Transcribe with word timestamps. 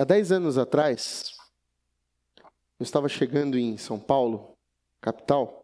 há 0.00 0.04
10 0.04 0.32
anos 0.32 0.56
atrás, 0.56 1.36
eu 2.78 2.84
estava 2.84 3.06
chegando 3.06 3.58
em 3.58 3.76
São 3.76 4.00
Paulo, 4.00 4.56
capital, 4.98 5.62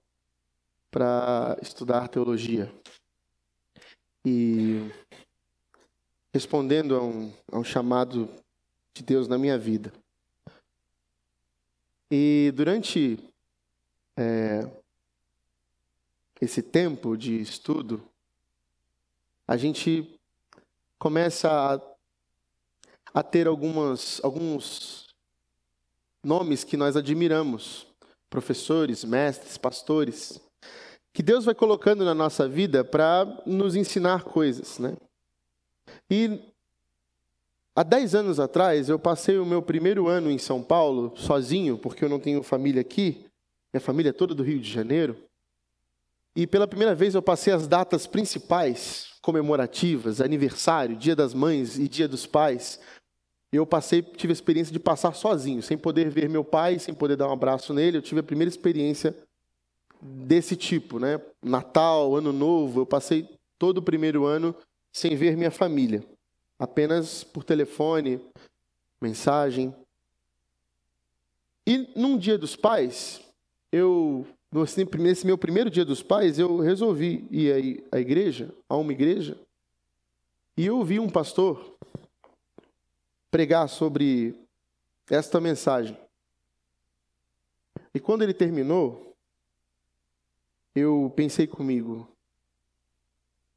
para 0.91 1.57
estudar 1.63 2.07
teologia. 2.09 2.71
E 4.27 4.91
respondendo 6.35 6.97
a 6.97 7.03
um, 7.03 7.33
a 7.51 7.59
um 7.59 7.65
chamado 7.65 8.29
de 8.93 9.03
Deus 9.03 9.27
na 9.27 9.39
minha 9.39 9.57
vida. 9.57 9.91
E 12.11 12.53
durante 12.55 13.19
é, 14.19 14.71
esse 16.43 16.63
tempo 16.63 17.17
de 17.17 17.41
estudo, 17.41 18.07
a 19.49 19.57
gente 19.57 20.21
começa 20.99 21.49
a, 21.51 21.96
a 23.17 23.23
ter 23.23 23.47
algumas, 23.47 24.21
alguns 24.23 25.07
nomes 26.23 26.65
que 26.65 26.77
nós 26.77 26.99
admiramos, 26.99 27.87
professores, 28.29 29.05
mestres, 29.05 29.57
pastores, 29.57 30.39
que 31.15 31.23
Deus 31.23 31.47
vai 31.47 31.55
colocando 31.55 32.05
na 32.05 32.15
nossa 32.15 32.47
vida 32.47 32.85
para 32.85 33.43
nos 33.47 33.75
ensinar 33.75 34.25
coisas, 34.25 34.79
né? 34.79 34.99
E 36.11 36.53
há 37.75 37.83
10 37.83 38.17
anos 38.17 38.39
atrás, 38.39 38.91
eu 38.91 38.99
passei 38.99 39.39
o 39.39 39.47
meu 39.47 39.63
primeiro 39.63 40.09
ano 40.09 40.31
em 40.31 40.37
São 40.37 40.63
Paulo, 40.63 41.15
sozinho, 41.17 41.79
porque 41.79 42.05
eu 42.05 42.11
não 42.11 42.21
tenho 42.21 42.43
família 42.43 42.83
aqui, 42.83 43.25
minha 43.73 43.81
família 43.81 44.11
é 44.11 44.13
toda 44.13 44.35
do 44.35 44.43
Rio 44.43 44.61
de 44.61 44.71
Janeiro. 44.71 45.17
E 46.37 46.47
pela 46.47 46.69
primeira 46.69 46.95
vez 46.95 47.15
eu 47.15 47.23
passei 47.23 47.51
as 47.51 47.67
datas 47.67 48.07
principais 48.07 49.17
comemorativas, 49.23 50.21
aniversário, 50.21 50.95
Dia 50.95 51.17
das 51.17 51.33
Mães 51.33 51.79
e 51.79 51.89
Dia 51.89 52.07
dos 52.07 52.27
Pais. 52.27 52.79
Eu 53.57 53.67
passei, 53.67 54.03
tive 54.03 54.33
a 54.33 54.35
experiência 54.35 54.73
de 54.73 54.79
passar 54.79 55.15
sozinho, 55.15 55.63
sem 55.63 55.77
poder 55.79 56.11
ver 56.11 56.29
meu 56.29 56.45
pai, 56.45 56.79
sem 56.79 56.95
poder 56.95 57.17
dar 57.17 57.29
um 57.29 57.33
abraço 57.33 57.73
nele. 57.73 57.99
Eu 57.99 58.03
tive 58.03 58.21
a 58.21 58.25
primeira 58.25 58.49
experiência 58.49 59.17
desse 60.01 60.57
tipo, 60.57 60.99
né? 60.99 61.21
Natal, 61.43 62.15
Ano 62.15 62.33
Novo, 62.33 62.81
eu 62.81 62.87
passei 62.87 63.29
todo 63.59 63.79
o 63.79 63.83
primeiro 63.83 64.25
ano 64.25 64.55
sem 64.93 65.17
ver 65.17 65.37
minha 65.37 65.51
família, 65.51 66.05
apenas 66.59 67.25
por 67.25 67.45
telefone, 67.45 68.21
mensagem. 69.01 69.75
E 71.67 71.89
num 71.97 72.17
Dia 72.17 72.39
dos 72.39 72.57
Pais, 72.57 73.21
eu 73.73 74.27
nesse 74.99 75.27
meu 75.27 75.37
primeiro 75.37 75.69
dia 75.69 75.85
dos 75.85 76.03
pais, 76.03 76.39
eu 76.39 76.59
resolvi 76.59 77.27
ir 77.31 77.85
à 77.93 77.99
igreja, 77.99 78.55
a 78.69 78.77
uma 78.77 78.93
igreja, 78.93 79.37
e 80.57 80.65
eu 80.65 80.79
ouvi 80.79 80.99
um 80.99 81.11
pastor 81.11 81.76
pregar 83.37 83.69
sobre 83.69 84.35
esta 85.11 85.39
mensagem. 85.39 85.95
E 87.95 88.01
quando 88.01 88.23
ele 88.23 88.33
terminou, 88.33 89.15
eu 90.75 91.13
pensei 91.15 91.47
comigo, 91.47 92.09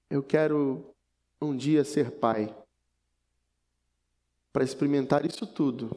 eu 0.10 0.22
quero 0.22 0.94
um 1.42 1.56
dia 1.56 1.86
ser 1.86 2.12
pai, 2.12 2.54
para 4.52 4.66
experimentar 4.66 5.26
isso 5.26 5.48
tudo, 5.48 5.90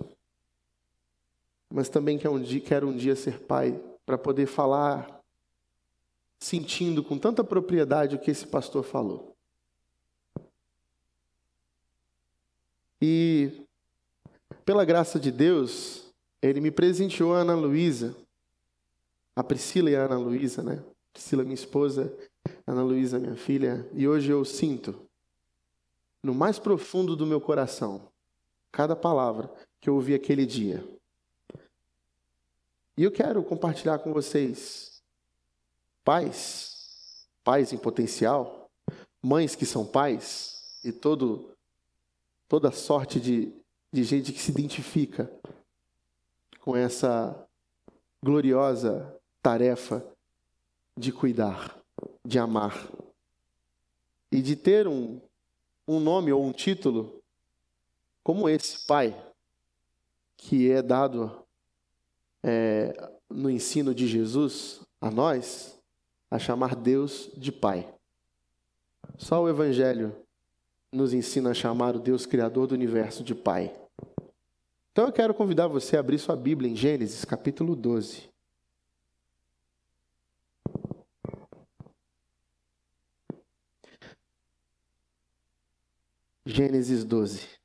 mas 1.68 1.88
também 1.88 2.16
quero 2.16 2.86
um 2.86 2.96
dia 2.96 3.16
ser 3.16 3.40
pai 3.40 3.72
para 4.06 4.16
poder 4.16 4.46
falar 4.46 5.20
sentindo 6.38 7.02
com 7.02 7.18
tanta 7.18 7.42
propriedade 7.42 8.14
o 8.14 8.20
que 8.20 8.30
esse 8.30 8.46
pastor 8.46 8.84
falou. 8.84 9.36
E, 13.00 13.61
pela 14.64 14.84
graça 14.84 15.18
de 15.18 15.30
Deus, 15.30 16.12
ele 16.40 16.60
me 16.60 16.70
presenteou 16.70 17.34
a 17.34 17.38
Ana 17.38 17.54
Luísa, 17.54 18.16
a 19.34 19.42
Priscila 19.42 19.90
e 19.90 19.96
a 19.96 20.04
Ana 20.04 20.18
Luísa, 20.18 20.62
né? 20.62 20.82
Priscila, 21.12 21.42
minha 21.42 21.54
esposa, 21.54 22.12
Ana 22.66 22.82
Luísa, 22.82 23.18
minha 23.18 23.36
filha, 23.36 23.88
e 23.92 24.06
hoje 24.06 24.30
eu 24.30 24.44
sinto, 24.44 25.08
no 26.22 26.34
mais 26.34 26.58
profundo 26.58 27.14
do 27.14 27.26
meu 27.26 27.40
coração, 27.40 28.08
cada 28.70 28.96
palavra 28.96 29.52
que 29.80 29.90
eu 29.90 29.94
ouvi 29.94 30.14
aquele 30.14 30.46
dia. 30.46 30.86
E 32.96 33.04
eu 33.04 33.10
quero 33.10 33.42
compartilhar 33.42 33.98
com 33.98 34.12
vocês, 34.12 35.02
pais, 36.04 37.28
pais 37.42 37.72
em 37.72 37.78
potencial, 37.78 38.70
mães 39.22 39.54
que 39.54 39.66
são 39.66 39.84
pais, 39.84 40.80
e 40.84 40.92
todo, 40.92 41.50
toda 42.48 42.70
sorte 42.72 43.20
de, 43.20 43.52
de 43.92 44.02
gente 44.04 44.32
que 44.32 44.40
se 44.40 44.50
identifica 44.50 45.30
com 46.60 46.76
essa 46.76 47.46
gloriosa 48.22 49.20
tarefa 49.42 50.04
de 50.96 51.12
cuidar, 51.12 51.76
de 52.24 52.38
amar 52.38 52.88
e 54.30 54.40
de 54.40 54.56
ter 54.56 54.86
um, 54.86 55.20
um 55.86 56.00
nome 56.00 56.32
ou 56.32 56.44
um 56.44 56.52
título 56.52 57.22
como 58.22 58.48
esse, 58.48 58.86
pai, 58.86 59.14
que 60.36 60.70
é 60.70 60.80
dado 60.80 61.44
é, 62.42 63.10
no 63.28 63.50
ensino 63.50 63.94
de 63.94 64.06
Jesus 64.06 64.80
a 65.00 65.10
nós 65.10 65.78
a 66.30 66.38
chamar 66.38 66.76
Deus 66.76 67.30
de 67.36 67.50
Pai. 67.50 67.92
Só 69.18 69.42
o 69.42 69.48
Evangelho 69.48 70.16
nos 70.92 71.12
ensina 71.12 71.50
a 71.50 71.54
chamar 71.54 71.96
o 71.96 72.00
Deus 72.00 72.24
Criador 72.24 72.68
do 72.68 72.74
universo 72.74 73.24
de 73.24 73.34
Pai. 73.34 73.81
Então 74.92 75.06
eu 75.06 75.12
quero 75.12 75.32
convidar 75.32 75.68
você 75.68 75.96
a 75.96 76.00
abrir 76.00 76.18
sua 76.18 76.36
Bíblia 76.36 76.70
em 76.70 76.76
Gênesis 76.76 77.24
capítulo 77.24 77.74
12. 77.74 78.30
Gênesis 86.44 87.04
12. 87.04 87.61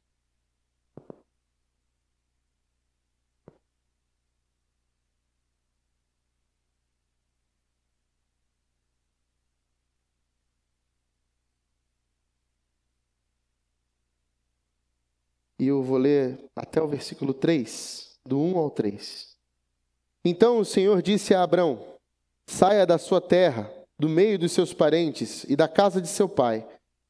E 15.60 15.68
eu 15.68 15.82
vou 15.82 15.98
ler 15.98 16.38
até 16.56 16.82
o 16.82 16.88
versículo 16.88 17.34
3, 17.34 18.20
do 18.26 18.40
1 18.40 18.58
ao 18.58 18.70
3. 18.70 19.36
Então 20.24 20.60
o 20.60 20.66
Senhor 20.66 21.02
disse 21.02 21.34
a 21.34 21.42
Abrão: 21.42 21.80
Saia 22.46 22.86
da 22.86 22.98
sua 22.98 23.20
terra, 23.20 23.72
do 23.98 24.08
meio 24.08 24.38
dos 24.38 24.52
seus 24.52 24.74
parentes 24.74 25.46
e 25.46 25.56
da 25.56 25.68
casa 25.68 26.02
de 26.02 26.08
seu 26.08 26.30
pai, 26.30 26.66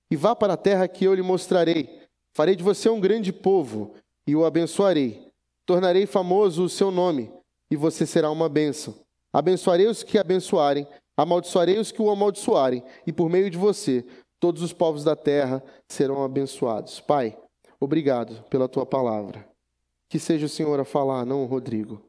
e 0.09 0.15
vá 0.15 0.35
para 0.35 0.53
a 0.53 0.57
terra 0.57 0.87
que 0.87 1.03
eu 1.05 1.13
lhe 1.13 1.21
mostrarei. 1.21 2.01
Farei 2.33 2.55
de 2.55 2.63
você 2.63 2.89
um 2.89 2.99
grande 2.99 3.33
povo 3.33 3.95
e 4.25 4.35
o 4.35 4.45
abençoarei. 4.45 5.27
Tornarei 5.65 6.05
famoso 6.05 6.63
o 6.63 6.69
seu 6.69 6.91
nome, 6.91 7.31
e 7.69 7.75
você 7.75 8.05
será 8.05 8.31
uma 8.31 8.47
bênção. 8.47 8.95
Abençoarei 9.33 9.87
os 9.87 10.03
que 10.03 10.17
abençoarem, 10.17 10.87
amaldiçoarei 11.17 11.77
os 11.77 11.91
que 11.91 12.01
o 12.01 12.09
amaldiçoarem, 12.09 12.83
e 13.05 13.11
por 13.11 13.29
meio 13.29 13.49
de 13.49 13.57
você, 13.57 14.05
todos 14.39 14.61
os 14.61 14.71
povos 14.71 15.03
da 15.03 15.15
terra 15.15 15.61
serão 15.87 16.23
abençoados. 16.23 17.01
Pai, 17.01 17.37
Obrigado 17.79 18.43
pela 18.49 18.67
tua 18.67 18.85
palavra. 18.85 19.47
Que 20.09 20.19
seja 20.19 20.45
o 20.45 20.49
Senhor 20.49 20.79
a 20.79 20.85
falar, 20.85 21.25
não 21.25 21.43
o 21.43 21.45
Rodrigo. 21.45 22.01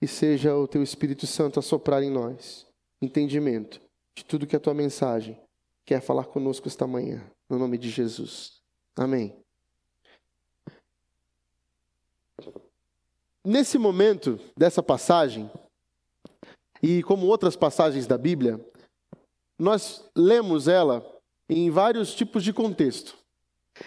E 0.00 0.06
seja 0.06 0.56
o 0.56 0.68
teu 0.68 0.82
Espírito 0.82 1.26
Santo 1.26 1.58
a 1.58 1.62
soprar 1.62 2.02
em 2.02 2.10
nós 2.10 2.66
entendimento 3.00 3.80
de 4.14 4.24
tudo 4.24 4.46
que 4.46 4.56
a 4.56 4.60
tua 4.60 4.74
mensagem 4.74 5.38
quer 5.84 6.00
falar 6.00 6.24
conosco 6.24 6.68
esta 6.68 6.86
manhã. 6.86 7.24
No 7.48 7.58
nome 7.58 7.78
de 7.78 7.88
Jesus. 7.88 8.60
Amém. 8.96 9.34
Nesse 13.44 13.78
momento 13.78 14.38
dessa 14.56 14.82
passagem, 14.82 15.50
e 16.82 17.02
como 17.02 17.26
outras 17.26 17.56
passagens 17.56 18.06
da 18.06 18.18
Bíblia, 18.18 18.64
nós 19.58 20.08
lemos 20.14 20.68
ela 20.68 21.04
em 21.48 21.70
vários 21.70 22.14
tipos 22.14 22.44
de 22.44 22.52
contexto. 22.52 23.17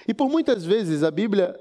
E 0.08 0.14
por 0.14 0.30
muitas 0.30 0.66
vezes 0.66 1.04
a 1.04 1.12
Bíblia, 1.12 1.58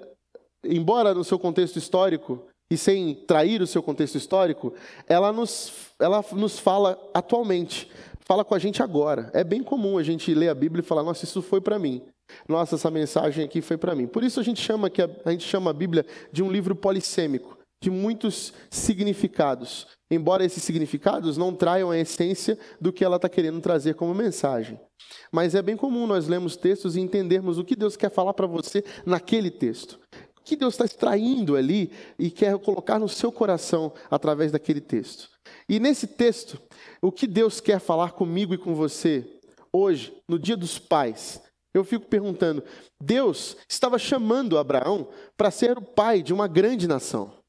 embora 0.65 1.15
no 1.15 1.25
seu 1.25 1.38
contexto 1.38 1.77
histórico 1.77 2.47
e 2.71 2.77
sem 2.77 3.15
trair 3.27 3.61
o 3.61 3.67
seu 3.67 3.82
contexto 3.82 4.17
histórico, 4.17 4.73
ela 5.09 5.32
nos, 5.32 5.73
ela 5.99 6.25
nos 6.32 6.59
fala 6.59 6.99
atualmente, 7.12 7.91
fala 8.21 8.44
com 8.44 8.55
a 8.55 8.59
gente 8.59 8.82
agora. 8.82 9.31
É 9.35 9.43
bem 9.43 9.62
comum 9.62 9.99
a 9.99 10.03
gente 10.03 10.32
ler 10.35 10.49
a 10.49 10.55
Bíblia 10.55 10.82
e 10.82 10.87
falar: 10.87 11.03
nossa, 11.03 11.25
isso 11.25 11.43
foi 11.43 11.61
para 11.61 11.79
mim. 11.79 12.03
Nossa, 12.49 12.77
essa 12.77 12.91
mensagem 12.91 13.44
aqui 13.44 13.61
foi 13.61 13.77
para 13.77 13.94
mim. 13.94 14.06
Por 14.06 14.23
isso 14.23 14.38
a 14.38 14.43
gente 14.43 14.61
chama 14.61 14.88
que 14.88 15.03
a, 15.03 15.11
a 15.25 15.31
gente 15.32 15.44
chama 15.44 15.71
a 15.71 15.75
Bíblia 15.75 16.06
de 16.32 16.43
um 16.43 16.50
livro 16.50 16.77
polissêmico, 16.77 17.59
de 17.82 17.91
muitos 17.91 18.53
significados. 18.71 19.87
Embora 20.11 20.44
esses 20.44 20.62
significados 20.62 21.37
não 21.37 21.55
traiam 21.55 21.91
a 21.91 21.99
essência 21.99 22.59
do 22.81 22.93
que 22.93 23.05
ela 23.05 23.17
está 23.17 23.29
querendo 23.29 23.61
trazer 23.61 23.94
como 23.94 24.15
mensagem. 24.15 24.79
Mas 25.32 25.55
é 25.55 25.62
bem 25.62 25.77
comum 25.77 26.06
nós 26.06 26.29
lermos 26.29 26.56
textos 26.56 26.97
e 26.97 27.00
entendermos 27.00 27.59
o 27.59 27.65
que 27.65 27.77
Deus 27.77 27.97
quer 27.97 28.11
falar 28.11 28.35
para 28.35 28.47
você 28.47 28.85
naquele 29.06 29.50
texto. 29.50 29.99
que 30.43 30.56
Deus 30.56 30.75
está 30.75 30.85
extraindo 30.85 31.55
ali 31.55 31.93
e 32.19 32.29
quer 32.29 32.59
colocar 32.59 32.99
no 32.99 33.09
seu 33.09 33.31
coração 33.31 33.93
através 34.11 34.50
daquele 34.50 34.81
texto. 34.81 35.29
E 35.69 35.79
nesse 35.79 36.09
texto, 36.09 36.61
o 37.00 37.12
que 37.12 37.27
Deus 37.27 37.61
quer 37.61 37.79
falar 37.79 38.12
comigo 38.12 38.53
e 38.53 38.59
com 38.59 38.75
você 38.75 39.38
hoje, 39.73 40.12
no 40.29 40.38
dia 40.38 40.56
dos 40.56 40.77
pais, 40.77 41.41
eu 41.73 41.85
fico 41.85 42.06
perguntando: 42.06 42.65
Deus 43.00 43.56
estava 43.69 43.99
chamando 43.99 44.59
Abraão 44.59 45.09
para 45.37 45.50
ser 45.50 45.79
o 45.79 45.82
pai 45.82 46.23
de 46.23 46.32
uma 46.32 46.49
grande 46.49 46.88
nação. 46.88 47.40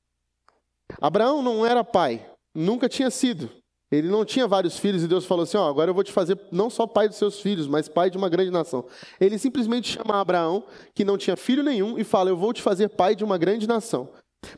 Abraão 1.00 1.42
não 1.42 1.66
era 1.66 1.84
pai, 1.84 2.26
nunca 2.54 2.90
tinha 2.90 3.10
sido. 3.10 3.50
Ele 3.92 4.08
não 4.08 4.24
tinha 4.24 4.48
vários 4.48 4.80
filhos 4.80 5.04
e 5.04 5.08
Deus 5.08 5.26
falou 5.26 5.44
assim: 5.44 5.58
Ó, 5.58 5.68
agora 5.68 5.90
eu 5.90 5.94
vou 5.94 6.04
te 6.04 6.14
fazer 6.14 6.40
não 6.50 6.70
só 6.70 6.88
pai 6.88 7.10
dos 7.10 7.18
seus 7.18 7.42
filhos, 7.42 7.68
mas 7.68 7.90
pai 7.90 8.10
de 8.10 8.18
uma 8.18 8.30
grande 8.30 8.50
nação. 8.50 8.86
Ele 9.20 9.38
simplesmente 9.38 9.90
chama 9.90 10.20
Abraão, 10.20 10.64
que 10.96 11.04
não 11.04 11.18
tinha 11.18 11.36
filho 11.36 11.62
nenhum, 11.62 12.00
e 12.00 12.04
fala: 12.04 12.30
Eu 12.30 12.38
vou 12.38 12.54
te 12.54 12.62
fazer 12.62 12.88
pai 12.88 13.16
de 13.16 13.24
uma 13.24 13.38
grande 13.38 13.68
nação. 13.68 14.10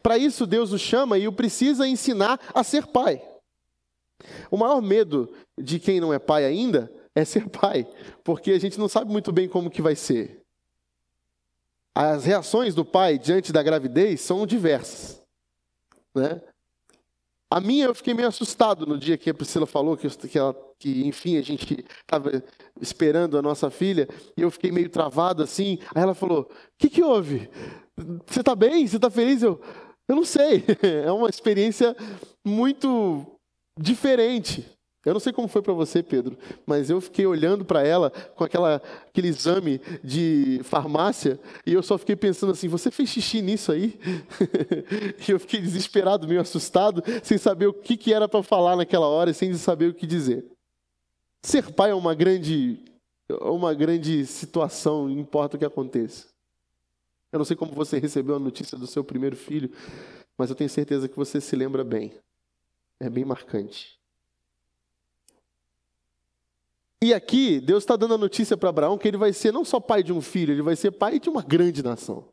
Para 0.04 0.18
isso, 0.20 0.46
Deus 0.46 0.72
o 0.72 0.78
chama 0.78 1.18
e 1.18 1.28
o 1.28 1.34
precisa 1.34 1.88
ensinar 1.88 2.40
a 2.54 2.64
ser 2.64 2.86
pai. 2.86 3.22
O 4.52 4.58
maior 4.58 4.82
medo 4.82 5.34
de 5.60 5.80
quem 5.80 6.00
não 6.00 6.14
é 6.14 6.20
pai 6.20 6.46
ainda 6.46 6.92
é 7.16 7.26
ser 7.26 7.50
pai, 7.50 7.88
porque 8.24 8.52
a 8.52 8.60
gente 8.60 8.80
não 8.80 8.88
sabe 8.88 9.12
muito 9.12 9.32
bem 9.32 9.48
como 9.48 9.70
que 9.70 9.82
vai 9.82 9.96
ser. 9.96 10.44
As 11.96 12.26
reações 12.26 12.76
do 12.76 12.86
pai 12.86 13.18
diante 13.18 13.52
da 13.52 13.64
gravidez 13.64 14.22
são 14.22 14.46
diversas. 14.46 15.23
Né? 16.15 16.42
A 17.54 17.60
minha, 17.60 17.86
eu 17.86 17.94
fiquei 17.94 18.15
meio 18.15 18.27
assustado 18.27 18.86
no 18.86 18.98
dia 18.98 19.15
que 19.15 19.30
a 19.30 19.33
Priscila 19.33 19.68
falou 19.68 19.95
que, 19.95 20.10
que, 20.10 20.39
ela, 20.39 20.56
que 20.80 21.06
enfim, 21.06 21.38
a 21.38 21.42
gente 21.44 21.86
estava 22.01 22.44
esperando 22.81 23.38
a 23.38 23.44
nossa 23.44 23.69
filha, 23.69 24.07
e 24.36 24.42
eu 24.42 24.50
fiquei 24.50 24.71
meio 24.71 24.89
travado 24.89 25.44
assim. 25.44 25.77
Aí 25.94 26.01
ela 26.01 26.15
falou: 26.15 26.50
O 26.50 26.56
que, 26.80 26.89
que 26.89 27.04
houve? 27.04 27.48
Você 28.25 28.39
está 28.39 28.56
bem? 28.56 28.88
Você 28.88 28.95
está 28.95 29.07
feliz? 29.10 29.44
Eu, 29.44 29.62
eu 30.07 30.15
não 30.15 30.25
sei. 30.25 30.63
É 31.06 31.12
uma 31.12 31.30
experiência 31.30 31.95
muito 32.44 33.24
diferente. 33.80 34.65
Eu 35.06 35.12
não 35.12 35.20
sei 35.20 35.34
como 35.34 35.50
foi 35.50 35.62
para 35.62 35.74
você, 35.74 36.02
Pedro, 36.02 36.38
mas 36.66 36.90
eu 36.90 37.02
fiquei 37.02 37.26
olhando 37.26 37.66
para 37.66 37.86
ela 37.86 38.10
com 38.10 38.44
aquela, 38.46 38.82
aquele 39.08 39.28
exame 39.28 39.82
de 40.02 40.62
farmácia 40.64 41.38
e 41.66 41.74
eu 41.74 41.84
só 41.84 41.98
fiquei 41.98 42.16
pensando 42.16 42.54
assim: 42.54 42.70
você 42.70 42.90
fez 42.90 43.10
xixi 43.10 43.42
nisso 43.42 43.74
aí? 43.74 44.00
e 45.28 45.32
eu 45.32 45.40
fiquei 45.40 45.60
desesperado, 45.60 46.26
meio 46.26 46.40
assustado, 46.40 47.04
sem 47.22 47.38
saber 47.38 47.68
o 47.68 47.74
que, 47.74 47.98
que 47.98 48.14
era 48.14 48.30
para 48.30 48.42
falar 48.42 48.78
naquela 48.78 49.08
hora 49.08 49.32
e 49.32 49.34
sem 49.34 49.54
saber 49.56 49.90
o 49.90 49.94
que 49.94 50.08
dizer. 50.08 50.46
Ser 51.42 51.74
pai 51.74 51.92
é 51.92 51.96
uma 51.96 52.16
grande, 52.16 52.80
uma 53.42 53.74
grande 53.74 54.26
situação, 54.26 55.10
não 55.10 55.20
importa 55.20 55.58
o 55.58 55.60
que 55.60 55.66
aconteça. 55.66 56.28
Eu 57.30 57.40
não 57.40 57.46
sei 57.46 57.58
como 57.58 57.74
você 57.74 58.00
recebeu 58.00 58.38
a 58.38 58.40
notícia 58.40 58.78
do 58.78 58.88
seu 58.88 59.04
primeiro 59.04 59.36
filho, 59.36 59.70
mas 60.38 60.50
eu 60.50 60.56
tenho 60.56 60.70
certeza 60.70 61.10
que 61.10 61.18
você 61.18 61.42
se 61.42 61.58
lembra 61.58 61.84
bem. 61.84 62.14
É 63.02 63.10
bem 63.10 63.26
marcante. 63.26 64.02
E 67.04 67.14
aqui, 67.14 67.60
Deus 67.60 67.84
está 67.84 67.98
dando 67.98 68.14
a 68.14 68.18
notícia 68.18 68.56
para 68.56 68.70
Abraão 68.70 68.98
que 68.98 69.06
ele 69.06 69.18
vai 69.18 69.34
ser 69.34 69.52
não 69.52 69.66
só 69.66 69.78
pai 69.78 70.02
de 70.02 70.14
um 70.14 70.22
filho, 70.22 70.54
ele 70.54 70.62
vai 70.62 70.74
ser 70.74 70.90
pai 70.90 71.20
de 71.20 71.28
uma 71.28 71.42
grande 71.42 71.84
nação. 71.84 72.24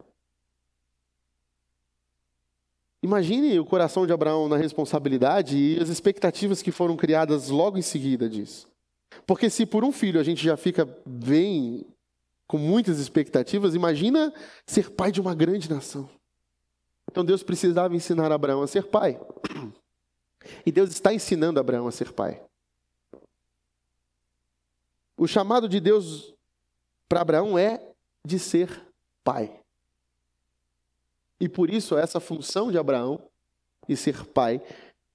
Imagine 3.02 3.58
o 3.58 3.64
coração 3.64 4.06
de 4.06 4.12
Abraão 4.12 4.48
na 4.48 4.56
responsabilidade 4.56 5.58
e 5.58 5.82
as 5.82 5.88
expectativas 5.88 6.62
que 6.62 6.70
foram 6.70 6.96
criadas 6.96 7.48
logo 7.48 7.78
em 7.78 7.82
seguida 7.82 8.28
disso. 8.28 8.68
Porque 9.26 9.50
se 9.50 9.66
por 9.66 9.82
um 9.82 9.90
filho 9.90 10.20
a 10.20 10.22
gente 10.22 10.40
já 10.40 10.56
fica 10.56 10.88
bem, 11.04 11.84
com 12.46 12.56
muitas 12.56 13.00
expectativas, 13.00 13.74
imagina 13.74 14.32
ser 14.64 14.88
pai 14.90 15.10
de 15.10 15.20
uma 15.20 15.34
grande 15.34 15.68
nação. 15.68 16.08
Então 17.10 17.24
Deus 17.24 17.42
precisava 17.42 17.96
ensinar 17.96 18.30
Abraão 18.30 18.62
a 18.62 18.68
ser 18.68 18.84
pai. 18.84 19.20
E 20.64 20.70
Deus 20.70 20.90
está 20.90 21.12
ensinando 21.12 21.58
Abraão 21.58 21.88
a 21.88 21.92
ser 21.92 22.12
pai. 22.12 22.40
O 25.20 25.28
chamado 25.28 25.68
de 25.68 25.78
Deus 25.80 26.32
para 27.06 27.20
Abraão 27.20 27.58
é 27.58 27.78
de 28.24 28.38
ser 28.38 28.86
pai. 29.22 29.54
E 31.38 31.46
por 31.46 31.68
isso, 31.68 31.94
essa 31.98 32.18
função 32.18 32.70
de 32.70 32.78
Abraão, 32.78 33.20
de 33.86 33.98
ser 33.98 34.24
pai, 34.24 34.62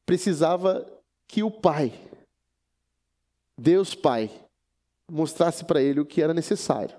precisava 0.05 0.85
que 1.27 1.41
o 1.41 1.49
pai, 1.49 1.91
Deus 3.57 3.95
Pai, 3.95 4.29
mostrasse 5.11 5.65
para 5.65 5.81
ele 5.81 6.01
o 6.01 6.05
que 6.05 6.21
era 6.21 6.35
necessário. 6.35 6.95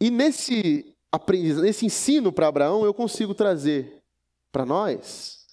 E 0.00 0.08
nesse, 0.08 0.94
nesse 1.60 1.84
ensino 1.84 2.32
para 2.32 2.46
Abraão, 2.46 2.84
eu 2.84 2.94
consigo 2.94 3.34
trazer 3.34 4.00
para 4.52 4.64
nós 4.64 5.44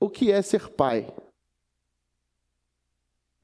o 0.00 0.08
que 0.08 0.32
é 0.32 0.40
ser 0.40 0.70
pai 0.70 1.12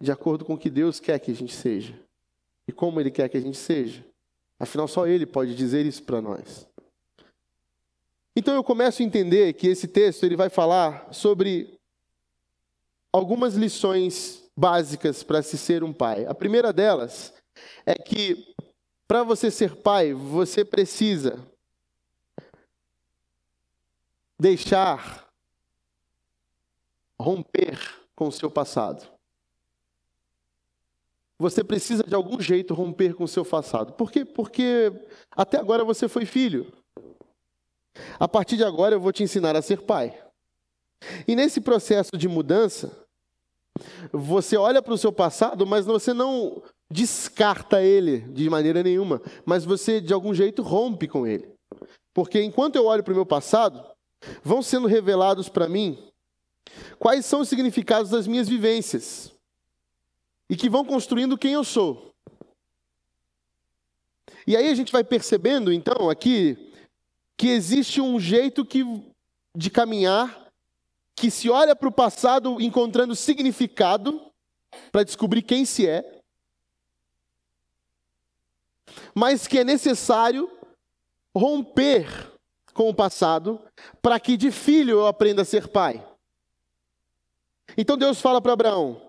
de 0.05 0.13
acordo 0.13 0.45
com 0.45 0.55
o 0.55 0.59
que 0.59 0.69
Deus 0.69 1.01
quer 1.01 1.19
que 1.19 1.31
a 1.31 1.35
gente 1.35 1.55
seja 1.55 1.99
e 2.69 2.73
como 2.73 3.01
Ele 3.01 3.11
quer 3.11 3.29
que 3.29 3.37
a 3.37 3.41
gente 3.41 3.57
seja. 3.57 4.05
Afinal, 4.61 4.87
só 4.87 5.07
Ele 5.07 5.27
pode 5.27 5.55
dizer 5.55 5.85
isso 5.87 6.03
para 6.03 6.21
nós. 6.21 6.69
Então 8.37 8.55
eu 8.55 8.63
começo 8.63 9.01
a 9.01 9.05
entender 9.05 9.55
que 9.55 9.69
esse 9.69 9.89
texto 9.89 10.25
ele 10.25 10.37
vai 10.37 10.49
falar 10.49 11.13
sobre 11.13 11.79
algumas 13.13 13.55
lições 13.55 14.43
básicas 14.57 15.23
para 15.23 15.41
se 15.41 15.57
ser 15.57 15.85
um 15.85 15.93
pai. 15.93 16.27
A 16.27 16.35
primeira 16.35 16.73
delas 16.73 17.33
é 17.87 17.95
que 17.95 18.55
para 19.07 19.23
você 19.23 19.53
ser 19.53 19.77
pai, 19.77 20.13
você 20.13 20.65
precisa 20.65 21.39
deixar 24.39 25.29
romper 27.21 27.79
com 28.17 28.27
o 28.27 28.33
seu 28.33 28.51
passado 28.51 29.14
você 31.45 31.63
precisa 31.63 32.03
de 32.03 32.15
algum 32.15 32.41
jeito 32.41 32.73
romper 32.73 33.15
com 33.15 33.25
o 33.25 33.29
seu 33.29 33.45
passado. 33.45 33.93
Por 33.93 34.11
quê? 34.11 34.25
Porque 34.25 34.91
até 35.31 35.59
agora 35.59 35.85
você 35.85 36.09
foi 36.09 36.25
filho. 36.25 36.73
A 38.19 38.27
partir 38.27 38.57
de 38.57 38.65
agora 38.65 38.95
eu 38.95 39.01
vou 39.01 39.13
te 39.13 39.23
ensinar 39.23 39.55
a 39.55 39.61
ser 39.61 39.83
pai. 39.83 40.19
E 41.29 41.37
nesse 41.37 41.61
processo 41.61 42.17
de 42.17 42.27
mudança, 42.29 43.07
você 44.11 44.57
olha 44.57 44.81
para 44.81 44.95
o 44.95 44.99
seu 44.99 45.13
passado, 45.13 45.67
mas 45.67 45.85
você 45.85 46.15
não 46.15 46.63
descarta 46.91 47.83
ele 47.83 48.21
de 48.21 48.49
maneira 48.49 48.83
nenhuma, 48.83 49.21
mas 49.45 49.67
você 49.67 50.01
de 50.01 50.15
algum 50.15 50.33
jeito 50.33 50.63
rompe 50.63 51.07
com 51.07 51.27
ele. 51.27 51.53
Porque 52.15 52.43
enquanto 52.43 52.77
eu 52.77 52.87
olho 52.87 53.05
para 53.05 53.13
o 53.13 53.17
meu 53.17 53.27
passado, 53.27 53.85
vão 54.43 54.63
sendo 54.63 54.87
revelados 54.87 55.51
para 55.51 55.69
mim 55.69 56.09
quais 56.99 57.27
são 57.27 57.43
os 57.43 57.51
significados 57.51 58.11
das 58.11 58.27
minhas 58.27 58.49
vivências 58.49 59.34
e 60.49 60.57
que 60.57 60.69
vão 60.69 60.85
construindo 60.85 61.39
quem 61.39 61.53
eu 61.53 61.65
sou. 61.65 62.15
E 64.47 64.57
aí 64.57 64.69
a 64.69 64.75
gente 64.75 64.93
vai 64.93 65.03
percebendo, 65.03 65.73
então, 65.73 66.11
aqui, 66.11 66.73
que 67.37 67.49
existe 67.49 68.01
um 68.01 68.21
jeito 68.21 68.65
que, 68.65 68.85
de 69.57 69.71
caminhar 69.71 70.45
que 71.17 71.31
se 71.31 71.49
olha 71.49 71.77
para 71.77 71.89
o 71.89 71.93
passado 71.93 72.61
encontrando 72.61 73.15
significado 73.15 74.21
para 74.91 75.05
descobrir 75.05 75.43
quem 75.43 75.65
se 75.65 75.87
é, 75.87 76.21
mas 79.15 79.47
que 79.47 79.59
é 79.59 79.65
necessário 79.65 80.51
romper 81.35 82.33
com 82.73 82.89
o 82.89 82.95
passado 82.95 83.61
para 84.03 84.19
que 84.19 84.37
de 84.37 84.51
filho 84.51 84.99
eu 84.99 85.07
aprenda 85.07 85.43
a 85.43 85.45
ser 85.45 85.69
pai. 85.69 86.05
Então 87.77 87.97
Deus 87.97 88.21
fala 88.21 88.43
para 88.43 88.53
Abraão: 88.53 89.04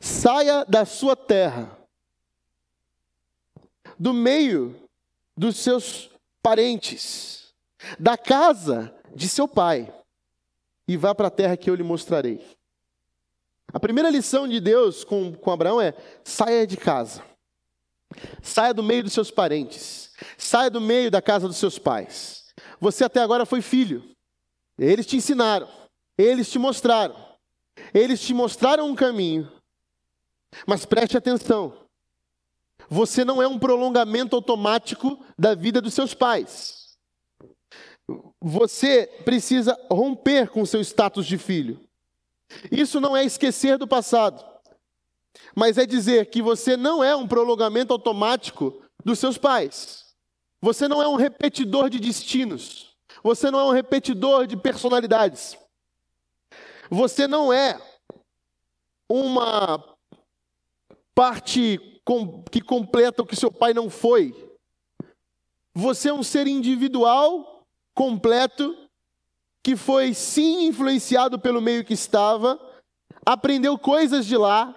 Saia 0.00 0.64
da 0.64 0.84
sua 0.84 1.14
terra, 1.14 1.76
do 3.98 4.12
meio 4.12 4.74
dos 5.36 5.56
seus 5.56 6.10
parentes, 6.42 7.54
da 7.98 8.16
casa 8.16 8.94
de 9.14 9.28
seu 9.28 9.46
pai, 9.46 9.92
e 10.86 10.96
vá 10.96 11.14
para 11.14 11.28
a 11.28 11.30
terra 11.30 11.56
que 11.56 11.68
eu 11.68 11.74
lhe 11.74 11.82
mostrarei. 11.82 12.44
A 13.72 13.80
primeira 13.80 14.10
lição 14.10 14.46
de 14.46 14.60
Deus 14.60 15.04
com, 15.04 15.34
com 15.34 15.50
Abraão 15.50 15.80
é: 15.80 15.94
saia 16.22 16.66
de 16.66 16.76
casa, 16.76 17.24
saia 18.42 18.72
do 18.72 18.82
meio 18.82 19.02
dos 19.02 19.12
seus 19.12 19.30
parentes, 19.30 20.12
saia 20.38 20.70
do 20.70 20.80
meio 20.80 21.10
da 21.10 21.20
casa 21.20 21.48
dos 21.48 21.56
seus 21.56 21.78
pais. 21.78 22.44
Você 22.80 23.04
até 23.04 23.20
agora 23.20 23.46
foi 23.46 23.60
filho, 23.60 24.14
eles 24.78 25.06
te 25.06 25.16
ensinaram, 25.16 25.68
eles 26.16 26.50
te 26.50 26.58
mostraram, 26.58 27.16
eles 27.92 28.20
te 28.20 28.32
mostraram 28.32 28.88
um 28.88 28.94
caminho, 28.94 29.50
mas 30.66 30.84
preste 30.84 31.16
atenção. 31.16 31.74
Você 32.88 33.24
não 33.24 33.42
é 33.42 33.48
um 33.48 33.58
prolongamento 33.58 34.36
automático 34.36 35.18
da 35.38 35.54
vida 35.54 35.80
dos 35.80 35.94
seus 35.94 36.14
pais. 36.14 36.96
Você 38.40 39.06
precisa 39.24 39.78
romper 39.90 40.50
com 40.50 40.66
seu 40.66 40.80
status 40.80 41.26
de 41.26 41.38
filho. 41.38 41.80
Isso 42.70 43.00
não 43.00 43.16
é 43.16 43.24
esquecer 43.24 43.78
do 43.78 43.88
passado, 43.88 44.44
mas 45.56 45.78
é 45.78 45.86
dizer 45.86 46.26
que 46.26 46.42
você 46.42 46.76
não 46.76 47.02
é 47.02 47.16
um 47.16 47.26
prolongamento 47.26 47.92
automático 47.92 48.82
dos 49.04 49.18
seus 49.18 49.38
pais. 49.38 50.04
Você 50.60 50.86
não 50.86 51.02
é 51.02 51.08
um 51.08 51.16
repetidor 51.16 51.88
de 51.88 51.98
destinos. 51.98 52.94
Você 53.22 53.50
não 53.50 53.58
é 53.58 53.64
um 53.64 53.72
repetidor 53.72 54.46
de 54.46 54.56
personalidades. 54.56 55.56
Você 56.90 57.26
não 57.26 57.52
é 57.52 57.80
uma 59.08 59.93
parte 61.14 61.80
que 62.50 62.60
completa 62.60 63.22
o 63.22 63.26
que 63.26 63.36
seu 63.36 63.50
pai 63.50 63.72
não 63.72 63.88
foi. 63.88 64.34
Você 65.74 66.08
é 66.08 66.14
um 66.14 66.22
ser 66.22 66.46
individual, 66.46 67.64
completo, 67.94 68.76
que 69.62 69.76
foi 69.76 70.12
sim 70.12 70.66
influenciado 70.66 71.38
pelo 71.38 71.60
meio 71.60 71.84
que 71.84 71.94
estava, 71.94 72.60
aprendeu 73.24 73.78
coisas 73.78 74.26
de 74.26 74.36
lá, 74.36 74.74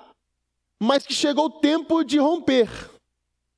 mas 0.80 1.06
que 1.06 1.14
chegou 1.14 1.46
o 1.46 1.60
tempo 1.60 2.04
de 2.04 2.18
romper, 2.18 2.70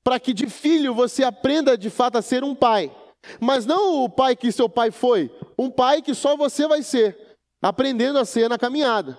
para 0.03 0.19
que 0.19 0.33
de 0.33 0.49
filho 0.49 0.93
você 0.93 1.23
aprenda 1.23 1.77
de 1.77 1.89
fato 1.89 2.17
a 2.17 2.21
ser 2.21 2.43
um 2.43 2.55
pai. 2.55 2.95
Mas 3.39 3.65
não 3.65 4.03
o 4.03 4.09
pai 4.09 4.35
que 4.35 4.51
seu 4.51 4.69
pai 4.69 4.91
foi, 4.91 5.31
um 5.57 5.69
pai 5.69 6.01
que 6.01 6.15
só 6.15 6.35
você 6.35 6.67
vai 6.67 6.81
ser, 6.81 7.37
aprendendo 7.61 8.17
a 8.17 8.25
ser 8.25 8.49
na 8.49 8.57
caminhada. 8.57 9.17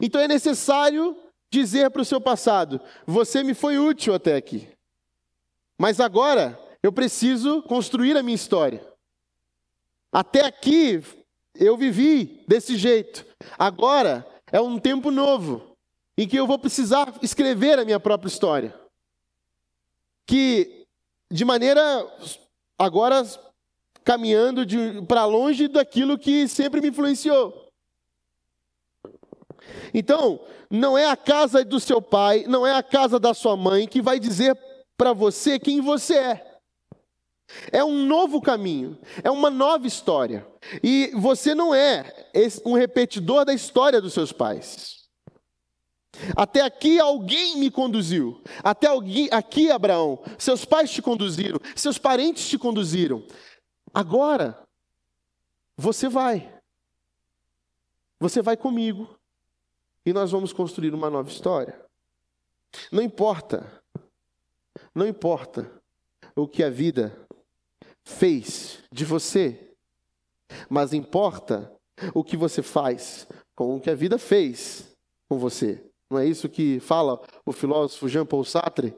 Então 0.00 0.20
é 0.20 0.26
necessário 0.26 1.16
dizer 1.50 1.90
para 1.90 2.02
o 2.02 2.04
seu 2.04 2.20
passado: 2.20 2.80
você 3.06 3.42
me 3.42 3.54
foi 3.54 3.78
útil 3.78 4.14
até 4.14 4.36
aqui, 4.36 4.68
mas 5.78 6.00
agora 6.00 6.58
eu 6.82 6.92
preciso 6.92 7.62
construir 7.62 8.16
a 8.16 8.22
minha 8.22 8.34
história. 8.34 8.86
Até 10.12 10.44
aqui 10.44 11.02
eu 11.54 11.76
vivi 11.76 12.44
desse 12.48 12.76
jeito. 12.76 13.24
Agora 13.58 14.26
é 14.50 14.60
um 14.60 14.78
tempo 14.78 15.10
novo 15.10 15.76
em 16.16 16.26
que 16.26 16.36
eu 16.36 16.46
vou 16.46 16.58
precisar 16.58 17.14
escrever 17.22 17.78
a 17.78 17.84
minha 17.84 18.00
própria 18.00 18.28
história. 18.28 18.78
Que 20.26 20.86
de 21.30 21.44
maneira 21.44 21.82
agora 22.78 23.22
caminhando 24.04 24.66
para 25.06 25.24
longe 25.24 25.68
daquilo 25.68 26.18
que 26.18 26.48
sempre 26.48 26.80
me 26.80 26.88
influenciou. 26.88 27.59
Então, 29.92 30.40
não 30.70 30.96
é 30.96 31.06
a 31.06 31.16
casa 31.16 31.64
do 31.64 31.80
seu 31.80 32.00
pai, 32.00 32.44
não 32.46 32.66
é 32.66 32.74
a 32.74 32.82
casa 32.82 33.18
da 33.18 33.34
sua 33.34 33.56
mãe 33.56 33.86
que 33.88 34.00
vai 34.00 34.18
dizer 34.18 34.56
para 34.96 35.12
você 35.12 35.58
quem 35.58 35.80
você 35.80 36.14
é. 36.16 36.50
É 37.72 37.84
um 37.84 38.06
novo 38.06 38.40
caminho, 38.40 38.98
é 39.24 39.30
uma 39.30 39.50
nova 39.50 39.86
história. 39.86 40.46
E 40.82 41.10
você 41.14 41.54
não 41.54 41.74
é 41.74 42.30
um 42.64 42.74
repetidor 42.74 43.44
da 43.44 43.52
história 43.52 44.00
dos 44.00 44.12
seus 44.12 44.32
pais. 44.32 45.00
Até 46.36 46.60
aqui 46.60 46.98
alguém 46.98 47.56
me 47.56 47.70
conduziu. 47.70 48.42
Até 48.62 48.88
aqui, 49.30 49.70
Abraão, 49.70 50.22
seus 50.38 50.64
pais 50.64 50.90
te 50.90 51.00
conduziram, 51.00 51.58
seus 51.74 51.98
parentes 51.98 52.48
te 52.48 52.58
conduziram. 52.58 53.24
Agora, 53.92 54.58
você 55.76 56.08
vai. 56.08 56.52
Você 58.18 58.42
vai 58.42 58.56
comigo. 58.56 59.18
E 60.04 60.12
nós 60.12 60.30
vamos 60.30 60.52
construir 60.52 60.94
uma 60.94 61.10
nova 61.10 61.28
história. 61.28 61.78
Não 62.90 63.02
importa. 63.02 63.82
Não 64.94 65.06
importa 65.06 65.70
o 66.34 66.48
que 66.48 66.62
a 66.62 66.70
vida 66.70 67.26
fez 68.04 68.82
de 68.90 69.04
você, 69.04 69.74
mas 70.68 70.92
importa 70.92 71.72
o 72.14 72.24
que 72.24 72.36
você 72.36 72.62
faz 72.62 73.26
com 73.54 73.76
o 73.76 73.80
que 73.80 73.90
a 73.90 73.94
vida 73.94 74.18
fez 74.18 74.96
com 75.28 75.38
você. 75.38 75.84
Não 76.10 76.18
é 76.18 76.26
isso 76.26 76.48
que 76.48 76.80
fala 76.80 77.20
o 77.44 77.52
filósofo 77.52 78.08
Jean-Paul 78.08 78.44
Sartre? 78.44 78.94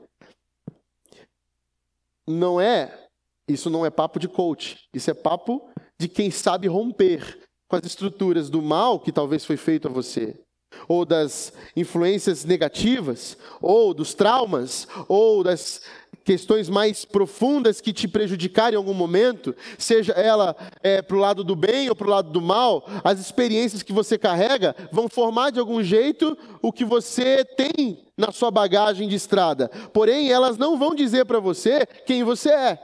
Não 2.26 2.60
é, 2.60 3.08
isso 3.48 3.68
não 3.68 3.84
é 3.84 3.90
papo 3.90 4.18
de 4.18 4.28
coach, 4.28 4.88
isso 4.94 5.10
é 5.10 5.14
papo 5.14 5.68
de 5.98 6.08
quem 6.08 6.30
sabe 6.30 6.68
romper 6.68 7.42
com 7.68 7.76
as 7.76 7.84
estruturas 7.84 8.48
do 8.48 8.62
mal 8.62 9.00
que 9.00 9.12
talvez 9.12 9.44
foi 9.44 9.56
feito 9.56 9.88
a 9.88 9.90
você 9.90 10.40
ou 10.88 11.04
das 11.04 11.52
influências 11.76 12.44
negativas, 12.44 13.36
ou 13.60 13.94
dos 13.94 14.14
traumas, 14.14 14.86
ou 15.08 15.42
das 15.42 15.80
questões 16.24 16.68
mais 16.68 17.04
profundas 17.04 17.80
que 17.80 17.92
te 17.92 18.06
prejudicarem 18.06 18.74
em 18.74 18.76
algum 18.76 18.94
momento, 18.94 19.54
seja 19.78 20.12
ela 20.12 20.56
é, 20.82 21.02
para 21.02 21.16
o 21.16 21.20
lado 21.20 21.42
do 21.42 21.56
bem 21.56 21.88
ou 21.88 21.96
para 21.96 22.06
o 22.06 22.10
lado 22.10 22.30
do 22.30 22.40
mal, 22.40 22.84
as 23.02 23.18
experiências 23.18 23.82
que 23.82 23.92
você 23.92 24.16
carrega 24.16 24.74
vão 24.90 25.08
formar 25.08 25.50
de 25.50 25.58
algum 25.58 25.82
jeito 25.82 26.36
o 26.60 26.72
que 26.72 26.84
você 26.84 27.44
tem 27.44 28.04
na 28.16 28.30
sua 28.30 28.50
bagagem 28.50 29.08
de 29.08 29.16
estrada. 29.16 29.68
Porém, 29.92 30.30
elas 30.30 30.56
não 30.56 30.78
vão 30.78 30.94
dizer 30.94 31.24
para 31.24 31.40
você 31.40 31.86
quem 32.06 32.22
você 32.22 32.50
é. 32.50 32.78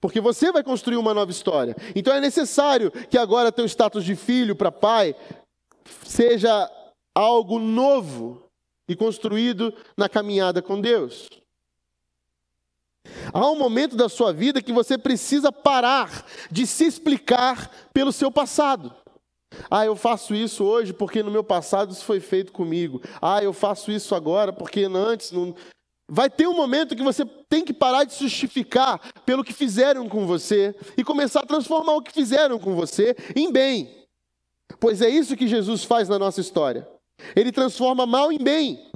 Porque 0.00 0.20
você 0.20 0.52
vai 0.52 0.62
construir 0.62 0.96
uma 0.96 1.14
nova 1.14 1.30
história. 1.30 1.74
Então 1.94 2.12
é 2.12 2.20
necessário 2.20 2.90
que 3.08 3.16
agora 3.16 3.52
teu 3.52 3.64
status 3.64 4.04
de 4.04 4.14
filho 4.14 4.54
para 4.54 4.70
pai 4.70 5.14
seja 6.04 6.70
algo 7.14 7.58
novo 7.58 8.50
e 8.88 8.96
construído 8.96 9.72
na 9.96 10.08
caminhada 10.08 10.60
com 10.60 10.80
Deus. 10.80 11.28
Há 13.32 13.50
um 13.50 13.58
momento 13.58 13.96
da 13.96 14.08
sua 14.08 14.32
vida 14.32 14.62
que 14.62 14.72
você 14.72 14.96
precisa 14.96 15.52
parar 15.52 16.24
de 16.50 16.66
se 16.66 16.84
explicar 16.84 17.70
pelo 17.92 18.12
seu 18.12 18.30
passado. 18.30 18.94
Ah, 19.70 19.84
eu 19.84 19.94
faço 19.94 20.34
isso 20.34 20.64
hoje 20.64 20.92
porque 20.92 21.22
no 21.22 21.30
meu 21.30 21.44
passado 21.44 21.92
isso 21.92 22.04
foi 22.04 22.20
feito 22.20 22.52
comigo. 22.52 23.00
Ah, 23.20 23.42
eu 23.42 23.52
faço 23.52 23.90
isso 23.90 24.14
agora 24.14 24.52
porque 24.52 24.84
antes 24.84 25.30
não. 25.30 25.54
Vai 26.08 26.28
ter 26.28 26.46
um 26.46 26.54
momento 26.54 26.94
que 26.94 27.02
você 27.02 27.24
tem 27.48 27.64
que 27.64 27.72
parar 27.72 28.04
de 28.04 28.12
se 28.12 28.24
justificar 28.24 29.00
pelo 29.24 29.44
que 29.44 29.54
fizeram 29.54 30.08
com 30.08 30.26
você 30.26 30.74
e 30.98 31.04
começar 31.04 31.40
a 31.40 31.46
transformar 31.46 31.94
o 31.94 32.02
que 32.02 32.12
fizeram 32.12 32.58
com 32.58 32.74
você 32.74 33.16
em 33.34 33.50
bem. 33.50 34.06
Pois 34.78 35.00
é 35.00 35.08
isso 35.08 35.36
que 35.36 35.48
Jesus 35.48 35.82
faz 35.84 36.08
na 36.08 36.18
nossa 36.18 36.40
história. 36.40 36.86
Ele 37.34 37.52
transforma 37.52 38.06
mal 38.06 38.32
em 38.32 38.38
bem. 38.38 38.90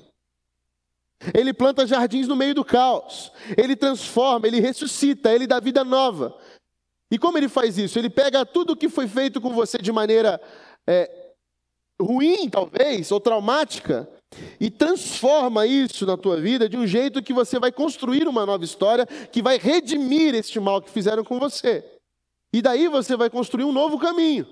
Ele 1.34 1.52
planta 1.52 1.86
jardins 1.86 2.28
no 2.28 2.36
meio 2.36 2.54
do 2.54 2.64
caos. 2.64 3.32
Ele 3.56 3.74
transforma, 3.74 4.46
ele 4.46 4.60
ressuscita, 4.60 5.32
ele 5.32 5.46
dá 5.46 5.60
vida 5.60 5.84
nova. 5.84 6.36
E 7.10 7.18
como 7.18 7.38
ele 7.38 7.48
faz 7.48 7.78
isso? 7.78 7.98
Ele 7.98 8.10
pega 8.10 8.44
tudo 8.44 8.72
o 8.72 8.76
que 8.76 8.88
foi 8.88 9.08
feito 9.08 9.40
com 9.40 9.52
você 9.52 9.78
de 9.78 9.90
maneira 9.90 10.40
é, 10.86 11.10
ruim, 12.00 12.48
talvez, 12.48 13.10
ou 13.10 13.20
traumática, 13.20 14.08
e 14.60 14.70
transforma 14.70 15.66
isso 15.66 16.04
na 16.04 16.16
tua 16.16 16.36
vida 16.40 16.68
de 16.68 16.76
um 16.76 16.86
jeito 16.86 17.22
que 17.22 17.32
você 17.32 17.58
vai 17.58 17.72
construir 17.72 18.28
uma 18.28 18.44
nova 18.44 18.64
história 18.64 19.06
que 19.06 19.42
vai 19.42 19.58
redimir 19.58 20.34
este 20.34 20.60
mal 20.60 20.82
que 20.82 20.90
fizeram 20.90 21.24
com 21.24 21.38
você. 21.38 21.84
E 22.52 22.62
daí 22.62 22.88
você 22.88 23.16
vai 23.16 23.30
construir 23.30 23.64
um 23.64 23.72
novo 23.72 23.98
caminho. 23.98 24.46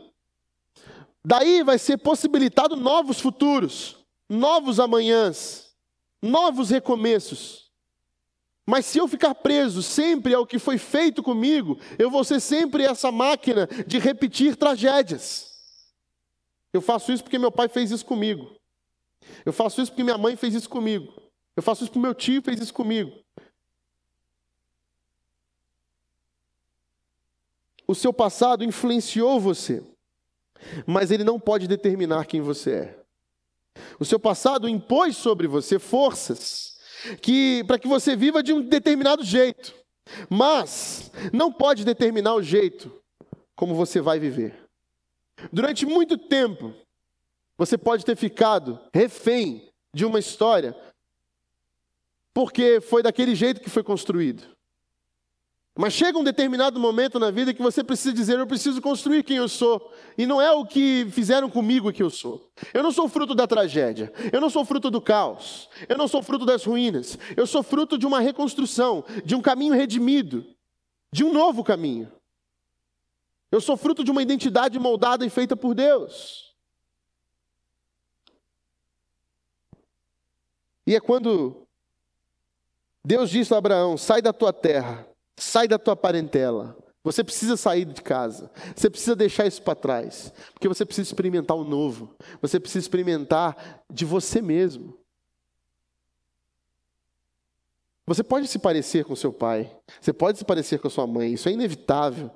Daí 1.29 1.63
vai 1.65 1.79
ser 1.79 1.99
possibilitado 1.99 2.77
novos 2.77 3.19
futuros, 3.19 3.97
novos 4.29 4.79
amanhãs 4.79 5.67
novos 6.27 6.71
recomeços. 6.71 7.71
Mas 8.67 8.85
se 8.85 8.99
eu 8.99 9.07
ficar 9.07 9.35
preso 9.35 9.83
sempre 9.83 10.35
ao 10.35 10.47
que 10.47 10.59
foi 10.59 10.77
feito 10.77 11.23
comigo, 11.23 11.79
eu 11.99 12.11
vou 12.11 12.25
ser 12.25 12.41
sempre 12.41 12.85
essa 12.85 13.13
máquina 13.13 13.69
de 13.87 13.99
repetir 13.99 14.57
tragédias. 14.57 15.55
Eu 16.73 16.81
faço 16.81 17.13
isso 17.13 17.23
porque 17.23 17.39
meu 17.39 17.53
pai 17.53 17.69
fez 17.69 17.91
isso 17.91 18.05
comigo. 18.05 18.57
Eu 19.45 19.53
faço 19.53 19.81
isso 19.81 19.93
porque 19.93 20.03
minha 20.03 20.19
mãe 20.19 20.37
fez 20.37 20.55
isso 20.55 20.69
comigo. 20.69 21.15
Eu 21.55 21.63
faço 21.63 21.85
isso 21.85 21.93
porque 21.93 22.03
meu 22.05 22.15
tio 22.15 22.43
fez 22.43 22.61
isso 22.61 22.75
comigo. 22.75 23.25
O 27.87 27.95
seu 27.95 28.13
passado 28.13 28.65
influenciou 28.65 29.39
você, 29.39 29.81
mas 30.87 31.11
ele 31.11 31.25
não 31.25 31.39
pode 31.39 31.67
determinar 31.67 32.27
quem 32.27 32.41
você 32.41 32.71
é. 32.73 33.07
O 33.99 34.05
seu 34.05 34.19
passado 34.19 34.69
impôs 34.69 35.17
sobre 35.17 35.47
você 35.47 35.79
forças 35.79 36.77
que 37.21 37.63
para 37.65 37.79
que 37.79 37.89
você 37.89 38.17
viva 38.17 38.43
de 38.43 38.53
um 38.53 38.63
determinado 38.63 39.23
jeito, 39.23 39.75
mas 40.29 41.11
não 41.33 41.53
pode 41.53 41.85
determinar 41.85 42.35
o 42.35 42.43
jeito 42.43 42.91
como 43.55 43.75
você 43.75 44.01
vai 44.01 44.19
viver. 44.19 44.55
Durante 45.53 45.85
muito 45.85 46.17
tempo, 46.17 46.75
você 47.59 47.77
pode 47.77 48.05
ter 48.05 48.17
ficado 48.17 48.81
refém 48.93 49.71
de 49.95 50.05
uma 50.05 50.19
história 50.19 50.75
porque 52.35 52.81
foi 52.83 53.03
daquele 53.03 53.35
jeito 53.35 53.61
que 53.61 53.71
foi 53.71 53.83
construído. 53.83 54.56
Mas 55.79 55.93
chega 55.93 56.19
um 56.19 56.25
determinado 56.25 56.81
momento 56.81 57.19
na 57.19 57.31
vida 57.31 57.53
que 57.53 57.61
você 57.61 57.85
precisa 57.85 58.15
dizer: 58.15 58.39
eu 58.39 58.47
preciso 58.47 58.81
construir 58.81 59.23
quem 59.23 59.37
eu 59.37 59.47
sou. 59.47 59.93
E 60.17 60.25
não 60.25 60.41
é 60.41 60.51
o 60.51 60.65
que 60.65 61.07
fizeram 61.11 61.51
comigo 61.51 61.93
que 61.93 62.03
eu 62.03 62.09
sou. 62.09 62.51
Eu 62.73 62.83
não 62.83 62.91
sou 62.91 63.07
fruto 63.07 63.35
da 63.35 63.47
tragédia. 63.47 64.11
Eu 64.33 64.41
não 64.41 64.49
sou 64.49 64.65
fruto 64.65 64.91
do 64.91 65.03
caos. 65.03 65.69
Eu 65.87 65.99
não 65.99 66.09
sou 66.09 66.23
fruto 66.23 66.47
das 66.47 66.65
ruínas. 66.65 67.19
Eu 67.37 67.47
sou 67.47 67.63
fruto 67.63 67.99
de 67.99 68.07
uma 68.07 68.21
reconstrução, 68.21 69.05
de 69.23 69.35
um 69.35 69.43
caminho 69.43 69.75
redimido, 69.75 70.47
de 71.13 71.23
um 71.23 71.31
novo 71.31 71.63
caminho. 71.63 72.11
Eu 73.53 73.61
sou 73.61 73.77
fruto 73.77 74.03
de 74.03 74.11
uma 74.11 74.23
identidade 74.23 74.79
moldada 74.79 75.27
e 75.27 75.31
feita 75.31 75.55
por 75.55 75.75
Deus. 75.75 76.57
E 80.87 80.95
é 80.95 81.01
quando 81.01 81.67
Deus 83.05 83.29
disse 83.29 83.53
a 83.53 83.59
Abraão: 83.59 83.99
sai 83.99 84.23
da 84.23 84.33
tua 84.33 84.55
terra 84.55 85.07
Sai 85.37 85.69
da 85.69 85.79
tua 85.79 85.95
parentela, 85.95 86.77
Você 87.05 87.23
precisa 87.23 87.57
sair 87.57 87.85
de 87.85 88.03
casa. 88.03 88.51
Você 88.75 88.91
precisa 88.91 89.15
deixar 89.15 89.47
isso 89.47 89.63
para 89.63 89.77
trás. 89.77 90.33
Porque 90.53 90.67
você 90.67 90.85
precisa 90.85 91.09
experimentar 91.09 91.57
o 91.57 91.63
novo. 91.63 92.17
Você 92.43 92.59
precisa 92.59 92.85
experimentar 92.85 93.85
de 93.89 94.05
você 94.05 94.43
mesmo. 94.43 94.99
Você 98.07 98.25
pode 98.25 98.49
se 98.49 98.59
parecer 98.59 99.05
com 99.05 99.15
seu 99.15 99.33
pai. 99.33 99.73
Você 100.01 100.13
pode 100.13 100.39
se 100.39 100.45
parecer 100.45 100.81
com 100.81 100.89
a 100.89 100.91
sua 100.91 101.07
mãe. 101.07 101.33
Isso 101.33 101.49
é 101.49 101.53
inevitável. 101.53 102.29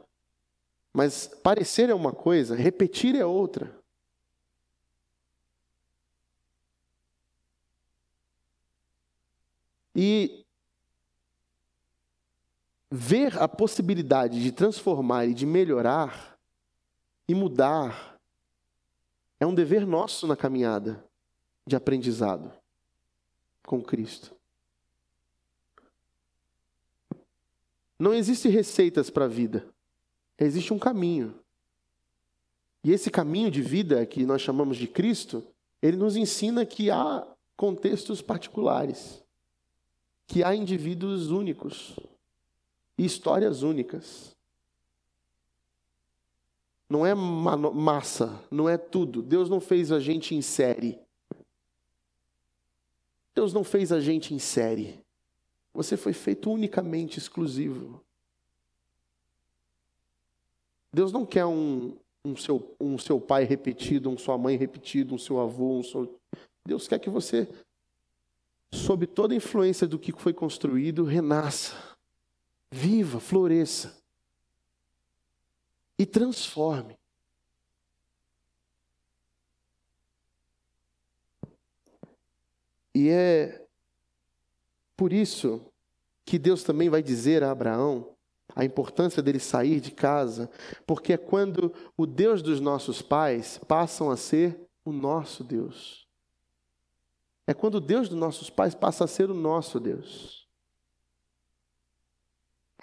Mas 0.93 1.29
parecer 1.43 1.89
é 1.91 1.95
uma 1.95 2.13
coisa, 2.13 2.57
repetir 2.57 3.15
é 3.15 3.25
outra. 3.25 3.77
E 9.95 10.40
ver 12.91 13.41
a 13.41 13.47
possibilidade 13.47 14.43
de 14.43 14.51
transformar 14.51 15.27
e 15.27 15.35
de 15.35 15.47
melhorar 15.47 16.39
e 17.29 17.35
mudar 17.35 18.19
é 19.39 19.47
um 19.47 19.55
dever 19.55 19.87
nosso 19.87 20.27
na 20.27 20.37
caminhada 20.37 21.05
de 21.67 21.77
aprendizado 21.77 22.53
com 23.65 23.81
Cristo. 23.81 24.35
Não 27.99 28.13
existem 28.13 28.51
receitas 28.51 29.09
para 29.09 29.27
a 29.27 29.29
vida. 29.29 29.67
Existe 30.39 30.73
um 30.73 30.79
caminho. 30.79 31.39
E 32.83 32.91
esse 32.93 33.11
caminho 33.11 33.51
de 33.51 33.63
vida 33.63 34.05
que 34.07 34.25
nós 34.25 34.41
chamamos 34.41 34.79
de 34.79 34.89
Cristo, 34.89 35.47
ele 35.83 35.97
nos 35.97 36.17
ensina 36.17 36.65
que 36.65 36.91
há 36.91 37.27
contextos 37.57 38.23
particulares, 38.23 39.23
que 40.27 40.43
há 40.43 40.55
indivíduos 40.55 41.31
únicos, 41.31 41.95
e 43.01 43.05
histórias 43.07 43.63
únicas. 43.63 44.37
Não 46.87 47.07
é 47.07 47.15
massa, 47.15 48.45
não 48.51 48.69
é 48.69 48.77
tudo. 48.77 49.23
Deus 49.23 49.49
não 49.49 49.59
fez 49.59 49.91
a 49.91 49.99
gente 49.99 50.35
em 50.35 50.43
série. 50.43 51.01
Deus 53.35 53.55
não 53.55 53.65
fez 53.65 53.91
a 53.91 54.01
gente 54.01 54.35
em 54.35 54.39
série. 54.39 55.01
Você 55.73 55.97
foi 55.97 56.13
feito 56.13 56.53
unicamente 56.53 57.19
exclusivo. 57.19 58.05
Deus 60.93 61.11
não 61.11 61.25
quer 61.25 61.47
um, 61.47 61.97
um, 62.23 62.37
seu, 62.37 62.77
um 62.79 62.99
seu 62.99 63.19
pai 63.19 63.45
repetido, 63.45 64.11
um 64.11 64.19
sua 64.19 64.37
mãe 64.37 64.59
repetido, 64.59 65.15
um 65.15 65.19
seu 65.19 65.41
avô, 65.41 65.79
um 65.79 65.83
seu... 65.83 66.21
Deus 66.67 66.87
quer 66.87 66.99
que 66.99 67.09
você, 67.09 67.49
sob 68.71 69.07
toda 69.07 69.33
a 69.33 69.37
influência 69.39 69.87
do 69.87 69.99
que 69.99 70.13
foi 70.13 70.35
construído, 70.35 71.03
renasça 71.05 71.90
viva, 72.71 73.19
floresça 73.19 74.01
e 75.99 76.07
transforme. 76.07 76.99
E 82.95 83.09
é 83.09 83.67
por 84.97 85.13
isso 85.13 85.65
que 86.25 86.39
Deus 86.39 86.63
também 86.63 86.89
vai 86.89 87.03
dizer 87.03 87.43
a 87.43 87.51
Abraão 87.51 88.17
a 88.55 88.65
importância 88.65 89.23
dele 89.23 89.39
sair 89.39 89.81
de 89.81 89.91
casa, 89.91 90.51
porque 90.87 91.13
é 91.13 91.17
quando 91.17 91.73
o 91.97 92.05
Deus 92.05 92.43
dos 92.43 92.61
nossos 92.61 93.01
pais 93.01 93.59
passam 93.59 94.11
a 94.11 94.17
ser 94.17 94.61
o 94.85 94.93
nosso 94.93 95.45
Deus. 95.45 96.07
É 97.47 97.55
quando 97.55 97.77
o 97.77 97.81
Deus 97.81 98.09
dos 98.09 98.19
nossos 98.19 98.51
pais 98.51 98.75
passa 98.75 99.05
a 99.05 99.09
ser 99.09 99.31
o 99.31 99.35
nosso 99.35 99.81
Deus. 99.81 100.40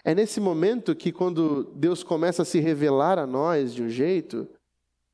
É 0.07 0.15
nesse 0.15 0.39
momento 0.39 0.95
que, 0.95 1.11
quando 1.11 1.65
Deus 1.75 2.01
começa 2.01 2.43
a 2.43 2.45
se 2.45 2.61
revelar 2.61 3.19
a 3.19 3.27
nós 3.27 3.73
de 3.73 3.83
um 3.83 3.89
jeito, 3.89 4.47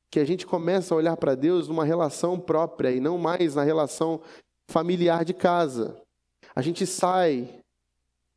que 0.08 0.20
a 0.20 0.24
gente 0.24 0.46
começa 0.46 0.94
a 0.94 0.96
olhar 0.96 1.16
para 1.16 1.34
Deus 1.34 1.66
numa 1.66 1.84
relação 1.84 2.38
própria 2.38 2.92
e 2.92 3.00
não 3.00 3.18
mais 3.18 3.56
na 3.56 3.64
relação 3.64 4.20
familiar 4.70 5.24
de 5.24 5.34
casa. 5.34 6.00
A 6.54 6.62
gente 6.62 6.86
sai 6.86 7.58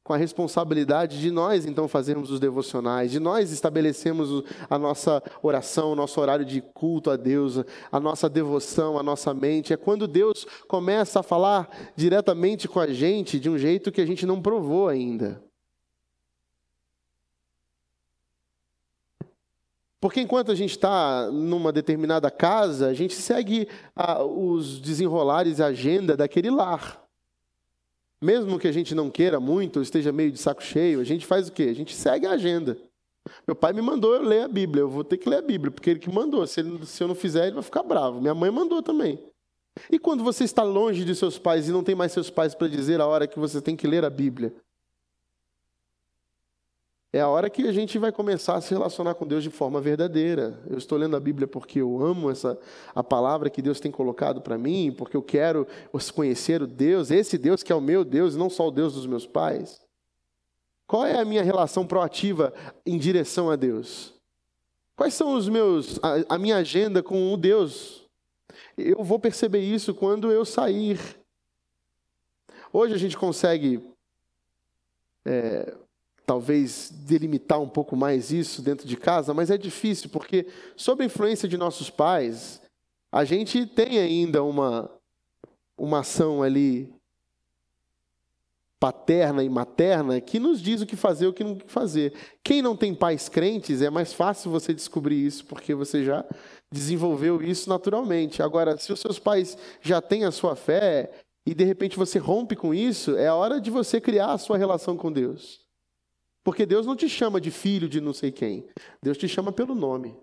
com 0.03 0.13
a 0.13 0.17
responsabilidade 0.17 1.21
de 1.21 1.29
nós 1.29 1.63
então 1.63 1.87
fazermos 1.87 2.31
os 2.31 2.39
devocionais, 2.39 3.11
de 3.11 3.19
nós 3.19 3.51
estabelecemos 3.51 4.43
a 4.67 4.79
nossa 4.79 5.21
oração, 5.43 5.91
o 5.91 5.95
nosso 5.95 6.19
horário 6.19 6.43
de 6.43 6.59
culto 6.59 7.11
a 7.11 7.15
Deus, 7.15 7.63
a 7.91 7.99
nossa 7.99 8.27
devoção, 8.27 8.97
a 8.97 9.03
nossa 9.03 9.31
mente. 9.31 9.73
É 9.73 9.77
quando 9.77 10.07
Deus 10.07 10.47
começa 10.67 11.19
a 11.19 11.23
falar 11.23 11.69
diretamente 11.95 12.67
com 12.67 12.79
a 12.79 12.87
gente 12.87 13.39
de 13.39 13.47
um 13.47 13.59
jeito 13.59 13.91
que 13.91 14.01
a 14.01 14.07
gente 14.07 14.25
não 14.25 14.41
provou 14.41 14.87
ainda. 14.87 15.45
Porque 19.99 20.21
enquanto 20.21 20.51
a 20.51 20.55
gente 20.55 20.71
está 20.71 21.29
numa 21.31 21.71
determinada 21.71 22.29
casa, 22.29 22.87
a 22.87 22.93
gente 22.93 23.15
segue 23.15 23.67
a, 23.95 24.23
os 24.23 24.79
desenrolares, 24.79 25.59
a 25.59 25.67
agenda 25.67 26.15
daquele 26.15 26.51
lar. 26.51 27.03
Mesmo 28.21 28.59
que 28.59 28.67
a 28.67 28.71
gente 28.71 28.93
não 28.93 29.09
queira 29.09 29.39
muito, 29.39 29.77
ou 29.77 29.83
esteja 29.83 30.11
meio 30.11 30.31
de 30.31 30.39
saco 30.39 30.63
cheio, 30.63 30.99
a 30.99 31.03
gente 31.03 31.25
faz 31.25 31.47
o 31.47 31.51
quê? 31.51 31.63
A 31.63 31.73
gente 31.73 31.95
segue 31.95 32.25
a 32.25 32.31
agenda. 32.31 32.77
Meu 33.45 33.55
pai 33.55 33.73
me 33.73 33.81
mandou 33.81 34.13
eu 34.13 34.21
ler 34.21 34.43
a 34.43 34.47
Bíblia, 34.47 34.81
eu 34.81 34.89
vou 34.89 35.03
ter 35.03 35.17
que 35.17 35.29
ler 35.29 35.37
a 35.37 35.41
Bíblia, 35.41 35.71
porque 35.71 35.89
ele 35.89 35.99
que 35.99 36.11
mandou. 36.11 36.45
Se, 36.47 36.59
ele, 36.59 36.85
se 36.85 37.03
eu 37.03 37.07
não 37.07 37.15
fizer, 37.15 37.45
ele 37.47 37.55
vai 37.55 37.63
ficar 37.63 37.83
bravo. 37.83 38.21
Minha 38.21 38.35
mãe 38.35 38.49
mandou 38.49 38.81
também. 38.81 39.19
E 39.91 39.99
quando 39.99 40.23
você 40.23 40.43
está 40.43 40.63
longe 40.63 41.03
de 41.03 41.15
seus 41.15 41.37
pais 41.37 41.67
e 41.67 41.71
não 41.71 41.83
tem 41.83 41.95
mais 41.95 42.11
seus 42.11 42.29
pais 42.29 42.55
para 42.55 42.67
dizer 42.67 43.01
a 43.01 43.05
hora 43.05 43.27
que 43.27 43.37
você 43.37 43.61
tem 43.61 43.75
que 43.75 43.87
ler 43.87 44.03
a 44.05 44.09
Bíblia, 44.09 44.53
é 47.17 47.21
a 47.21 47.27
hora 47.27 47.49
que 47.49 47.67
a 47.67 47.71
gente 47.71 47.97
vai 47.97 48.11
começar 48.11 48.55
a 48.55 48.61
se 48.61 48.71
relacionar 48.73 49.15
com 49.15 49.25
Deus 49.25 49.43
de 49.43 49.49
forma 49.49 49.81
verdadeira. 49.81 50.59
Eu 50.69 50.77
estou 50.77 50.97
lendo 50.97 51.15
a 51.15 51.19
Bíblia 51.19 51.47
porque 51.47 51.79
eu 51.79 51.99
amo 51.99 52.29
essa 52.29 52.57
a 52.93 53.03
palavra 53.03 53.49
que 53.49 53.59
Deus 53.59 53.79
tem 53.79 53.91
colocado 53.91 54.39
para 54.39 54.57
mim, 54.57 54.93
porque 54.95 55.17
eu 55.17 55.23
quero 55.23 55.67
conhecer 56.13 56.61
o 56.61 56.67
Deus, 56.67 57.09
esse 57.09 57.37
Deus 57.37 57.63
que 57.63 57.71
é 57.71 57.75
o 57.75 57.81
meu 57.81 58.05
Deus, 58.05 58.35
e 58.35 58.37
não 58.37 58.51
só 58.51 58.67
o 58.67 58.71
Deus 58.71 58.93
dos 58.93 59.07
meus 59.07 59.25
pais. 59.25 59.81
Qual 60.85 61.05
é 61.05 61.19
a 61.19 61.25
minha 61.25 61.43
relação 61.43 61.87
proativa 61.87 62.53
em 62.85 62.99
direção 62.99 63.49
a 63.49 63.55
Deus? 63.55 64.13
Quais 64.95 65.15
são 65.15 65.33
os 65.33 65.49
meus 65.49 65.99
a, 66.03 66.35
a 66.35 66.37
minha 66.37 66.57
agenda 66.57 67.01
com 67.01 67.33
o 67.33 67.37
Deus? 67.37 68.07
Eu 68.77 69.03
vou 69.03 69.17
perceber 69.19 69.61
isso 69.61 69.93
quando 69.93 70.31
eu 70.31 70.45
sair. 70.45 70.99
Hoje 72.71 72.93
a 72.93 72.97
gente 72.97 73.17
consegue 73.17 73.81
é, 75.25 75.75
talvez 76.27 76.91
delimitar 76.91 77.61
um 77.61 77.69
pouco 77.69 77.95
mais 77.95 78.31
isso 78.31 78.61
dentro 78.61 78.85
de 78.85 78.97
casa, 78.97 79.33
mas 79.33 79.49
é 79.49 79.57
difícil, 79.57 80.09
porque 80.09 80.45
sob 80.75 81.01
a 81.01 81.05
influência 81.05 81.47
de 81.47 81.55
nossos 81.55 81.89
pais, 81.89 82.61
a 83.09 83.23
gente 83.23 83.65
tem 83.65 83.97
ainda 83.97 84.43
uma, 84.43 84.91
uma 85.77 85.99
ação 85.99 86.43
ali 86.43 86.93
paterna 88.77 89.41
e 89.41 89.47
materna 89.47 90.19
que 90.19 90.37
nos 90.37 90.61
diz 90.61 90.81
o 90.81 90.85
que 90.85 90.97
fazer 90.97 91.25
e 91.25 91.27
o 91.29 91.33
que 91.33 91.45
não 91.45 91.57
fazer. 91.65 92.13
Quem 92.43 92.61
não 92.61 92.75
tem 92.75 92.93
pais 92.93 93.29
crentes, 93.29 93.81
é 93.81 93.89
mais 93.89 94.11
fácil 94.11 94.51
você 94.51 94.73
descobrir 94.73 95.25
isso, 95.25 95.45
porque 95.45 95.73
você 95.73 96.03
já 96.03 96.25
desenvolveu 96.69 97.41
isso 97.41 97.69
naturalmente. 97.69 98.43
Agora, 98.43 98.77
se 98.77 98.91
os 98.91 98.99
seus 98.99 99.17
pais 99.17 99.57
já 99.81 100.01
têm 100.01 100.25
a 100.25 100.31
sua 100.31 100.57
fé 100.57 101.09
e 101.45 101.55
de 101.55 101.63
repente 101.63 101.95
você 101.95 102.19
rompe 102.19 102.53
com 102.53 102.73
isso, 102.73 103.15
é 103.15 103.27
a 103.27 103.35
hora 103.35 103.61
de 103.61 103.71
você 103.71 104.01
criar 104.01 104.33
a 104.33 104.37
sua 104.37 104.57
relação 104.57 104.97
com 104.97 105.09
Deus. 105.09 105.65
Porque 106.47 106.65
Deus 106.65 106.85
não 106.85 106.95
te 106.95 107.09
chama 107.09 107.41
de 107.41 107.51
filho 107.51 107.89
de 107.89 107.99
não 107.99 108.13
sei 108.13 108.31
quem. 108.31 108.65
Deus 109.03 109.17
te 109.17 109.27
chama 109.27 109.51
pelo 109.51 109.75
nome. 109.75 110.17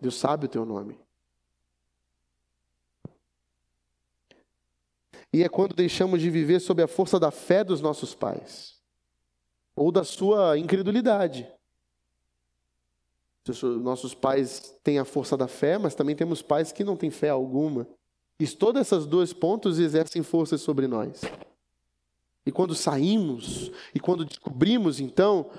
Deus 0.00 0.14
sabe 0.14 0.46
o 0.46 0.48
teu 0.48 0.64
nome. 0.64 0.96
E 5.32 5.42
é 5.42 5.48
quando 5.48 5.74
deixamos 5.74 6.20
de 6.20 6.30
viver 6.30 6.60
sob 6.60 6.80
a 6.80 6.86
força 6.86 7.18
da 7.18 7.32
fé 7.32 7.64
dos 7.64 7.80
nossos 7.80 8.14
pais, 8.14 8.80
ou 9.74 9.90
da 9.90 10.04
sua 10.04 10.56
incredulidade. 10.56 11.52
Nossos 13.82 14.14
pais 14.14 14.72
têm 14.84 15.00
a 15.00 15.04
força 15.04 15.36
da 15.36 15.48
fé, 15.48 15.78
mas 15.78 15.96
também 15.96 16.14
temos 16.14 16.42
pais 16.42 16.70
que 16.70 16.84
não 16.84 16.96
têm 16.96 17.10
fé 17.10 17.30
alguma. 17.30 17.88
E 18.38 18.46
todos 18.46 18.82
esses 18.82 19.04
dois 19.04 19.32
pontos 19.32 19.80
exercem 19.80 20.22
força 20.22 20.56
sobre 20.56 20.86
nós. 20.86 21.22
E 22.48 22.50
quando 22.50 22.74
saímos, 22.74 23.70
e 23.94 24.00
quando 24.00 24.24
descobrimos, 24.24 25.00
então, 25.00 25.50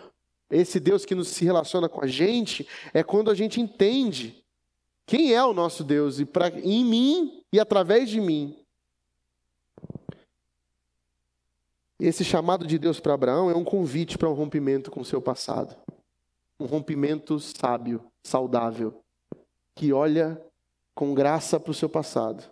esse 0.49 0.79
Deus 0.79 1.05
que 1.05 1.13
nos 1.13 1.27
se 1.27 1.45
relaciona 1.45 1.87
com 1.87 2.03
a 2.03 2.07
gente, 2.07 2.67
é 2.91 3.03
quando 3.03 3.29
a 3.29 3.35
gente 3.35 3.61
entende 3.61 4.43
quem 5.05 5.35
é 5.35 5.45
o 5.45 5.53
nosso 5.53 5.83
Deus 5.83 6.19
e 6.19 6.25
pra, 6.25 6.49
em 6.49 6.83
mim 6.83 7.43
e 7.53 7.59
através 7.59 8.09
de 8.09 8.19
mim. 8.19 8.57
Esse 11.99 12.25
chamado 12.25 12.65
de 12.65 12.79
Deus 12.79 12.99
para 12.99 13.13
Abraão 13.13 13.51
é 13.51 13.55
um 13.55 13.63
convite 13.63 14.17
para 14.17 14.27
um 14.27 14.33
rompimento 14.33 14.89
com 14.89 15.01
o 15.01 15.05
seu 15.05 15.21
passado. 15.21 15.75
Um 16.59 16.65
rompimento 16.65 17.39
sábio, 17.39 18.03
saudável, 18.25 18.99
que 19.75 19.93
olha 19.93 20.43
com 20.95 21.13
graça 21.13 21.59
para 21.59 21.69
o 21.69 21.75
seu 21.75 21.87
passado 21.87 22.49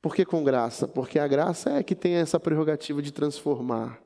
por 0.00 0.14
que 0.14 0.24
com 0.24 0.44
graça? 0.44 0.86
Porque 0.86 1.18
a 1.18 1.26
graça 1.26 1.70
é 1.70 1.82
que 1.82 1.94
tem 1.94 2.14
essa 2.14 2.38
prerrogativa 2.38 3.02
de 3.02 3.12
transformar. 3.12 4.00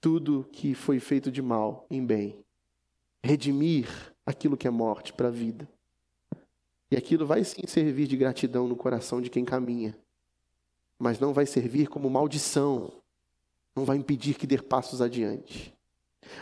tudo 0.00 0.46
que 0.52 0.74
foi 0.74 1.00
feito 1.00 1.32
de 1.32 1.40
mal 1.40 1.86
em 1.90 2.04
bem, 2.04 2.44
redimir 3.22 3.88
aquilo 4.26 4.54
que 4.54 4.68
é 4.68 4.70
morte 4.70 5.14
para 5.14 5.28
a 5.28 5.30
vida. 5.30 5.66
E 6.90 6.96
aquilo 6.96 7.26
vai 7.26 7.42
sim 7.42 7.66
servir 7.66 8.06
de 8.06 8.14
gratidão 8.14 8.68
no 8.68 8.76
coração 8.76 9.22
de 9.22 9.30
quem 9.30 9.46
caminha, 9.46 9.96
mas 10.98 11.18
não 11.18 11.32
vai 11.32 11.46
servir 11.46 11.88
como 11.88 12.10
maldição, 12.10 12.92
não 13.74 13.86
vai 13.86 13.96
impedir 13.96 14.34
que 14.34 14.46
dê 14.46 14.58
passos 14.58 15.00
adiante. 15.00 15.74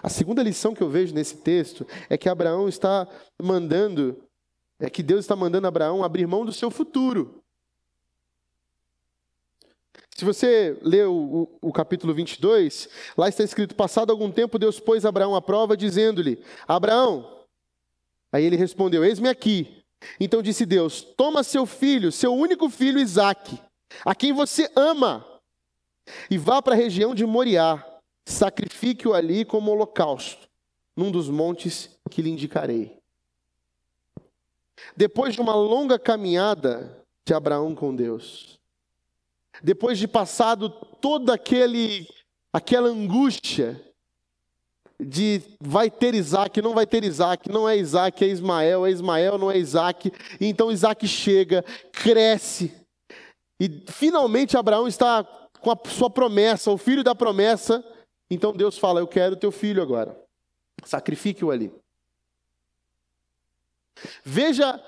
A 0.02 0.08
segunda 0.08 0.42
lição 0.42 0.74
que 0.74 0.82
eu 0.82 0.90
vejo 0.90 1.14
nesse 1.14 1.37
texto 1.37 1.87
é 2.11 2.18
que 2.18 2.28
Abraão 2.28 2.68
está 2.68 3.06
mandando, 3.40 4.24
é 4.80 4.90
que 4.90 5.04
Deus 5.04 5.20
está 5.20 5.37
mandando 5.37 5.68
Abraão 5.68 6.02
abrir 6.02 6.26
mão 6.26 6.44
do 6.44 6.52
seu 6.52 6.68
futuro. 6.68 7.41
Se 10.22 10.24
você 10.24 10.78
lê 10.82 11.02
o, 11.02 11.48
o, 11.61 11.68
o, 11.68 11.72
capítulo 11.72 12.14
22, 12.14 12.88
lá 13.18 13.28
está 13.28 13.42
escrito: 13.42 13.74
Passado 13.74 14.12
algum 14.12 14.30
tempo, 14.30 14.56
Deus 14.56 14.78
pôs 14.78 15.04
Abraão 15.04 15.35
à 15.35 15.42
prova, 15.42 15.76
dizendo-lhe: 15.76 16.40
Abraão. 16.68 17.44
Aí 18.30 18.44
ele 18.44 18.54
respondeu: 18.54 19.04
Eis-me 19.04 19.28
aqui. 19.28 19.82
Então 20.20 20.40
disse 20.40 20.64
Deus: 20.64 21.02
Toma 21.02 21.42
seu 21.42 21.66
filho, 21.66 22.12
seu 22.12 22.32
único 22.32 22.70
filho 22.70 23.00
Isaque, 23.00 23.61
a 24.04 24.14
quem 24.14 24.32
você 24.32 24.70
ama, 24.76 25.26
e 26.30 26.38
vá 26.38 26.62
para 26.62 26.74
a 26.74 26.78
região 26.78 27.16
de 27.16 27.26
Moriá, 27.26 27.85
sacrifique-o 28.24 29.14
ali 29.14 29.44
como 29.44 29.72
holocausto, 29.72 30.48
num 30.96 31.11
dos 31.11 31.28
montes 31.28 31.98
que 32.08 32.22
lhe 32.22 32.30
indicarei. 32.30 32.96
Depois 34.96 35.35
de 35.35 35.40
uma 35.40 35.56
longa 35.56 35.98
caminhada 35.98 36.96
de 37.26 37.35
Abraão 37.35 37.74
com 37.74 37.92
Deus, 37.92 38.62
depois 39.62 39.98
de 39.98 40.09
passado 40.09 40.68
toda 40.68 41.35
aquele, 41.35 42.09
aquela 42.53 42.88
angústia 42.88 43.81
de 44.98 45.42
vai 45.61 45.90
ter 45.90 46.14
Isaac, 46.14 46.62
não 46.62 46.75
vai 46.75 46.87
ter 46.87 47.05
Isaac, 47.05 47.51
não 47.51 47.68
é 47.68 47.77
Isaac, 47.77 48.25
é 48.25 48.29
Ismael, 48.29 48.87
é 48.87 48.90
Ismael, 48.90 49.38
não 49.38 49.51
é 49.51 49.59
Isaac. 49.59 50.12
Então 50.40 50.70
Isaac 50.70 51.07
chega, 51.07 51.64
cresce, 51.92 52.72
e 53.62 53.85
finalmente 53.87 54.57
Abraão 54.57 54.88
está 54.88 55.22
com 55.61 55.70
a 55.70 55.79
sua 55.88 56.11
promessa, 56.11 56.72
o 56.72 56.77
filho 56.77 57.05
da 57.05 57.14
promessa. 57.14 57.85
Então 58.29 58.53
Deus 58.53 58.77
fala: 58.77 58.98
Eu 58.98 59.07
quero 59.07 59.37
teu 59.37 59.53
filho 59.53 59.81
agora, 59.81 60.20
sacrifique-o 60.85 61.51
ali. 61.51 61.72
Veja 64.25 64.83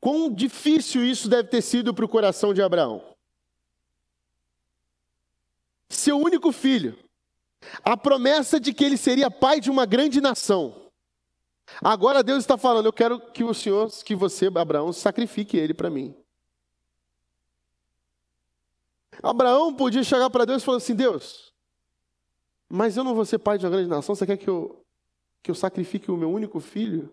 Quão 0.00 0.32
difícil 0.32 1.04
isso 1.04 1.28
deve 1.28 1.48
ter 1.48 1.60
sido 1.60 1.92
para 1.92 2.04
o 2.04 2.08
coração 2.08 2.54
de 2.54 2.62
Abraão. 2.62 3.04
Seu 5.90 6.18
único 6.18 6.50
filho, 6.52 6.98
a 7.82 7.96
promessa 7.96 8.58
de 8.58 8.72
que 8.72 8.84
ele 8.84 8.96
seria 8.96 9.30
pai 9.30 9.60
de 9.60 9.70
uma 9.70 9.84
grande 9.84 10.20
nação. 10.20 10.90
Agora 11.82 12.22
Deus 12.22 12.38
está 12.38 12.56
falando: 12.56 12.86
Eu 12.86 12.92
quero 12.92 13.20
que 13.20 13.44
o 13.44 13.52
Senhor, 13.52 13.90
que 14.04 14.14
você, 14.14 14.46
Abraão, 14.46 14.92
sacrifique 14.92 15.56
ele 15.56 15.74
para 15.74 15.90
mim. 15.90 16.14
Abraão 19.22 19.74
podia 19.74 20.02
chegar 20.02 20.30
para 20.30 20.46
Deus 20.46 20.62
e 20.62 20.64
falar 20.64 20.78
assim: 20.78 20.94
Deus, 20.94 21.52
mas 22.68 22.96
eu 22.96 23.04
não 23.04 23.14
vou 23.14 23.24
ser 23.24 23.38
pai 23.38 23.58
de 23.58 23.66
uma 23.66 23.72
grande 23.72 23.88
nação, 23.88 24.14
você 24.14 24.24
quer 24.24 24.36
que 24.36 24.48
eu, 24.48 24.80
que 25.42 25.50
eu 25.50 25.54
sacrifique 25.54 26.10
o 26.10 26.16
meu 26.16 26.30
único 26.30 26.60
filho? 26.60 27.12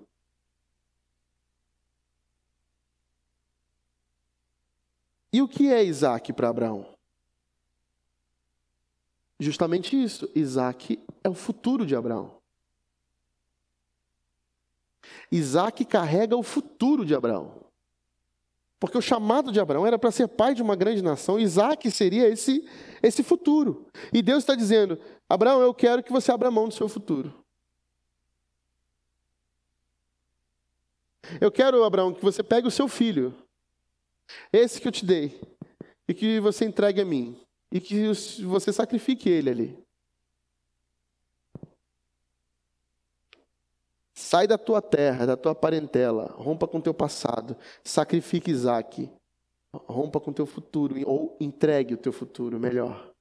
E 5.31 5.41
o 5.41 5.47
que 5.47 5.71
é 5.71 5.83
Isaac 5.83 6.31
para 6.33 6.49
Abraão? 6.49 6.85
Justamente 9.39 10.01
isso. 10.01 10.29
Isaac 10.33 10.99
é 11.23 11.29
o 11.29 11.33
futuro 11.33 11.85
de 11.85 11.95
Abraão. 11.95 12.37
Isaac 15.31 15.85
carrega 15.85 16.35
o 16.35 16.43
futuro 16.43 17.05
de 17.05 17.13
Abraão. 17.13 17.67
Porque 18.79 18.97
o 18.97 19.01
chamado 19.01 19.51
de 19.51 19.59
Abraão 19.59 19.87
era 19.87 19.97
para 19.97 20.11
ser 20.11 20.27
pai 20.27 20.53
de 20.53 20.61
uma 20.61 20.75
grande 20.75 21.01
nação. 21.01 21.39
Isaac 21.39 21.89
seria 21.89 22.27
esse, 22.29 22.67
esse 23.01 23.23
futuro. 23.23 23.87
E 24.13 24.21
Deus 24.21 24.39
está 24.39 24.55
dizendo: 24.55 24.99
Abraão, 25.27 25.61
eu 25.61 25.73
quero 25.73 26.03
que 26.03 26.11
você 26.11 26.31
abra 26.31 26.51
mão 26.51 26.67
do 26.67 26.73
seu 26.73 26.87
futuro. 26.87 27.33
Eu 31.41 31.51
quero, 31.51 31.83
Abraão, 31.83 32.13
que 32.13 32.23
você 32.23 32.41
pegue 32.41 32.67
o 32.67 32.71
seu 32.71 32.87
filho, 32.87 33.35
esse 34.51 34.79
que 34.81 34.87
eu 34.87 34.91
te 34.91 35.05
dei, 35.05 35.39
e 36.07 36.13
que 36.13 36.39
você 36.39 36.65
entregue 36.65 37.01
a 37.01 37.05
mim, 37.05 37.39
e 37.71 37.79
que 37.79 38.07
você 38.43 38.71
sacrifique 38.71 39.29
ele 39.29 39.49
ali. 39.49 39.87
Sai 44.15 44.47
da 44.47 44.57
tua 44.57 44.81
terra, 44.81 45.25
da 45.25 45.37
tua 45.37 45.53
parentela, 45.53 46.33
rompa 46.37 46.67
com 46.67 46.81
teu 46.81 46.93
passado, 46.93 47.55
sacrifique 47.83 48.49
Isaac, 48.49 49.09
rompa 49.73 50.19
com 50.19 50.33
teu 50.33 50.45
futuro, 50.45 50.95
ou 51.05 51.37
entregue 51.39 51.93
o 51.93 51.97
teu 51.97 52.11
futuro, 52.11 52.59
melhor. 52.59 53.11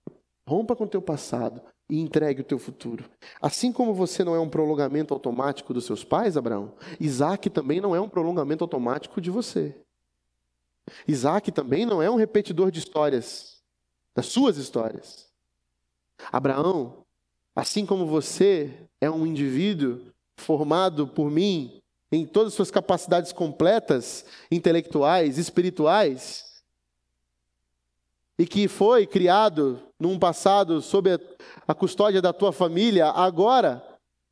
Rompa 0.49 0.75
com 0.75 0.87
teu 0.87 1.03
passado 1.03 1.61
e 1.89 2.01
entregue 2.01 2.41
o 2.41 2.45
teu 2.45 2.59
futuro. 2.59 3.05
Assim 3.43 3.73
como 3.73 3.93
você 3.93 4.25
não 4.25 4.35
é 4.35 4.41
um 4.41 4.49
prolongamento 4.49 5.13
automático 5.13 5.75
dos 5.75 5.85
seus 5.85 6.03
pais, 6.03 6.37
Abraão, 6.37 6.75
Isaac 6.99 7.51
também 7.51 7.81
não 7.81 7.95
é 7.95 8.01
um 8.01 8.09
prolongamento 8.09 8.65
automático 8.65 9.21
de 9.21 9.31
você. 9.31 9.75
Isaac 11.07 11.51
também 11.51 11.85
não 11.85 12.03
é 12.03 12.11
um 12.11 12.17
repetidor 12.17 12.71
de 12.71 12.79
histórias, 12.79 13.63
das 14.15 14.27
suas 14.27 14.57
histórias. 14.57 15.27
Abraão, 16.33 17.05
assim 17.55 17.85
como 17.85 18.07
você 18.07 18.73
é 19.01 19.11
um 19.11 19.27
indivíduo 19.27 20.01
formado 20.37 21.07
por 21.07 21.31
mim 21.31 21.81
em 22.11 22.25
todas 22.25 22.53
as 22.53 22.57
suas 22.57 22.71
capacidades 22.71 23.33
completas, 23.33 24.25
intelectuais, 24.51 25.39
espirituais, 25.39 26.63
e 28.39 28.47
que 28.47 28.69
foi 28.69 29.07
criado 29.07 29.81
num 29.99 30.19
passado 30.19 30.81
sob 30.83 31.19
a 31.67 31.75
custódia 31.75 32.21
da 32.21 32.33
tua 32.33 32.53
família, 32.53 33.07
agora 33.07 33.83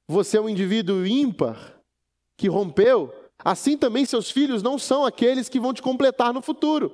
você 0.07 0.37
é 0.37 0.41
um 0.41 0.49
indivíduo 0.49 1.07
ímpar 1.07 1.75
que 2.37 2.49
rompeu 2.49 3.13
Assim 3.39 3.77
também 3.77 4.05
seus 4.05 4.31
filhos 4.31 4.63
não 4.63 4.79
são 4.79 5.05
aqueles 5.05 5.49
que 5.49 5.61
vão 5.61 5.73
te 5.73 5.83
completar 5.83 6.33
no 6.33 6.43
futuro. 6.43 6.93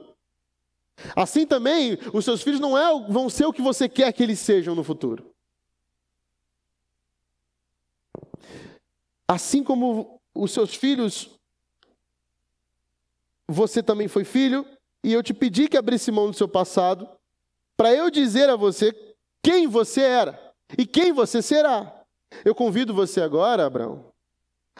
Assim 1.17 1.47
também 1.47 1.99
os 2.13 2.25
seus 2.25 2.43
filhos 2.43 2.61
não 2.61 2.77
é, 2.77 3.09
vão 3.09 3.29
ser 3.29 3.47
o 3.47 3.53
que 3.53 3.63
você 3.63 3.89
quer 3.89 4.13
que 4.13 4.23
eles 4.23 4.39
sejam 4.39 4.75
no 4.75 4.85
futuro. 4.85 5.35
Assim 9.27 9.63
como 9.63 10.21
os 10.35 10.51
seus 10.51 10.75
filhos, 10.75 11.31
você 13.49 13.83
também 13.83 14.09
foi 14.09 14.25
filho, 14.25 14.67
e 15.05 15.13
eu 15.13 15.23
te 15.23 15.33
pedi 15.33 15.69
que 15.69 15.77
abrisse 15.77 16.11
mão 16.11 16.31
do 16.31 16.37
seu 16.37 16.49
passado, 16.49 17.09
para 17.77 17.95
eu 17.95 18.11
dizer 18.11 18.51
a 18.51 18.57
você 18.57 18.93
quem 19.43 19.67
você 19.67 20.03
era 20.03 20.55
e 20.77 20.85
quem 20.85 21.13
você 21.13 21.41
será. 21.41 22.05
Eu 22.45 22.55
convido 22.55 22.93
você 22.93 23.21
agora, 23.21 23.65
Abraão, 23.65 24.13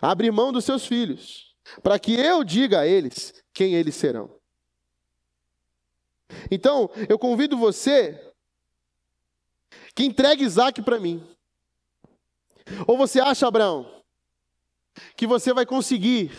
a 0.03 0.11
abrir 0.11 0.31
mão 0.31 0.53
dos 0.53 0.65
seus 0.65 0.85
filhos 0.85 1.50
para 1.83 1.99
que 1.99 2.15
eu 2.15 2.45
diga 2.45 2.81
a 2.81 2.87
eles 2.87 3.35
quem 3.53 3.75
eles 3.75 3.95
serão. 3.95 4.31
Então, 6.51 6.91
eu 7.09 7.19
convido 7.19 7.57
você 7.57 8.33
que 9.95 10.05
entregue 10.05 10.45
Isaac 10.45 10.81
para 10.83 10.99
mim. 10.99 11.27
Ou 12.87 12.97
você 12.97 13.21
acha, 13.21 13.47
Abraão, 13.47 14.03
que 15.17 15.27
você 15.27 15.53
vai 15.53 15.67
conseguir 15.67 16.31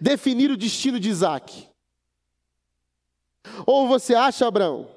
definir 0.00 0.50
o 0.50 0.56
destino 0.56 1.00
de 1.00 1.08
Isaac? 1.08 1.68
Ou 3.66 3.88
você 3.88 4.14
acha, 4.14 4.46
Abraão, 4.46 4.88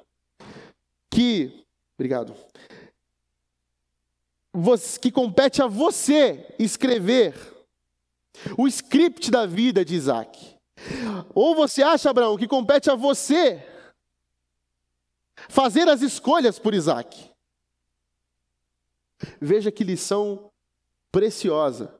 que. 1.10 1.64
Obrigado. 1.98 2.34
Que 5.00 5.10
compete 5.10 5.60
a 5.60 5.66
você 5.66 6.54
escrever 6.58 7.55
o 8.56 8.66
script 8.66 9.30
da 9.30 9.46
vida 9.46 9.84
de 9.84 9.94
Isaac. 9.94 10.56
Ou 11.34 11.54
você 11.54 11.82
acha, 11.82 12.10
Abraão, 12.10 12.36
que 12.36 12.46
compete 12.46 12.90
a 12.90 12.94
você 12.94 13.66
fazer 15.48 15.88
as 15.88 16.02
escolhas 16.02 16.58
por 16.58 16.74
Isaac? 16.74 17.30
Veja 19.40 19.72
que 19.72 19.84
lição 19.84 20.50
preciosa 21.10 21.98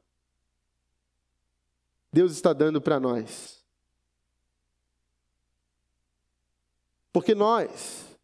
Deus 2.11 2.31
está 2.31 2.53
dando 2.53 2.81
para 2.81 2.99
nós. 2.99 3.63
Porque 7.11 7.35
nós 7.35 8.17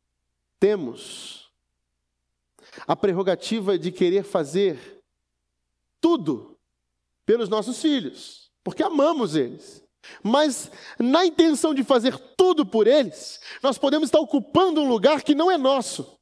temos 0.60 1.52
a 2.88 2.96
prerrogativa 2.96 3.78
de 3.78 3.92
querer 3.92 4.24
fazer 4.24 5.04
tudo 6.00 6.53
pelos 7.26 7.50
nossos 7.50 7.82
filhos, 7.82 8.52
porque 8.64 8.84
amamos 8.84 9.36
eles. 9.36 9.84
Mas 10.22 10.70
na 11.00 11.26
intenção 11.26 11.74
de 11.74 11.84
fazer 11.84 12.18
tudo 12.36 12.66
por 12.66 12.88
eles, 12.88 13.40
nós 13.62 13.78
podemos 13.78 14.08
estar 14.08 14.20
ocupando 14.20 14.82
um 14.82 14.88
lugar 14.88 15.22
que 15.24 15.34
não 15.34 15.50
é 15.50 15.58
nosso. 15.58 16.20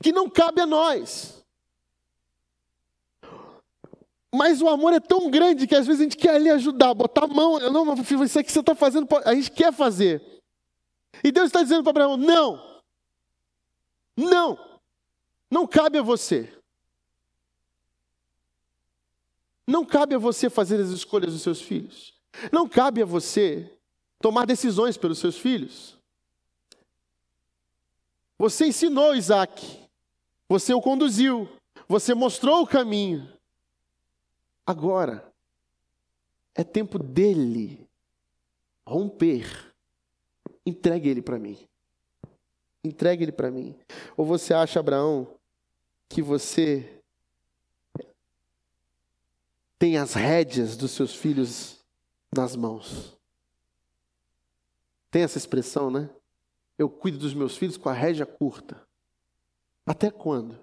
que 0.00 0.12
não 0.12 0.30
cabe 0.30 0.60
a 0.60 0.66
nós. 0.66 1.44
Mas 4.32 4.60
o 4.62 4.68
amor 4.68 4.92
é 4.92 5.00
tão 5.00 5.30
grande 5.30 5.66
que 5.66 5.74
às 5.74 5.86
vezes 5.86 6.00
a 6.00 6.04
gente 6.04 6.16
quer 6.16 6.40
lhe 6.40 6.50
ajudar, 6.50 6.94
botar 6.94 7.24
a 7.24 7.26
mão. 7.26 7.58
Não, 7.58 7.94
isso 7.94 8.38
aqui 8.38 8.52
você 8.52 8.60
está 8.60 8.74
fazendo, 8.74 9.08
a 9.24 9.34
gente 9.34 9.50
quer 9.50 9.72
fazer. 9.72 10.22
E 11.24 11.32
Deus 11.32 11.46
está 11.46 11.62
dizendo 11.62 11.82
para 11.82 11.90
Abraão: 11.90 12.16
não, 12.16 12.82
não, 14.16 14.80
não 15.50 15.66
cabe 15.66 15.98
a 15.98 16.02
você. 16.02 16.57
Não 19.68 19.84
cabe 19.84 20.14
a 20.14 20.18
você 20.18 20.48
fazer 20.48 20.80
as 20.80 20.88
escolhas 20.88 21.34
dos 21.34 21.42
seus 21.42 21.60
filhos. 21.60 22.14
Não 22.50 22.66
cabe 22.66 23.02
a 23.02 23.04
você 23.04 23.70
tomar 24.18 24.46
decisões 24.46 24.96
pelos 24.96 25.18
seus 25.18 25.36
filhos. 25.36 25.98
Você 28.38 28.68
ensinou 28.68 29.14
Isaac, 29.14 29.86
você 30.48 30.72
o 30.72 30.80
conduziu, 30.80 31.46
você 31.86 32.14
mostrou 32.14 32.62
o 32.62 32.66
caminho. 32.66 33.30
Agora, 34.64 35.30
é 36.54 36.64
tempo 36.64 36.98
dele 36.98 37.86
romper. 38.86 39.74
Entregue 40.64 41.10
ele 41.10 41.20
para 41.20 41.38
mim. 41.38 41.58
Entregue 42.82 43.22
ele 43.22 43.32
para 43.32 43.50
mim. 43.50 43.78
Ou 44.16 44.24
você 44.24 44.54
acha, 44.54 44.80
Abraão, 44.80 45.28
que 46.08 46.22
você 46.22 46.97
tem 49.78 49.96
as 49.96 50.14
rédeas 50.14 50.76
dos 50.76 50.90
seus 50.90 51.14
filhos 51.14 51.78
nas 52.34 52.56
mãos? 52.56 53.16
Tem 55.10 55.22
essa 55.22 55.38
expressão, 55.38 55.90
né? 55.90 56.10
Eu 56.76 56.90
cuido 56.90 57.18
dos 57.18 57.32
meus 57.32 57.56
filhos 57.56 57.76
com 57.76 57.88
a 57.88 57.92
rédea 57.92 58.26
curta. 58.26 58.86
Até 59.86 60.10
quando? 60.10 60.58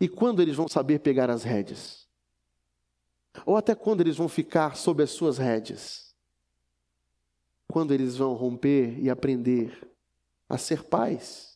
E 0.00 0.08
quando 0.08 0.42
eles 0.42 0.56
vão 0.56 0.68
saber 0.68 0.98
pegar 1.00 1.30
as 1.30 1.42
rédeas? 1.42 2.08
Ou 3.46 3.56
até 3.56 3.74
quando 3.74 4.00
eles 4.00 4.16
vão 4.16 4.28
ficar 4.28 4.76
sob 4.76 5.02
as 5.02 5.10
suas 5.10 5.38
rédeas? 5.38 6.14
Quando 7.68 7.92
eles 7.92 8.16
vão 8.16 8.34
romper 8.34 8.98
e 9.00 9.08
aprender 9.08 9.90
a 10.48 10.58
ser 10.58 10.84
pais? 10.84 11.51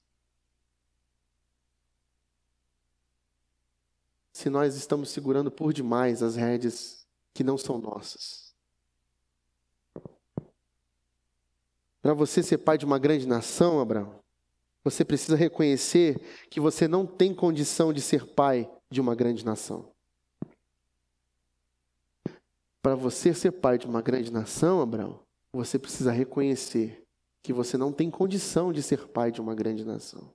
Se 4.36 4.50
nós 4.50 4.76
estamos 4.76 5.08
segurando 5.08 5.50
por 5.50 5.72
demais 5.72 6.22
as 6.22 6.36
rédeas 6.36 7.06
que 7.32 7.42
não 7.42 7.56
são 7.56 7.78
nossas. 7.78 8.54
Para 12.02 12.12
você 12.12 12.42
ser 12.42 12.58
pai 12.58 12.76
de 12.76 12.84
uma 12.84 12.98
grande 12.98 13.26
nação, 13.26 13.80
Abraão, 13.80 14.20
você 14.84 15.06
precisa 15.06 15.38
reconhecer 15.38 16.20
que 16.50 16.60
você 16.60 16.86
não 16.86 17.06
tem 17.06 17.34
condição 17.34 17.94
de 17.94 18.02
ser 18.02 18.26
pai 18.26 18.70
de 18.90 19.00
uma 19.00 19.14
grande 19.14 19.42
nação. 19.42 19.90
Para 22.82 22.94
você 22.94 23.32
ser 23.32 23.52
pai 23.52 23.78
de 23.78 23.86
uma 23.86 24.02
grande 24.02 24.30
nação, 24.30 24.82
Abraão, 24.82 25.18
você 25.50 25.78
precisa 25.78 26.12
reconhecer 26.12 27.02
que 27.42 27.54
você 27.54 27.78
não 27.78 27.90
tem 27.90 28.10
condição 28.10 28.70
de 28.70 28.82
ser 28.82 29.08
pai 29.08 29.32
de 29.32 29.40
uma 29.40 29.54
grande 29.54 29.82
nação. 29.82 30.30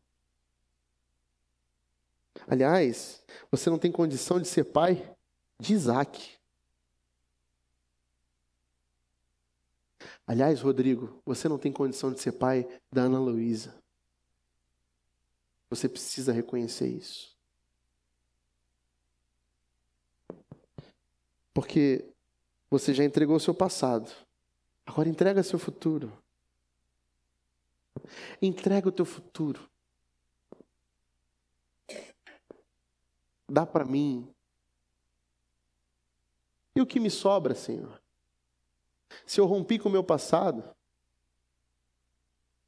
Aliás, 2.48 3.24
você 3.50 3.70
não 3.70 3.78
tem 3.78 3.91
condição 3.91 4.39
de 4.39 4.48
ser 4.48 4.65
pai 4.65 5.15
de 5.60 5.74
Isaac. 5.74 6.39
Aliás, 10.26 10.62
Rodrigo, 10.62 11.22
você 11.26 11.48
não 11.48 11.58
tem 11.58 11.72
condição 11.72 12.12
de 12.12 12.20
ser 12.20 12.34
pai 12.34 12.67
da 12.91 13.04
Ana 13.04 13.20
Luísa. 13.20 13.76
Você 15.70 15.88
precisa 15.88 16.34
reconhecer 16.34 16.88
isso. 16.88 17.38
Porque 21.54 22.06
você 22.70 22.94
já 22.94 23.04
entregou 23.04 23.39
seu 23.39 23.54
passado. 23.54 24.12
Agora 24.86 25.08
entrega 25.08 25.44
seu 25.44 25.60
futuro. 25.60 26.12
Entrega 28.41 28.89
o 28.89 28.91
teu 28.91 29.06
futuro. 29.06 29.71
Dá 33.52 33.66
para 33.66 33.84
mim. 33.84 34.26
E 36.74 36.82
o 36.82 36.86
que 36.86 37.02
me 37.02 37.10
sobra, 37.10 37.54
Senhor? 37.54 38.02
Se 39.26 39.42
eu 39.42 39.46
rompi 39.46 39.78
com 39.78 39.90
o 39.90 39.92
meu 39.92 40.06
passado, 40.06 40.64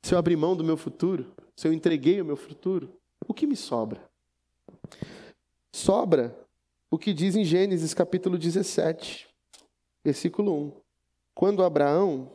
se 0.01 0.13
eu 0.13 0.17
abri 0.19 0.35
mão 0.35 0.57
do 0.57 0.63
meu 0.63 0.75
futuro, 0.75 1.31
se 1.55 1.65
eu 1.65 1.71
entreguei 1.71 2.19
o 2.19 2.25
meu 2.25 2.35
futuro, 2.35 2.93
o 3.25 3.33
que 3.33 3.47
me 3.47 3.55
sobra? 3.55 4.03
Sobra 5.71 6.37
o 6.91 6.97
que 6.97 7.13
diz 7.13 7.37
em 7.37 7.45
Gênesis 7.45 7.93
capítulo 7.93 8.37
17, 8.37 9.29
versículo 10.03 10.53
1. 10.53 10.71
Quando 11.33 11.63
Abraão 11.63 12.29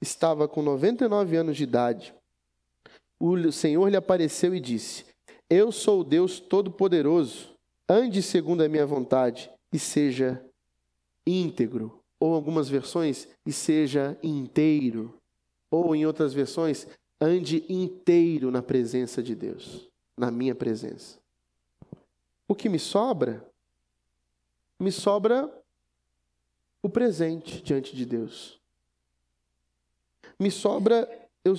estava 0.00 0.48
com 0.48 0.62
99 0.62 1.36
anos 1.36 1.54
de 1.54 1.64
idade, 1.64 2.14
o 3.18 3.52
Senhor 3.52 3.86
lhe 3.90 3.96
apareceu 3.96 4.54
e 4.54 4.60
disse: 4.60 5.04
Eu 5.50 5.70
sou 5.70 6.00
o 6.00 6.04
Deus 6.04 6.40
Todo-Poderoso, 6.40 7.49
ande 7.90 8.22
segundo 8.22 8.62
a 8.62 8.68
minha 8.68 8.86
vontade 8.86 9.50
e 9.72 9.78
seja 9.78 10.40
íntegro 11.26 12.00
ou 12.20 12.34
algumas 12.34 12.68
versões, 12.68 13.26
e 13.46 13.52
seja 13.52 14.16
inteiro. 14.22 15.18
Ou 15.70 15.96
em 15.96 16.04
outras 16.04 16.34
versões, 16.34 16.86
ande 17.20 17.64
inteiro 17.68 18.50
na 18.50 18.62
presença 18.62 19.22
de 19.22 19.34
Deus, 19.34 19.88
na 20.16 20.30
minha 20.30 20.54
presença. 20.54 21.18
O 22.46 22.54
que 22.54 22.68
me 22.68 22.78
sobra? 22.78 23.48
Me 24.78 24.92
sobra 24.92 25.50
o 26.82 26.90
presente 26.90 27.62
diante 27.62 27.96
de 27.96 28.04
Deus. 28.04 28.60
Me 30.38 30.50
sobra 30.50 31.08
eu 31.42 31.54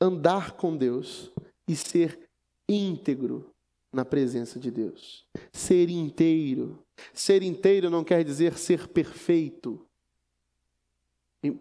andar 0.00 0.52
com 0.52 0.76
Deus 0.76 1.30
e 1.68 1.76
ser 1.76 2.28
íntegro 2.68 3.53
na 3.94 4.04
presença 4.04 4.58
de 4.58 4.70
Deus. 4.70 5.24
Ser 5.52 5.88
inteiro. 5.88 6.84
Ser 7.12 7.42
inteiro 7.42 7.88
não 7.90 8.04
quer 8.04 8.24
dizer 8.24 8.58
ser 8.58 8.88
perfeito, 8.88 9.86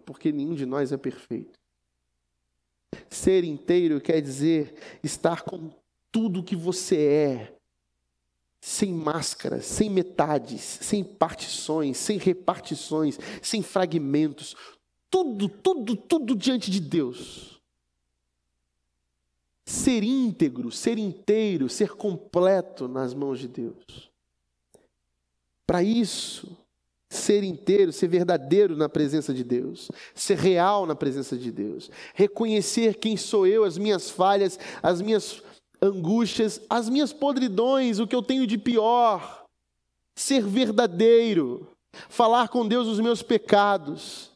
porque 0.06 0.32
nenhum 0.32 0.56
de 0.56 0.66
nós 0.66 0.92
é 0.92 0.98
perfeito. 0.98 1.60
Ser 3.10 3.44
inteiro 3.44 4.00
quer 4.00 4.22
dizer 4.22 4.76
estar 5.04 5.42
com 5.42 5.72
tudo 6.12 6.44
que 6.44 6.56
você 6.56 6.98
é, 6.98 7.56
sem 8.62 8.94
máscaras, 8.94 9.66
sem 9.66 9.90
metades, 9.90 10.62
sem 10.62 11.04
partições, 11.04 11.98
sem 11.98 12.18
repartições, 12.18 13.20
sem 13.42 13.62
fragmentos, 13.62 14.56
tudo, 15.10 15.50
tudo, 15.50 15.96
tudo 15.96 16.36
diante 16.36 16.70
de 16.70 16.80
Deus 16.80 17.53
ser 19.66 20.04
íntegro, 20.04 20.72
ser 20.72 20.98
inteiro, 20.98 21.70
ser 21.70 21.92
completo 21.96 22.88
nas 22.88 23.14
mãos 23.14 23.40
de 23.40 23.48
Deus. 23.48 24.12
Para 25.66 25.82
isso, 25.82 26.58
ser 27.10 27.44
inteiro, 27.44 27.94
ser 27.94 28.08
verdadeiro 28.08 28.76
na 28.76 28.90
presença 28.90 29.34
de 29.34 29.44
Deus, 29.44 29.90
ser 30.14 30.38
real 30.38 30.86
na 30.86 30.96
presença 30.96 31.38
de 31.38 31.52
Deus, 31.52 31.90
reconhecer 32.14 32.96
quem 32.96 33.16
sou 33.16 33.48
eu, 33.48 33.64
as 33.64 33.78
minhas 33.78 34.10
falhas, 34.10 34.60
as 34.82 35.02
minhas 35.02 35.42
angústias, 35.82 36.62
as 36.70 36.90
minhas 36.90 37.14
podridões, 37.14 38.00
o 38.00 38.08
que 38.08 38.16
eu 38.16 38.24
tenho 38.24 38.48
de 38.48 38.58
pior, 38.58 39.46
ser 40.16 40.46
verdadeiro, 40.46 41.73
falar 42.10 42.50
com 42.50 42.68
Deus 42.68 42.88
os 42.88 43.00
meus 43.00 43.22
pecados, 43.22 44.32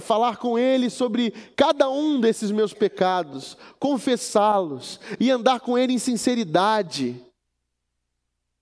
falar 0.00 0.36
com 0.36 0.58
Ele 0.58 0.90
sobre 0.90 1.30
cada 1.56 1.88
um 1.88 2.20
desses 2.20 2.50
meus 2.50 2.74
pecados, 2.74 3.56
confessá-los 3.78 5.00
e 5.18 5.30
andar 5.30 5.60
com 5.60 5.78
Ele 5.78 5.92
em 5.92 5.98
sinceridade, 5.98 7.24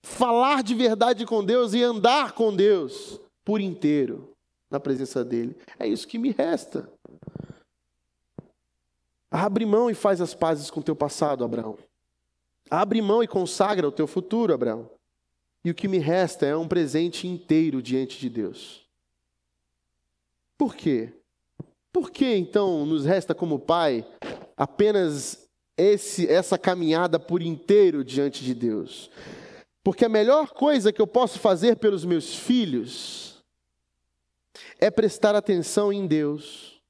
falar 0.03 0.63
de 0.63 0.73
verdade 0.73 1.25
com 1.25 1.43
Deus 1.43 1.73
e 1.73 1.83
andar 1.83 2.33
com 2.33 2.55
Deus 2.55 3.19
por 3.43 3.59
inteiro 3.59 4.31
na 4.69 4.79
presença 4.79 5.23
dEle. 5.23 5.55
É 5.79 5.87
isso 5.87 6.07
que 6.07 6.17
me 6.17 6.31
resta. 6.31 6.89
Abre 9.29 9.65
mão 9.65 9.89
e 9.89 9.93
faz 9.93 10.21
as 10.21 10.33
pazes 10.33 10.69
com 10.69 10.79
o 10.79 10.83
teu 10.83 10.95
passado, 10.95 11.43
Abraão. 11.43 11.77
Abre 12.69 13.01
mão 13.01 13.23
e 13.23 13.27
consagra 13.27 13.87
o 13.87 13.91
teu 13.91 14.07
futuro, 14.07 14.53
Abraão. 14.53 14.89
E 15.67 15.69
o 15.69 15.75
que 15.75 15.89
me 15.89 15.97
resta 15.97 16.45
é 16.45 16.55
um 16.55 16.65
presente 16.65 17.27
inteiro 17.27 17.81
diante 17.81 18.17
de 18.17 18.29
Deus. 18.29 18.87
Por 20.57 20.73
quê? 20.73 21.11
Por 21.91 22.09
que 22.09 22.37
então 22.37 22.85
nos 22.85 23.03
resta 23.03 23.35
como 23.35 23.59
pai 23.59 24.07
apenas 24.55 25.45
esse, 25.75 26.25
essa 26.25 26.57
caminhada 26.57 27.19
por 27.19 27.41
inteiro 27.41 28.01
diante 28.01 28.45
de 28.45 28.55
Deus? 28.55 29.11
Porque 29.83 30.05
a 30.05 30.09
melhor 30.09 30.51
coisa 30.51 30.93
que 30.93 31.01
eu 31.01 31.05
posso 31.05 31.37
fazer 31.37 31.75
pelos 31.75 32.05
meus 32.05 32.33
filhos 32.33 33.43
é 34.79 34.89
prestar 34.89 35.35
atenção 35.35 35.91
em 35.91 36.07
Deus. 36.07 36.81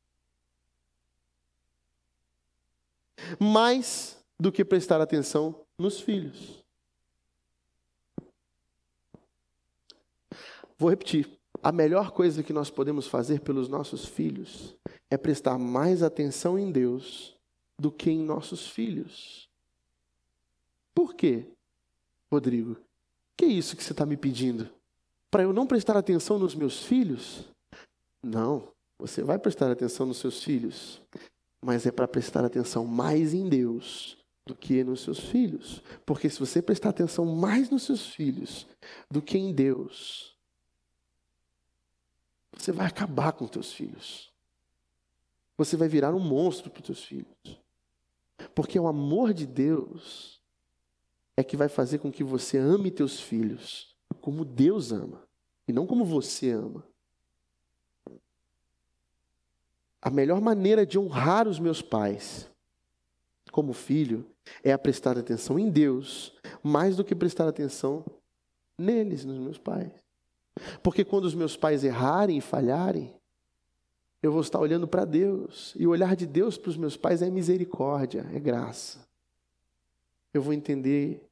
Mas 3.40 4.24
do 4.40 4.52
que 4.52 4.64
prestar 4.64 5.02
atenção 5.02 5.66
nos 5.80 6.00
filhos. 6.00 6.67
Vou 10.78 10.90
repetir. 10.90 11.30
A 11.64 11.72
melhor 11.72 12.12
coisa 12.12 12.44
que 12.44 12.54
nós 12.54 12.70
podemos 12.70 13.08
fazer 13.08 13.42
pelos 13.42 13.68
nossos 13.68 14.06
filhos 14.06 14.76
é 15.10 15.18
prestar 15.18 15.58
mais 15.58 16.04
atenção 16.04 16.58
em 16.58 16.72
Deus 16.72 17.36
do 17.80 17.92
que 17.92 18.12
em 18.12 18.24
nossos 18.24 18.68
filhos. 18.68 19.50
Por 20.94 21.14
quê, 21.16 21.48
Rodrigo? 22.32 22.78
Que 23.36 23.46
é 23.46 23.50
isso 23.50 23.76
que 23.76 23.84
você 23.84 23.92
está 23.92 24.06
me 24.06 24.18
pedindo? 24.18 24.70
Para 25.30 25.44
eu 25.44 25.54
não 25.54 25.68
prestar 25.68 25.98
atenção 25.98 26.40
nos 26.40 26.56
meus 26.56 26.84
filhos? 26.84 27.46
Não, 28.24 28.72
você 29.00 29.22
vai 29.24 29.38
prestar 29.38 29.72
atenção 29.72 30.06
nos 30.06 30.18
seus 30.18 30.44
filhos, 30.44 31.02
mas 31.64 31.86
é 31.86 31.92
para 31.92 32.08
prestar 32.08 32.46
atenção 32.46 32.86
mais 32.86 33.34
em 33.34 33.48
Deus 33.48 34.18
do 34.46 34.56
que 34.56 34.84
nos 34.84 35.02
seus 35.02 35.20
filhos. 35.20 35.84
Porque 36.06 36.30
se 36.30 36.40
você 36.40 36.62
prestar 36.62 36.90
atenção 36.90 37.26
mais 37.26 37.70
nos 37.70 37.84
seus 37.84 38.08
filhos 38.08 38.66
do 39.12 39.22
que 39.22 39.38
em 39.38 39.54
Deus, 39.54 40.37
você 42.54 42.72
vai 42.72 42.88
acabar 42.88 43.34
com 43.34 43.48
teus 43.48 43.72
filhos. 43.72 44.32
Você 45.58 45.76
vai 45.76 45.88
virar 45.88 46.14
um 46.14 46.20
monstro 46.20 46.70
para 46.70 46.82
os 46.82 46.86
teus 46.86 47.04
filhos. 47.04 47.62
Porque 48.54 48.80
o 48.80 48.88
amor 48.88 49.34
de 49.34 49.46
Deus 49.46 50.42
é 51.36 51.44
que 51.44 51.58
vai 51.58 51.70
fazer 51.70 52.00
com 52.00 52.12
que 52.12 52.24
você 52.24 52.58
ame 52.58 52.92
teus 52.92 53.20
filhos 53.20 53.96
como 54.22 54.44
Deus 54.44 54.92
ama 54.92 55.28
e 55.68 55.72
não 55.72 55.86
como 55.86 56.04
você 56.04 56.52
ama. 56.52 56.84
A 60.02 60.10
melhor 60.10 60.42
maneira 60.42 60.86
de 60.86 60.98
honrar 60.98 61.48
os 61.48 61.60
meus 61.60 61.82
pais 61.82 62.50
como 63.52 63.74
filho 63.74 64.30
é 64.64 64.72
a 64.72 64.78
prestar 64.78 65.18
atenção 65.18 65.58
em 65.58 65.70
Deus, 65.70 66.34
mais 66.64 66.96
do 66.96 67.04
que 67.04 67.16
prestar 67.16 67.48
atenção 67.48 68.06
neles, 68.78 69.26
nos 69.26 69.38
meus 69.38 69.58
pais. 69.58 69.92
Porque 70.82 71.04
quando 71.04 71.26
os 71.26 71.36
meus 71.36 71.56
pais 71.56 71.84
errarem 71.84 72.38
e 72.38 72.42
falharem, 72.42 73.14
eu 74.22 74.32
vou 74.32 74.42
estar 74.42 74.60
olhando 74.60 74.88
para 74.88 75.06
Deus. 75.06 75.74
E 75.78 75.86
o 75.86 75.92
olhar 75.92 76.16
de 76.16 76.26
Deus 76.26 76.58
para 76.58 76.70
os 76.70 76.78
meus 76.78 76.98
pais 76.98 77.22
é 77.22 77.30
misericórdia, 77.30 78.26
é 78.34 78.40
graça. 78.40 79.08
Eu 80.34 80.42
vou 80.42 80.54
entender 80.54 81.28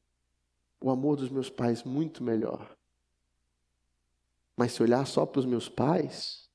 o 0.82 0.90
amor 0.90 1.16
dos 1.16 1.30
meus 1.30 1.50
pais 1.50 1.84
muito 1.84 2.24
melhor. 2.24 2.76
Mas 4.56 4.72
se 4.72 4.82
olhar 4.82 5.06
só 5.06 5.26
para 5.26 5.40
os 5.40 5.46
meus 5.46 5.68
pais, 5.68 6.50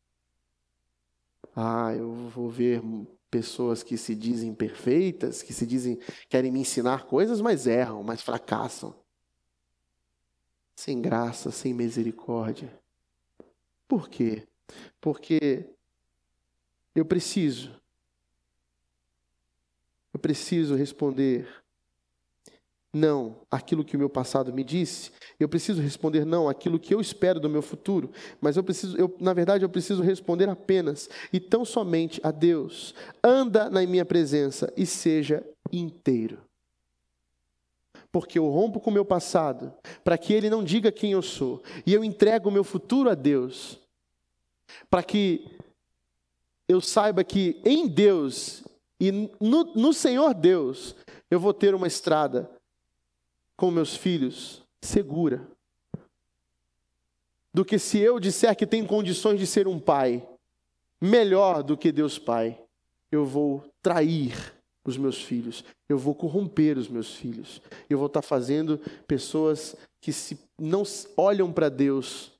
ah, 1.54 1.92
eu 1.94 2.12
vou 2.12 2.48
ver 2.48 2.82
pessoas 3.30 3.82
que 3.82 3.96
se 3.96 4.14
dizem 4.14 4.54
perfeitas, 4.54 5.42
que 5.42 5.52
se 5.52 5.66
dizem 5.66 5.98
querem 6.28 6.50
me 6.50 6.60
ensinar 6.60 7.04
coisas, 7.04 7.40
mas 7.40 7.66
erram, 7.66 8.02
mas 8.02 8.22
fracassam 8.22 8.94
sem 10.80 11.02
graça, 11.02 11.50
sem 11.50 11.74
misericórdia. 11.74 12.72
Por 13.86 14.08
quê? 14.08 14.48
Porque 14.98 15.66
eu 16.94 17.04
preciso, 17.04 17.78
eu 20.14 20.18
preciso 20.18 20.74
responder 20.74 21.46
não 22.94 23.46
aquilo 23.50 23.84
que 23.84 23.94
o 23.94 23.98
meu 23.98 24.08
passado 24.08 24.54
me 24.54 24.64
disse, 24.64 25.12
eu 25.38 25.50
preciso 25.50 25.82
responder 25.82 26.24
não 26.24 26.48
aquilo 26.48 26.80
que 26.80 26.94
eu 26.94 27.00
espero 27.00 27.38
do 27.38 27.50
meu 27.50 27.60
futuro, 27.60 28.10
mas 28.40 28.56
eu 28.56 28.64
preciso, 28.64 28.96
eu, 28.96 29.14
na 29.20 29.34
verdade, 29.34 29.62
eu 29.62 29.68
preciso 29.68 30.02
responder 30.02 30.48
apenas 30.48 31.10
e 31.30 31.38
tão 31.38 31.62
somente 31.62 32.22
a 32.24 32.30
Deus. 32.30 32.94
Anda 33.22 33.68
na 33.68 33.82
minha 33.82 34.06
presença 34.06 34.72
e 34.78 34.86
seja 34.86 35.46
inteiro 35.70 36.49
porque 38.12 38.38
eu 38.38 38.48
rompo 38.48 38.80
com 38.80 38.90
o 38.90 38.92
meu 38.92 39.04
passado, 39.04 39.72
para 40.02 40.18
que 40.18 40.32
ele 40.32 40.50
não 40.50 40.64
diga 40.64 40.90
quem 40.90 41.12
eu 41.12 41.22
sou, 41.22 41.62
e 41.86 41.94
eu 41.94 42.02
entrego 42.02 42.48
o 42.48 42.52
meu 42.52 42.64
futuro 42.64 43.08
a 43.08 43.14
Deus, 43.14 43.78
para 44.88 45.02
que 45.02 45.58
eu 46.68 46.80
saiba 46.80 47.24
que 47.24 47.60
em 47.64 47.88
Deus 47.88 48.62
e 49.00 49.10
no, 49.10 49.64
no 49.74 49.92
Senhor 49.94 50.34
Deus 50.34 50.94
eu 51.30 51.40
vou 51.40 51.54
ter 51.54 51.74
uma 51.74 51.86
estrada 51.86 52.50
com 53.56 53.70
meus 53.70 53.96
filhos 53.96 54.62
segura. 54.80 55.48
Do 57.52 57.64
que 57.64 57.78
se 57.78 57.98
eu 57.98 58.20
disser 58.20 58.54
que 58.54 58.66
tenho 58.66 58.86
condições 58.86 59.38
de 59.38 59.46
ser 59.46 59.66
um 59.66 59.80
pai 59.80 60.26
melhor 61.00 61.62
do 61.62 61.76
que 61.76 61.90
Deus 61.90 62.18
Pai, 62.18 62.60
eu 63.10 63.24
vou 63.24 63.64
trair 63.82 64.54
os 64.90 64.98
meus 64.98 65.22
filhos, 65.22 65.64
eu 65.88 65.96
vou 65.96 66.14
corromper 66.14 66.76
os 66.76 66.88
meus 66.88 67.14
filhos, 67.14 67.62
eu 67.88 67.96
vou 67.96 68.06
estar 68.06 68.22
fazendo 68.22 68.78
pessoas 69.06 69.74
que 70.00 70.12
se, 70.12 70.38
não 70.58 70.82
olham 71.16 71.52
para 71.52 71.68
Deus, 71.68 72.32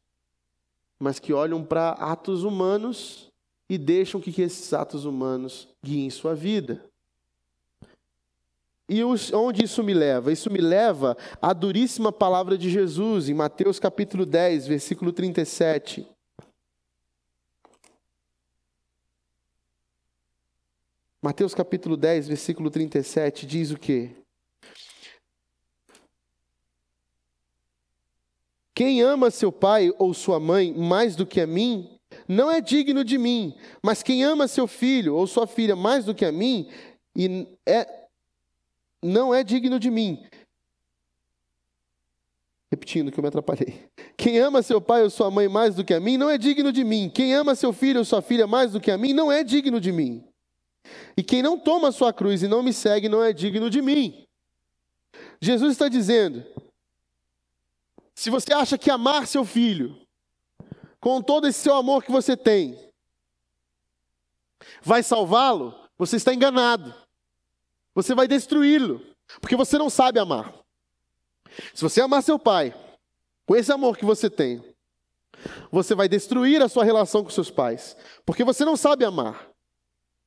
mas 1.01 1.19
que 1.19 1.33
olham 1.33 1.65
para 1.65 1.93
atos 1.93 2.43
humanos 2.43 3.31
e 3.69 3.79
deixam 3.79 4.21
que, 4.21 4.33
que 4.33 4.43
esses 4.43 4.73
atos 4.73 5.05
humanos 5.05 5.69
guiem 5.83 6.11
sua 6.11 6.35
vida. 6.35 6.85
E 8.89 9.05
onde 9.05 9.65
isso 9.65 9.85
me 9.85 9.95
leva? 9.95 10.33
Isso 10.33 10.51
me 10.51 10.61
leva 10.61 11.17
à 11.41 11.53
duríssima 11.53 12.11
palavra 12.11 12.59
de 12.59 12.69
Jesus, 12.69 13.29
em 13.29 13.35
Mateus 13.35 13.79
capítulo 13.79 14.27
10, 14.27 14.67
versículo 14.67 15.13
37. 15.13 16.05
Mateus 21.23 21.55
capítulo 21.55 21.99
10, 21.99 22.29
versículo 22.29 22.71
37 22.71 23.47
diz 23.47 23.71
o 23.71 23.79
quê? 23.79 24.11
Quem 28.75 29.03
ama 29.03 29.31
seu 29.31 29.53
pai 29.53 29.93
ou 29.99 30.15
sua 30.15 30.41
mãe 30.41 30.73
mais 30.73 31.15
do 31.15 31.27
que 31.27 31.39
a 31.39 31.47
mim, 31.47 32.01
não 32.27 32.51
é 32.51 32.63
digno 32.63 33.05
de 33.05 33.19
mim. 33.19 33.55
Mas 33.83 34.03
quem 34.03 34.25
ama 34.25 34.49
seu 34.49 34.67
filho 34.67 35.15
ou 35.15 35.27
sua 35.27 35.47
filha 35.47 35.77
mais 35.77 36.07
do 36.07 36.15
que 36.15 36.25
a 36.25 36.33
mim, 36.33 36.71
é, 37.67 37.87
não 39.03 39.35
é 39.35 39.45
digno 39.45 39.79
de 39.79 39.91
mim. 39.91 40.25
Repetindo 42.71 43.13
que 43.13 43.21
eu 43.21 43.23
me 43.23 43.29
atrapalhei. 43.29 43.91
Quem 44.17 44.39
ama 44.39 44.63
seu 44.63 44.81
pai 44.81 45.03
ou 45.03 45.11
sua 45.11 45.31
mãe 45.31 45.49
mais 45.49 45.75
do 45.75 45.85
que 45.85 45.93
a 45.93 46.01
mim, 46.01 46.17
não 46.17 46.31
é 46.31 46.39
digno 46.39 46.73
de 46.73 46.83
mim. 46.83 47.11
Quem 47.13 47.35
ama 47.35 47.55
seu 47.55 47.75
filho 47.75 47.99
ou 47.99 48.05
sua 48.07 48.23
filha 48.23 48.47
mais 48.47 48.73
do 48.73 48.81
que 48.81 48.91
a 48.91 48.97
mim, 48.97 49.13
não 49.13 49.31
é 49.31 49.45
digno 49.45 49.79
de 49.79 49.93
mim. 49.93 50.30
E 51.17 51.23
quem 51.23 51.43
não 51.43 51.59
toma 51.59 51.89
a 51.89 51.93
sua 51.93 52.13
cruz 52.13 52.43
e 52.43 52.49
não 52.49 52.63
me 52.63 52.73
segue 52.73 53.09
não 53.09 53.23
é 53.23 53.33
digno 53.33 53.69
de 53.69 53.83
mim. 53.83 54.27
Jesus 55.41 55.73
está 55.73 55.89
dizendo: 55.89 56.45
se 58.15 58.31
você 58.31 58.53
acha 58.53 58.77
que 58.77 58.91
amar 58.91 59.27
seu 59.27 59.45
filho, 59.45 60.01
com 61.01 61.23
todo 61.23 61.47
esse 61.47 61.61
seu 61.61 61.75
amor 61.75 62.05
que 62.05 62.13
você 62.13 62.37
tem, 62.37 62.79
vai 64.83 65.03
salvá-lo, 65.03 65.75
você 65.97 66.17
está 66.17 66.33
enganado. 66.33 66.95
Você 67.95 68.15
vai 68.15 68.29
destruí-lo, 68.29 69.05
porque 69.41 69.57
você 69.57 69.77
não 69.77 69.91
sabe 69.91 70.19
amar. 70.19 70.55
Se 71.75 71.83
você 71.83 72.01
amar 72.01 72.23
seu 72.23 72.39
pai, 72.39 72.75
com 73.47 73.57
esse 73.57 73.73
amor 73.73 73.97
que 73.97 74.05
você 74.05 74.31
tem, 74.31 74.63
você 75.71 75.95
vai 75.95 76.09
destruir 76.09 76.63
a 76.63 76.69
sua 76.69 76.85
relação 76.85 77.25
com 77.25 77.31
seus 77.31 77.51
pais, 77.51 77.97
porque 78.25 78.45
você 78.45 78.65
não 78.65 78.77
sabe 78.77 79.05
amar. 79.05 79.50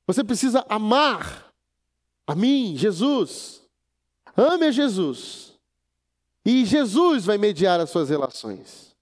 Você 0.05 0.23
precisa 0.23 0.65
amar 0.67 1.51
a 2.27 2.35
mim, 2.35 2.75
Jesus. 2.75 3.61
Ame 4.35 4.67
a 4.67 4.71
Jesus. 4.71 5.53
E 6.45 6.65
Jesus 6.65 7.25
vai 7.25 7.37
mediar 7.37 7.79
as 7.79 7.89
suas 7.89 8.09
relações. 8.09 8.93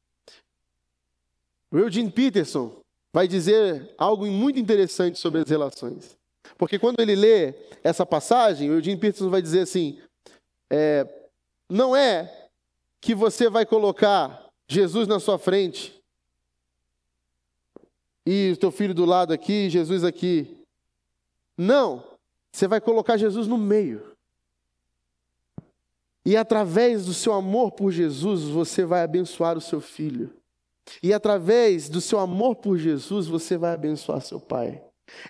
O 1.71 1.77
Eugene 1.77 2.11
Peterson 2.11 2.81
vai 3.13 3.27
dizer 3.27 3.93
algo 3.97 4.25
muito 4.27 4.59
interessante 4.59 5.17
sobre 5.17 5.41
as 5.41 5.49
relações. 5.49 6.17
Porque 6.57 6.77
quando 6.77 6.99
ele 6.99 7.15
lê 7.15 7.55
essa 7.83 8.05
passagem, 8.05 8.69
o 8.69 8.73
Eugene 8.73 8.99
Peterson 8.99 9.29
vai 9.29 9.41
dizer 9.41 9.61
assim: 9.61 9.99
é, 10.69 11.07
não 11.69 11.95
é 11.95 12.49
que 12.99 13.15
você 13.15 13.49
vai 13.49 13.65
colocar 13.65 14.49
Jesus 14.67 15.07
na 15.07 15.19
sua 15.19 15.39
frente 15.39 15.99
e 18.25 18.51
o 18.53 18.57
teu 18.57 18.71
filho 18.71 18.93
do 18.93 19.05
lado 19.05 19.33
aqui, 19.33 19.69
Jesus 19.69 20.03
aqui. 20.03 20.60
Não, 21.61 22.03
você 22.51 22.67
vai 22.67 22.81
colocar 22.81 23.17
Jesus 23.17 23.47
no 23.47 23.55
meio. 23.55 24.01
E 26.25 26.35
através 26.35 27.05
do 27.05 27.13
seu 27.13 27.33
amor 27.33 27.73
por 27.73 27.91
Jesus, 27.91 28.45
você 28.45 28.83
vai 28.83 29.03
abençoar 29.03 29.55
o 29.55 29.61
seu 29.61 29.79
filho. 29.79 30.33
E 31.03 31.13
através 31.13 31.87
do 31.87 32.01
seu 32.01 32.17
amor 32.17 32.55
por 32.55 32.79
Jesus, 32.79 33.27
você 33.27 33.59
vai 33.59 33.75
abençoar 33.75 34.21
seu 34.21 34.39
pai. 34.39 34.81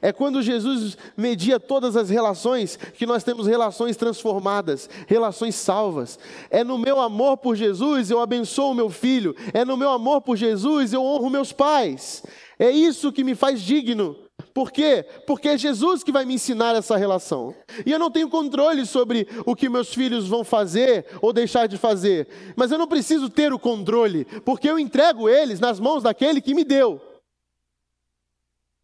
É 0.02 0.14
quando 0.14 0.42
Jesus 0.42 0.98
media 1.18 1.60
todas 1.60 1.98
as 1.98 2.10
relações 2.10 2.78
que 2.78 3.06
nós 3.06 3.26
temos 3.26 3.46
relações 3.46 3.98
transformadas, 3.98 4.90
relações 5.08 5.56
salvas. 5.56 6.18
É 6.50 6.64
no 6.64 6.78
meu 6.78 7.02
amor 7.02 7.38
por 7.38 7.58
Jesus 7.58 8.10
eu 8.10 8.22
abençoo 8.22 8.72
o 8.72 8.76
meu 8.76 8.90
filho. 8.90 9.36
É 9.54 9.66
no 9.66 9.76
meu 9.76 9.90
amor 9.90 10.22
por 10.22 10.38
Jesus 10.38 10.94
eu 10.94 11.04
honro 11.04 11.30
meus 11.30 11.52
pais. 11.52 12.24
É 12.58 12.72
isso 12.72 13.12
que 13.12 13.24
me 13.24 13.36
faz 13.36 13.62
digno 13.62 14.16
Por 14.54 14.72
quê? 14.72 15.06
Porque 15.26 15.49
é 15.49 15.58
Jesus 15.58 16.04
que 16.04 16.12
vai 16.12 16.26
me 16.26 16.34
ensinar 16.34 16.76
essa 16.76 16.97
relação. 16.97 17.56
E 17.86 17.91
eu 17.91 17.99
não 17.99 18.12
tenho 18.12 18.30
controle 18.30 18.86
sobre 18.86 19.28
o 19.45 19.56
que 19.56 19.70
meus 19.70 19.93
filhos 19.93 20.28
vão 20.28 20.43
fazer 20.43 21.06
ou 21.22 21.32
deixar 21.32 21.68
de 21.68 21.78
fazer. 21.78 22.28
Mas 22.56 22.72
eu 22.72 22.78
não 22.78 22.88
preciso 22.88 23.30
ter 23.30 23.54
o 23.54 23.60
controle, 23.60 24.26
porque 24.45 24.70
eu 24.70 24.78
entrego 24.78 25.30
eles 25.30 25.60
nas 25.60 25.80
mãos 25.80 26.04
daquele 26.04 26.41
que 26.41 26.54
me 26.54 26.66
deu. 26.66 27.02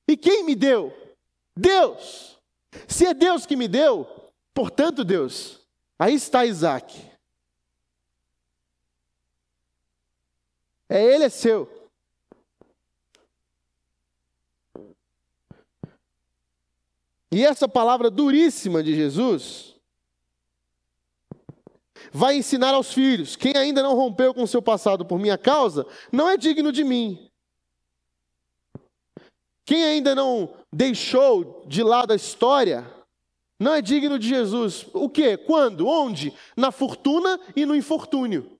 E 0.07 0.15
quem 0.15 0.43
me 0.43 0.55
deu? 0.55 0.93
Deus. 1.55 2.38
Se 2.88 3.05
é 3.05 3.13
Deus 3.13 3.45
que 3.45 3.55
me 3.55 3.68
deu, 3.68 4.07
portanto, 4.53 5.03
Deus, 5.03 5.59
aí 5.99 6.13
está 6.13 6.45
Isaac. 6.45 6.97
É 10.89 11.03
ele, 11.03 11.26
é 11.26 11.30
seu. 11.30 11.76
E 17.32 17.43
essa 17.43 17.67
palavra 17.67 18.09
duríssima 18.09 18.82
de 18.82 18.95
Jesus 18.95 19.75
vai 22.11 22.36
ensinar 22.36 22.73
aos 22.73 22.93
filhos: 22.93 23.36
quem 23.36 23.55
ainda 23.55 23.84
não 23.84 23.95
rompeu 23.95 24.34
com 24.34 24.47
seu 24.47 24.61
passado 24.61 25.05
por 25.05 25.19
minha 25.19 25.38
causa, 25.38 25.86
não 26.11 26.30
é 26.30 26.38
digno 26.38 26.71
de 26.71 26.84
mim. 26.84 27.30
Quem 29.65 29.84
ainda 29.84 30.15
não 30.15 30.53
deixou 30.71 31.65
de 31.67 31.84
lado 31.84 32.13
a 32.13 32.15
história, 32.15 32.89
não 33.59 33.73
é 33.73 33.82
digno 33.82 34.17
de 34.17 34.28
Jesus. 34.28 34.86
O 34.93 35.09
que? 35.09 35.36
Quando? 35.36 35.88
Onde? 35.88 36.34
Na 36.55 36.71
fortuna 36.71 37.39
e 37.55 37.65
no 37.65 37.75
infortúnio. 37.75 38.57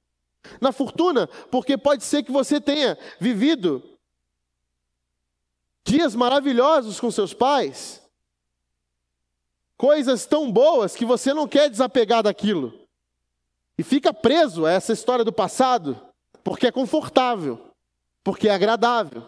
Na 0.60 0.72
fortuna, 0.72 1.28
porque 1.50 1.78
pode 1.78 2.04
ser 2.04 2.24
que 2.24 2.32
você 2.32 2.60
tenha 2.60 2.98
vivido 3.20 3.82
dias 5.86 6.14
maravilhosos 6.14 7.00
com 7.00 7.10
seus 7.10 7.34
pais, 7.34 8.02
coisas 9.78 10.26
tão 10.26 10.52
boas 10.52 10.96
que 10.96 11.06
você 11.06 11.34
não 11.34 11.48
quer 11.48 11.70
desapegar 11.70 12.24
daquilo. 12.24 12.74
E 13.78 13.84
fica 13.84 14.14
preso 14.14 14.66
a 14.66 14.72
essa 14.72 14.92
história 14.92 15.24
do 15.24 15.32
passado, 15.32 16.02
porque 16.44 16.68
é 16.68 16.72
confortável, 16.72 17.60
porque 18.24 18.50
é 18.50 18.52
agradável. 18.52 19.24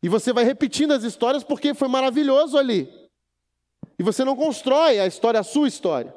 E 0.00 0.08
você 0.08 0.32
vai 0.32 0.44
repetindo 0.44 0.92
as 0.92 1.02
histórias 1.02 1.42
porque 1.42 1.74
foi 1.74 1.88
maravilhoso 1.88 2.56
ali. 2.56 2.88
E 3.98 4.02
você 4.02 4.24
não 4.24 4.36
constrói 4.36 5.00
a 5.00 5.06
história, 5.06 5.40
a 5.40 5.44
sua 5.44 5.66
história. 5.66 6.14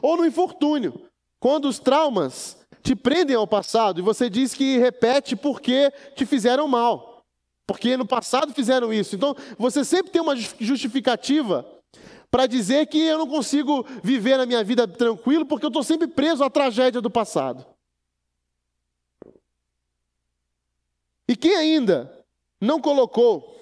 Ou 0.00 0.16
no 0.16 0.24
infortúnio, 0.24 1.08
quando 1.38 1.68
os 1.68 1.78
traumas 1.78 2.56
te 2.82 2.96
prendem 2.96 3.36
ao 3.36 3.46
passado 3.46 4.00
e 4.00 4.02
você 4.02 4.30
diz 4.30 4.54
que 4.54 4.78
repete 4.78 5.36
porque 5.36 5.92
te 6.16 6.24
fizeram 6.24 6.66
mal. 6.66 7.22
Porque 7.66 7.98
no 7.98 8.06
passado 8.06 8.54
fizeram 8.54 8.90
isso. 8.90 9.14
Então, 9.14 9.36
você 9.58 9.84
sempre 9.84 10.10
tem 10.10 10.22
uma 10.22 10.34
justificativa 10.34 11.66
para 12.30 12.46
dizer 12.46 12.86
que 12.86 12.98
eu 12.98 13.18
não 13.18 13.26
consigo 13.26 13.86
viver 14.02 14.38
a 14.38 14.46
minha 14.46 14.62
vida 14.62 14.86
tranquilo 14.86 15.46
porque 15.46 15.64
eu 15.64 15.68
estou 15.68 15.82
sempre 15.82 16.06
preso 16.06 16.44
à 16.44 16.50
tragédia 16.50 17.00
do 17.00 17.10
passado. 17.10 17.66
E 21.26 21.36
quem 21.36 21.54
ainda 21.54 22.24
não 22.60 22.80
colocou 22.80 23.58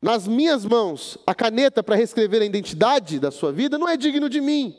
nas 0.00 0.28
minhas 0.28 0.64
mãos 0.64 1.18
a 1.26 1.34
caneta 1.34 1.82
para 1.82 1.96
reescrever 1.96 2.42
a 2.42 2.44
identidade 2.44 3.18
da 3.18 3.30
sua 3.30 3.52
vida 3.52 3.76
não 3.76 3.88
é 3.88 3.96
digno 3.96 4.28
de 4.28 4.40
mim. 4.40 4.76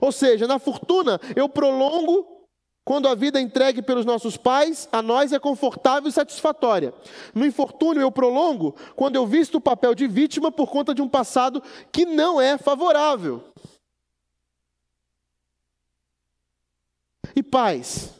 Ou 0.00 0.12
seja, 0.12 0.46
na 0.46 0.58
fortuna 0.58 1.20
eu 1.34 1.48
prolongo 1.48 2.39
quando 2.84 3.08
a 3.08 3.14
vida 3.14 3.38
é 3.38 3.42
entregue 3.42 3.82
pelos 3.82 4.04
nossos 4.04 4.36
pais, 4.36 4.88
a 4.90 5.02
nós 5.02 5.32
é 5.32 5.38
confortável 5.38 6.08
e 6.08 6.12
satisfatória. 6.12 6.94
No 7.34 7.46
infortúnio, 7.46 8.00
eu 8.00 8.10
prolongo 8.10 8.74
quando 8.96 9.16
eu 9.16 9.26
visto 9.26 9.56
o 9.56 9.60
papel 9.60 9.94
de 9.94 10.06
vítima 10.06 10.50
por 10.50 10.70
conta 10.70 10.94
de 10.94 11.02
um 11.02 11.08
passado 11.08 11.62
que 11.92 12.04
não 12.04 12.40
é 12.40 12.58
favorável. 12.58 13.44
E 17.36 17.42
pais? 17.42 18.10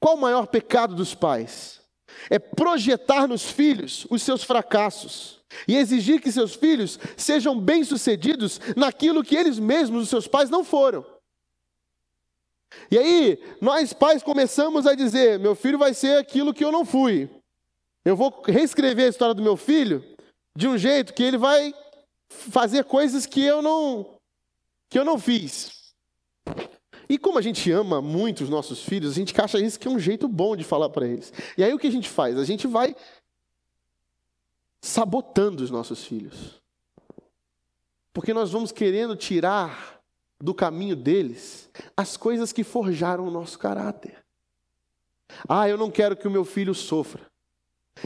Qual 0.00 0.16
o 0.16 0.20
maior 0.20 0.46
pecado 0.48 0.94
dos 0.94 1.14
pais? 1.14 1.80
É 2.28 2.38
projetar 2.38 3.28
nos 3.28 3.50
filhos 3.50 4.06
os 4.10 4.22
seus 4.22 4.42
fracassos 4.42 5.40
e 5.68 5.76
exigir 5.76 6.20
que 6.20 6.32
seus 6.32 6.54
filhos 6.54 6.98
sejam 7.16 7.58
bem-sucedidos 7.58 8.60
naquilo 8.76 9.22
que 9.22 9.36
eles 9.36 9.58
mesmos, 9.58 10.04
os 10.04 10.08
seus 10.08 10.26
pais, 10.26 10.50
não 10.50 10.64
foram. 10.64 11.04
E 12.90 12.98
aí, 12.98 13.38
nós 13.60 13.92
pais 13.92 14.22
começamos 14.22 14.86
a 14.86 14.94
dizer: 14.94 15.38
meu 15.38 15.54
filho 15.54 15.78
vai 15.78 15.94
ser 15.94 16.18
aquilo 16.18 16.54
que 16.54 16.64
eu 16.64 16.72
não 16.72 16.84
fui. 16.84 17.28
Eu 18.04 18.16
vou 18.16 18.42
reescrever 18.46 19.06
a 19.06 19.08
história 19.08 19.34
do 19.34 19.42
meu 19.42 19.56
filho 19.56 20.04
de 20.56 20.68
um 20.68 20.76
jeito 20.76 21.14
que 21.14 21.22
ele 21.22 21.38
vai 21.38 21.74
fazer 22.28 22.84
coisas 22.84 23.26
que 23.26 23.42
eu 23.42 23.62
não 23.62 24.18
que 24.88 24.98
eu 24.98 25.04
não 25.04 25.18
fiz. 25.18 25.94
E 27.08 27.18
como 27.18 27.38
a 27.38 27.42
gente 27.42 27.70
ama 27.70 28.00
muito 28.00 28.42
os 28.42 28.50
nossos 28.50 28.82
filhos, 28.82 29.12
a 29.12 29.14
gente 29.14 29.38
acha 29.40 29.58
isso 29.58 29.78
que 29.78 29.88
é 29.88 29.90
um 29.90 29.98
jeito 29.98 30.28
bom 30.28 30.56
de 30.56 30.64
falar 30.64 30.90
para 30.90 31.06
eles. 31.06 31.32
E 31.56 31.64
aí 31.64 31.72
o 31.72 31.78
que 31.78 31.86
a 31.86 31.90
gente 31.90 32.08
faz? 32.08 32.38
A 32.38 32.44
gente 32.44 32.66
vai 32.66 32.94
sabotando 34.80 35.62
os 35.62 35.70
nossos 35.70 36.04
filhos. 36.04 36.60
Porque 38.12 38.34
nós 38.34 38.50
vamos 38.50 38.72
querendo 38.72 39.16
tirar 39.16 40.01
do 40.42 40.52
caminho 40.52 40.96
deles 40.96 41.70
as 41.96 42.16
coisas 42.16 42.52
que 42.52 42.64
forjaram 42.64 43.28
o 43.28 43.30
nosso 43.30 43.56
caráter. 43.56 44.24
Ah, 45.48 45.68
eu 45.68 45.78
não 45.78 45.88
quero 45.88 46.16
que 46.16 46.26
o 46.26 46.30
meu 46.30 46.44
filho 46.44 46.74
sofra. 46.74 47.30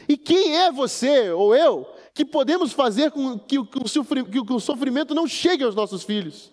E 0.07 0.19
quem 0.19 0.55
é 0.59 0.71
você 0.71 1.31
ou 1.31 1.55
eu 1.55 1.91
que 2.13 2.27
podemos 2.27 2.73
fazer 2.73 3.11
com 3.11 3.39
que 3.39 3.59
o 3.59 4.61
sofrimento 4.61 5.15
não 5.15 5.27
chegue 5.27 5.65
aos 5.65 5.75
nossos 5.75 6.03
filhos? 6.03 6.53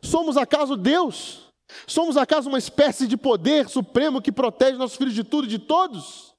Somos 0.00 0.38
acaso 0.38 0.74
Deus? 0.74 1.52
Somos 1.86 2.16
acaso 2.16 2.48
uma 2.48 2.58
espécie 2.58 3.06
de 3.06 3.16
poder 3.16 3.68
supremo 3.68 4.22
que 4.22 4.32
protege 4.32 4.78
nossos 4.78 4.96
filhos 4.96 5.14
de 5.14 5.22
tudo 5.22 5.44
e 5.44 5.50
de 5.50 5.58
todos? 5.58 6.34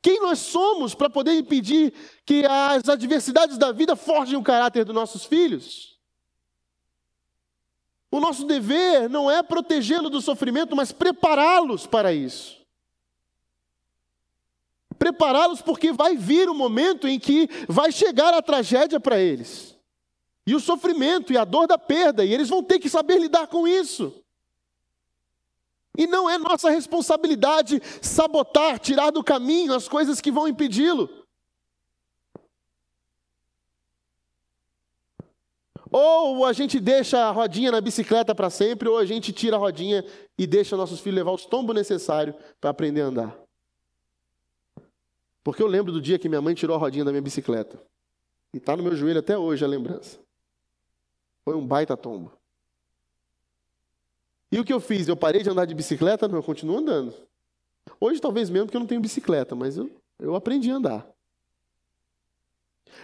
Quem 0.00 0.20
nós 0.20 0.38
somos 0.38 0.94
para 0.94 1.10
poder 1.10 1.36
impedir 1.36 1.92
que 2.24 2.44
as 2.46 2.88
adversidades 2.88 3.58
da 3.58 3.72
vida 3.72 3.96
forjem 3.96 4.36
o 4.36 4.42
caráter 4.44 4.84
dos 4.84 4.94
nossos 4.94 5.24
filhos? 5.24 5.97
O 8.10 8.20
nosso 8.20 8.44
dever 8.44 9.08
não 9.08 9.30
é 9.30 9.42
protegê-los 9.42 10.10
do 10.10 10.20
sofrimento, 10.20 10.74
mas 10.74 10.92
prepará-los 10.92 11.86
para 11.86 12.12
isso. 12.12 12.58
Prepará-los 14.98 15.60
porque 15.60 15.92
vai 15.92 16.16
vir 16.16 16.48
o 16.48 16.54
momento 16.54 17.06
em 17.06 17.18
que 17.18 17.48
vai 17.68 17.92
chegar 17.92 18.34
a 18.34 18.42
tragédia 18.42 18.98
para 18.98 19.18
eles. 19.18 19.76
E 20.46 20.54
o 20.54 20.60
sofrimento 20.60 21.32
e 21.32 21.36
a 21.36 21.44
dor 21.44 21.66
da 21.66 21.76
perda, 21.76 22.24
e 22.24 22.32
eles 22.32 22.48
vão 22.48 22.62
ter 22.62 22.78
que 22.78 22.88
saber 22.88 23.18
lidar 23.18 23.46
com 23.46 23.68
isso. 23.68 24.24
E 25.96 26.06
não 26.06 26.30
é 26.30 26.38
nossa 26.38 26.70
responsabilidade 26.70 27.82
sabotar, 28.00 28.78
tirar 28.78 29.10
do 29.10 29.22
caminho 29.22 29.74
as 29.74 29.88
coisas 29.88 30.20
que 30.20 30.30
vão 30.30 30.48
impedi-lo. 30.48 31.17
Ou 35.90 36.44
a 36.44 36.52
gente 36.52 36.78
deixa 36.78 37.18
a 37.18 37.30
rodinha 37.30 37.70
na 37.70 37.80
bicicleta 37.80 38.34
para 38.34 38.50
sempre, 38.50 38.88
ou 38.88 38.98
a 38.98 39.04
gente 39.04 39.32
tira 39.32 39.56
a 39.56 39.58
rodinha 39.58 40.04
e 40.36 40.46
deixa 40.46 40.76
nossos 40.76 41.00
filhos 41.00 41.16
levar 41.16 41.32
os 41.32 41.46
tombos 41.46 41.74
necessários 41.74 42.36
para 42.60 42.70
aprender 42.70 43.02
a 43.02 43.06
andar. 43.06 43.38
Porque 45.42 45.62
eu 45.62 45.66
lembro 45.66 45.90
do 45.90 46.00
dia 46.00 46.18
que 46.18 46.28
minha 46.28 46.42
mãe 46.42 46.54
tirou 46.54 46.76
a 46.76 46.78
rodinha 46.78 47.04
da 47.04 47.10
minha 47.10 47.22
bicicleta. 47.22 47.80
E 48.52 48.58
está 48.58 48.76
no 48.76 48.82
meu 48.82 48.94
joelho 48.94 49.20
até 49.20 49.36
hoje 49.38 49.64
a 49.64 49.68
lembrança. 49.68 50.18
Foi 51.44 51.54
um 51.54 51.66
baita 51.66 51.96
tombo. 51.96 52.32
E 54.52 54.58
o 54.58 54.64
que 54.64 54.72
eu 54.72 54.80
fiz? 54.80 55.08
Eu 55.08 55.16
parei 55.16 55.42
de 55.42 55.48
andar 55.48 55.64
de 55.64 55.74
bicicleta? 55.74 56.28
Não, 56.28 56.36
eu 56.36 56.42
continuo 56.42 56.78
andando. 56.78 57.14
Hoje 57.98 58.20
talvez 58.20 58.50
mesmo 58.50 58.66
porque 58.66 58.76
eu 58.76 58.80
não 58.80 58.86
tenho 58.86 59.00
bicicleta, 59.00 59.54
mas 59.54 59.78
eu, 59.78 59.90
eu 60.18 60.34
aprendi 60.34 60.70
a 60.70 60.76
andar. 60.76 61.06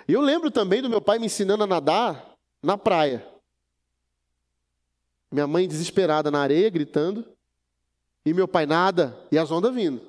E 0.07 0.12
eu 0.12 0.20
lembro 0.20 0.51
também 0.51 0.82
do 0.82 0.91
meu 0.91 1.01
pai 1.01 1.18
me 1.18 1.26
ensinando 1.26 1.64
a 1.64 1.66
nadar 1.66 2.34
na 2.64 2.78
praia. 2.78 3.26
Minha 5.30 5.46
mãe 5.46 5.68
desesperada 5.68 6.30
na 6.30 6.40
areia, 6.40 6.70
gritando. 6.70 7.24
E 8.24 8.32
meu 8.32 8.48
pai 8.48 8.64
nada, 8.64 9.18
e 9.30 9.38
as 9.38 9.50
ondas 9.50 9.74
vindo. 9.74 10.00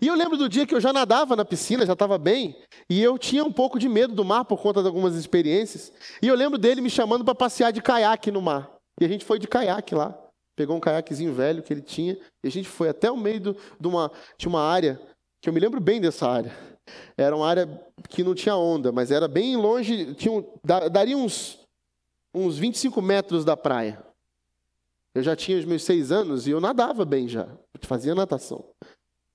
E 0.00 0.06
eu 0.06 0.14
lembro 0.14 0.36
do 0.36 0.48
dia 0.48 0.64
que 0.64 0.74
eu 0.74 0.80
já 0.80 0.92
nadava 0.92 1.34
na 1.34 1.44
piscina, 1.44 1.84
já 1.84 1.92
estava 1.92 2.16
bem, 2.16 2.56
e 2.88 3.02
eu 3.02 3.18
tinha 3.18 3.44
um 3.44 3.52
pouco 3.52 3.78
de 3.78 3.88
medo 3.88 4.14
do 4.14 4.24
mar 4.24 4.44
por 4.44 4.62
conta 4.62 4.80
de 4.80 4.86
algumas 4.86 5.16
experiências. 5.16 5.92
E 6.22 6.28
eu 6.28 6.36
lembro 6.36 6.56
dele 6.56 6.80
me 6.80 6.88
chamando 6.88 7.24
para 7.24 7.34
passear 7.34 7.72
de 7.72 7.82
caiaque 7.82 8.30
no 8.30 8.40
mar. 8.40 8.70
E 9.00 9.04
a 9.04 9.08
gente 9.08 9.24
foi 9.24 9.38
de 9.38 9.48
caiaque 9.48 9.94
lá 9.94 10.27
pegou 10.58 10.76
um 10.76 10.80
caiaquezinho 10.80 11.32
velho 11.32 11.62
que 11.62 11.72
ele 11.72 11.80
tinha, 11.80 12.18
e 12.42 12.48
a 12.48 12.50
gente 12.50 12.68
foi 12.68 12.88
até 12.88 13.08
o 13.08 13.16
meio 13.16 13.40
do, 13.40 13.56
de 13.78 13.86
uma, 13.86 14.10
de 14.36 14.48
uma 14.48 14.60
área, 14.60 15.00
que 15.40 15.48
eu 15.48 15.52
me 15.52 15.60
lembro 15.60 15.80
bem 15.80 16.00
dessa 16.00 16.28
área. 16.28 16.52
Era 17.16 17.36
uma 17.36 17.46
área 17.46 17.68
que 18.08 18.24
não 18.24 18.34
tinha 18.34 18.56
onda, 18.56 18.90
mas 18.90 19.12
era 19.12 19.28
bem 19.28 19.56
longe, 19.56 20.16
tinha, 20.16 20.44
daria 20.90 21.16
uns, 21.16 21.60
uns 22.34 22.58
25 22.58 23.00
metros 23.00 23.44
da 23.44 23.56
praia. 23.56 24.04
Eu 25.14 25.22
já 25.22 25.36
tinha 25.36 25.56
os 25.56 25.64
meus 25.64 25.84
seis 25.84 26.10
anos 26.10 26.48
e 26.48 26.50
eu 26.50 26.60
nadava 26.60 27.04
bem 27.04 27.28
já. 27.28 27.46
Fazia 27.82 28.14
natação. 28.14 28.64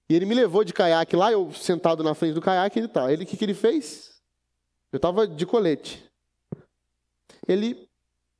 E 0.10 0.16
ele 0.16 0.26
me 0.26 0.36
levou 0.36 0.66
de 0.66 0.74
caiaque 0.74 1.16
lá, 1.16 1.32
eu 1.32 1.54
sentado 1.54 2.04
na 2.04 2.14
frente 2.14 2.34
do 2.34 2.42
caiaque, 2.42 2.80
ele 2.80 2.90
tá. 2.90 3.12
Ele 3.12 3.24
o 3.24 3.28
que, 3.28 3.38
que 3.38 3.46
ele 3.46 3.54
fez? 3.54 4.12
Eu 4.92 4.98
estava 4.98 5.26
de 5.26 5.46
colete. 5.46 6.04
Ele 7.48 7.88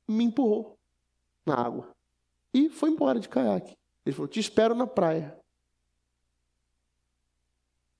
me 0.06 0.24
empurrou 0.24 0.76
na 1.46 1.54
água 1.54 1.93
e 2.54 2.70
foi 2.70 2.88
embora 2.90 3.20
de 3.20 3.28
caiaque. 3.28 3.76
Ele 4.06 4.14
falou: 4.14 4.28
"Te 4.28 4.40
espero 4.40 4.74
na 4.74 4.86
praia". 4.86 5.36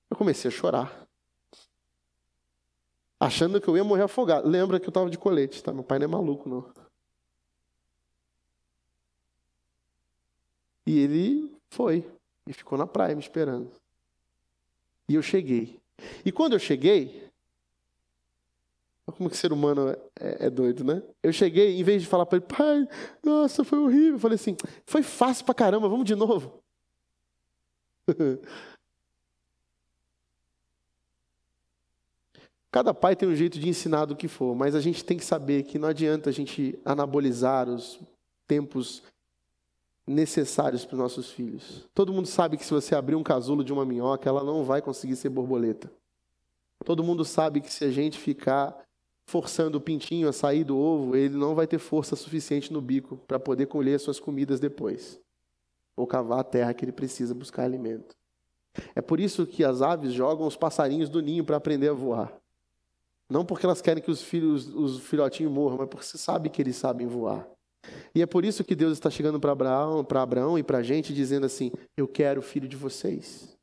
Eu 0.09 0.17
comecei 0.17 0.49
a 0.49 0.51
chorar. 0.53 1.05
Achando 3.19 3.59
que 3.59 3.67
eu 3.67 3.75
ia 3.75 3.83
morrer 3.83 4.03
afogado. 4.03 4.47
Lembra 4.47 4.79
que 4.79 4.85
eu 4.85 4.89
estava 4.89 5.09
de 5.09 5.17
colete, 5.17 5.61
tá? 5.61 5.73
Meu 5.73 5.83
pai 5.83 5.99
não 5.99 6.05
é 6.05 6.07
maluco, 6.07 6.47
não. 6.47 6.73
E 10.85 10.99
ele 10.99 11.57
foi 11.69 12.09
e 12.47 12.53
ficou 12.53 12.77
na 12.77 12.85
praia 12.85 13.15
me 13.15 13.21
esperando. 13.21 13.71
E 15.09 15.15
eu 15.15 15.21
cheguei. 15.21 15.79
E 16.23 16.31
quando 16.31 16.53
eu 16.53 16.59
cheguei, 16.59 17.24
como 19.11 19.29
que 19.29 19.37
ser 19.37 19.53
humano 19.53 19.89
é, 20.19 20.47
é, 20.47 20.49
doido, 20.49 20.83
né? 20.83 21.03
Eu 21.21 21.31
cheguei, 21.31 21.79
em 21.79 21.83
vez 21.83 22.01
de 22.01 22.07
falar 22.07 22.25
para 22.25 22.37
ele, 22.37 22.45
pai, 22.47 22.87
nossa, 23.23 23.63
foi 23.63 23.77
horrível. 23.77 24.13
Eu 24.13 24.19
falei 24.19 24.35
assim, 24.35 24.57
foi 24.85 25.03
fácil 25.03 25.45
pra 25.45 25.53
caramba, 25.53 25.87
vamos 25.87 26.05
de 26.05 26.15
novo. 26.15 26.63
Cada 32.71 32.93
pai 32.93 33.15
tem 33.15 33.29
um 33.29 33.35
jeito 33.35 33.57
de 33.57 33.69
ensinar 33.69 34.05
do 34.05 34.15
que 34.17 34.27
for, 34.27 34.53
mas 34.55 34.75
a 34.75 34.81
gente 34.81 35.05
tem 35.05 35.17
que 35.17 35.23
saber 35.23 35.63
que 35.63 35.79
não 35.79 35.87
adianta 35.87 36.29
a 36.29 36.33
gente 36.33 36.77
anabolizar 36.83 37.69
os 37.69 37.99
tempos 38.45 39.01
necessários 40.05 40.83
para 40.83 40.95
os 40.95 40.99
nossos 40.99 41.31
filhos. 41.31 41.87
Todo 41.93 42.11
mundo 42.11 42.27
sabe 42.27 42.57
que 42.57 42.65
se 42.65 42.73
você 42.73 42.93
abrir 42.93 43.15
um 43.15 43.23
casulo 43.23 43.63
de 43.63 43.71
uma 43.71 43.85
minhoca, 43.85 44.27
ela 44.27 44.43
não 44.43 44.63
vai 44.63 44.81
conseguir 44.81 45.15
ser 45.15 45.29
borboleta. 45.29 45.89
Todo 46.83 47.03
mundo 47.03 47.23
sabe 47.23 47.61
que 47.61 47.71
se 47.71 47.85
a 47.85 47.91
gente 47.91 48.19
ficar 48.19 48.84
forçando 49.25 49.77
o 49.77 49.81
pintinho 49.81 50.29
a 50.29 50.33
sair 50.33 50.63
do 50.63 50.77
ovo, 50.77 51.15
ele 51.15 51.35
não 51.35 51.55
vai 51.55 51.65
ter 51.65 51.79
força 51.79 52.15
suficiente 52.15 52.71
no 52.71 52.81
bico 52.81 53.17
para 53.27 53.39
poder 53.39 53.65
colher 53.65 53.99
suas 53.99 54.19
comidas 54.19 54.59
depois. 54.59 55.19
Ou 55.95 56.05
cavar 56.05 56.39
a 56.39 56.43
terra 56.43 56.73
que 56.73 56.85
ele 56.85 56.91
precisa 56.91 57.33
buscar 57.33 57.63
alimento. 57.63 58.15
É 58.93 59.01
por 59.01 59.19
isso 59.19 59.47
que 59.47 59.63
as 59.63 59.81
aves 59.81 60.13
jogam 60.13 60.45
os 60.45 60.55
passarinhos 60.55 61.09
do 61.09 61.21
ninho 61.21 61.43
para 61.43 61.57
aprender 61.57 61.89
a 61.89 61.93
voar. 61.93 62.33
Não 63.29 63.45
porque 63.45 63.65
elas 63.65 63.81
querem 63.81 64.03
que 64.03 64.11
os 64.11 64.21
filhos, 64.21 64.67
os 64.67 64.99
filhotinhos 64.99 65.51
morram, 65.51 65.77
mas 65.77 65.89
porque 65.89 66.05
você 66.05 66.17
sabe 66.17 66.49
que 66.49 66.61
eles 66.61 66.75
sabem 66.75 67.07
voar. 67.07 67.47
E 68.13 68.21
é 68.21 68.25
por 68.25 68.45
isso 68.45 68.63
que 68.63 68.75
Deus 68.75 68.93
está 68.93 69.09
chegando 69.09 69.39
para 69.39 69.51
Abraão, 69.51 70.03
para 70.03 70.21
Abraão 70.21 70.59
e 70.59 70.63
para 70.63 70.79
a 70.79 70.83
gente 70.83 71.13
dizendo 71.13 71.45
assim: 71.45 71.71
Eu 71.95 72.07
quero 72.07 72.39
o 72.39 72.43
filho 72.43 72.67
de 72.67 72.75
vocês. 72.75 73.57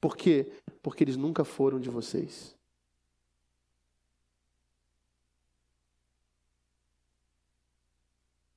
Por 0.00 0.16
quê? 0.16 0.52
Porque 0.82 1.04
eles 1.04 1.16
nunca 1.16 1.44
foram 1.44 1.80
de 1.80 1.90
vocês. 1.90 2.54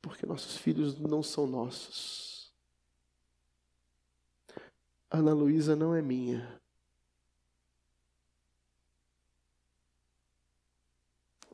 Porque 0.07 0.25
nossos 0.25 0.57
filhos 0.57 0.97
não 0.97 1.21
são 1.21 1.45
nossos. 1.45 2.51
Ana 5.09 5.33
Luísa 5.33 5.75
não 5.75 5.93
é 5.93 6.01
minha. 6.01 6.61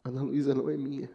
Ana 0.04 0.22
Luísa 0.22 0.54
não 0.54 0.70
é 0.70 0.78
minha. 0.78 1.10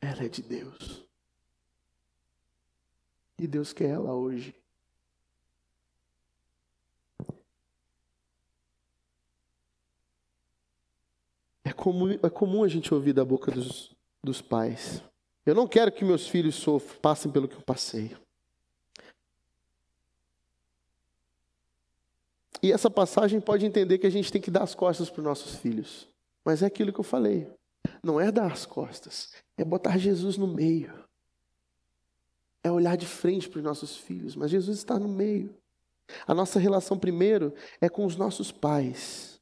Ela 0.00 0.24
é 0.24 0.28
de 0.28 0.42
Deus. 0.42 1.04
E 3.38 3.46
Deus 3.46 3.72
quer 3.72 3.90
ela 3.90 4.14
hoje. 4.14 4.54
Comum, 11.86 12.18
é 12.20 12.28
comum 12.28 12.64
a 12.64 12.68
gente 12.68 12.92
ouvir 12.92 13.12
da 13.12 13.24
boca 13.24 13.52
dos, 13.52 13.94
dos 14.20 14.42
pais. 14.42 15.00
Eu 15.44 15.54
não 15.54 15.68
quero 15.68 15.92
que 15.92 16.04
meus 16.04 16.26
filhos 16.26 16.56
sofram, 16.56 16.98
passem 17.00 17.30
pelo 17.30 17.46
que 17.46 17.54
eu 17.54 17.60
passei. 17.60 18.16
E 22.60 22.72
essa 22.72 22.90
passagem 22.90 23.40
pode 23.40 23.64
entender 23.64 23.98
que 23.98 24.06
a 24.06 24.10
gente 24.10 24.32
tem 24.32 24.42
que 24.42 24.50
dar 24.50 24.64
as 24.64 24.74
costas 24.74 25.08
para 25.08 25.20
os 25.20 25.24
nossos 25.24 25.54
filhos. 25.58 26.08
Mas 26.44 26.60
é 26.60 26.66
aquilo 26.66 26.92
que 26.92 26.98
eu 26.98 27.04
falei. 27.04 27.48
Não 28.02 28.20
é 28.20 28.32
dar 28.32 28.50
as 28.50 28.66
costas, 28.66 29.30
é 29.56 29.64
botar 29.64 29.96
Jesus 29.96 30.36
no 30.36 30.48
meio. 30.48 30.92
É 32.64 32.70
olhar 32.70 32.96
de 32.96 33.06
frente 33.06 33.48
para 33.48 33.58
os 33.58 33.64
nossos 33.64 33.96
filhos, 33.96 34.34
mas 34.34 34.50
Jesus 34.50 34.78
está 34.78 34.98
no 34.98 35.08
meio. 35.08 35.54
A 36.26 36.34
nossa 36.34 36.58
relação 36.58 36.98
primeiro 36.98 37.54
é 37.80 37.88
com 37.88 38.04
os 38.04 38.16
nossos 38.16 38.50
pais. 38.50 39.35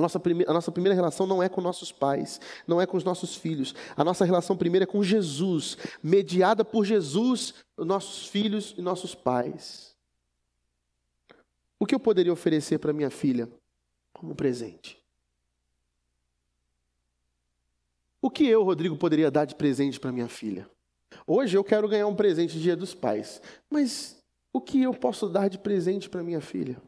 A 0.00 0.02
nossa, 0.02 0.18
prime 0.18 0.46
a 0.48 0.52
nossa 0.54 0.72
primeira 0.72 0.94
relação 0.94 1.26
não 1.26 1.42
é 1.42 1.48
com 1.48 1.60
nossos 1.60 1.92
pais, 1.92 2.40
não 2.66 2.80
é 2.80 2.86
com 2.86 2.96
os 2.96 3.04
nossos 3.04 3.36
filhos. 3.36 3.74
A 3.94 4.02
nossa 4.02 4.24
relação 4.24 4.56
primeira 4.56 4.84
é 4.84 4.86
com 4.86 5.02
Jesus, 5.02 5.76
mediada 6.02 6.64
por 6.64 6.86
Jesus, 6.86 7.52
nossos 7.76 8.26
filhos 8.26 8.74
e 8.78 8.80
nossos 8.80 9.14
pais. 9.14 9.94
O 11.78 11.84
que 11.84 11.94
eu 11.94 12.00
poderia 12.00 12.32
oferecer 12.32 12.78
para 12.78 12.94
minha 12.94 13.10
filha 13.10 13.46
como 14.10 14.34
presente? 14.34 14.98
O 18.22 18.30
que 18.30 18.46
eu, 18.46 18.62
Rodrigo, 18.62 18.96
poderia 18.96 19.30
dar 19.30 19.44
de 19.44 19.54
presente 19.54 20.00
para 20.00 20.10
minha 20.10 20.28
filha? 20.28 20.66
Hoje 21.26 21.58
eu 21.58 21.64
quero 21.64 21.86
ganhar 21.86 22.06
um 22.06 22.16
presente 22.16 22.58
Dia 22.58 22.74
dos 22.74 22.94
Pais, 22.94 23.42
mas 23.68 24.24
o 24.50 24.62
que 24.62 24.80
eu 24.80 24.94
posso 24.94 25.28
dar 25.28 25.48
de 25.48 25.58
presente 25.58 26.08
para 26.08 26.22
minha 26.22 26.40
filha? 26.40 26.80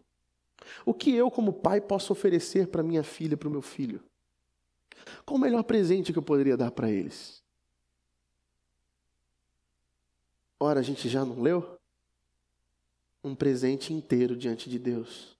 O 0.84 0.94
que 0.94 1.14
eu, 1.14 1.30
como 1.30 1.52
pai, 1.52 1.80
posso 1.80 2.12
oferecer 2.12 2.68
para 2.68 2.82
minha 2.82 3.02
filha, 3.02 3.36
para 3.36 3.48
o 3.48 3.52
meu 3.52 3.62
filho? 3.62 4.02
Qual 5.24 5.36
o 5.36 5.40
melhor 5.40 5.62
presente 5.62 6.12
que 6.12 6.18
eu 6.18 6.22
poderia 6.22 6.56
dar 6.56 6.70
para 6.70 6.90
eles? 6.90 7.42
Ora, 10.60 10.80
a 10.80 10.82
gente 10.82 11.08
já 11.08 11.24
não 11.24 11.40
leu? 11.40 11.78
um 13.24 13.34
presente 13.34 13.92
inteiro 13.92 14.36
diante 14.36 14.68
de 14.68 14.78
Deus. 14.78 15.36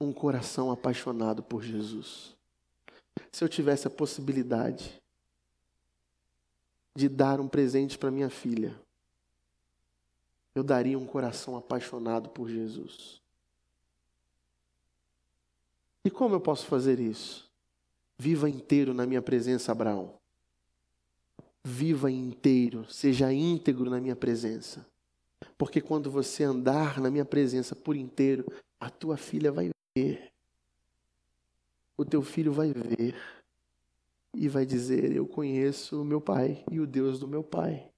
Um 0.00 0.12
coração 0.12 0.70
apaixonado 0.70 1.42
por 1.42 1.62
Jesus. 1.62 2.34
Se 3.30 3.44
eu 3.44 3.48
tivesse 3.48 3.86
a 3.86 3.90
possibilidade 3.90 5.00
de 6.94 7.08
dar 7.08 7.40
um 7.40 7.48
presente 7.48 7.98
para 7.98 8.10
minha 8.10 8.30
filha, 8.30 8.74
eu 10.54 10.62
daria 10.62 10.98
um 10.98 11.06
coração 11.06 11.56
apaixonado 11.56 12.30
por 12.30 12.48
Jesus. 12.48 13.20
E 16.04 16.10
como 16.10 16.34
eu 16.34 16.40
posso 16.40 16.66
fazer 16.66 17.00
isso? 17.00 17.50
Viva 18.18 18.48
inteiro 18.48 18.92
na 18.92 19.06
minha 19.06 19.22
presença, 19.22 19.72
Abraão. 19.72 20.14
Viva 21.64 22.10
inteiro, 22.10 22.84
seja 22.90 23.32
íntegro 23.32 23.88
na 23.88 23.98
minha 24.00 24.14
presença. 24.14 24.86
Porque 25.56 25.80
quando 25.80 26.10
você 26.10 26.44
andar 26.44 27.00
na 27.00 27.10
minha 27.10 27.24
presença 27.24 27.74
por 27.74 27.96
inteiro, 27.96 28.44
a 28.78 28.90
tua 28.90 29.16
filha 29.16 29.50
vai 29.50 29.70
ver. 29.96 30.30
O 31.96 32.04
teu 32.04 32.22
filho 32.22 32.52
vai 32.52 32.72
ver 32.72 33.14
e 34.34 34.48
vai 34.48 34.66
dizer: 34.66 35.12
Eu 35.12 35.26
conheço 35.26 36.02
o 36.02 36.04
meu 36.04 36.20
pai 36.20 36.64
e 36.70 36.80
o 36.80 36.86
Deus 36.86 37.18
do 37.18 37.26
meu 37.26 37.42
pai. 37.42 37.88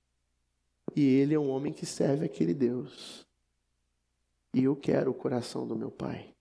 E 0.94 1.02
ele 1.02 1.34
é 1.34 1.38
um 1.38 1.48
homem 1.48 1.72
que 1.72 1.84
serve 1.84 2.24
aquele 2.24 2.54
Deus. 2.54 3.26
E 4.54 4.62
eu 4.62 4.76
quero 4.76 5.10
o 5.10 5.14
coração 5.14 5.66
do 5.66 5.74
meu 5.74 5.90
pai. 5.90 6.35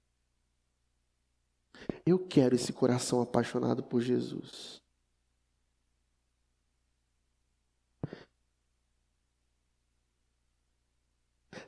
Eu 2.05 2.19
quero 2.19 2.55
esse 2.55 2.71
coração 2.71 3.21
apaixonado 3.21 3.83
por 3.83 4.01
Jesus. 4.01 4.81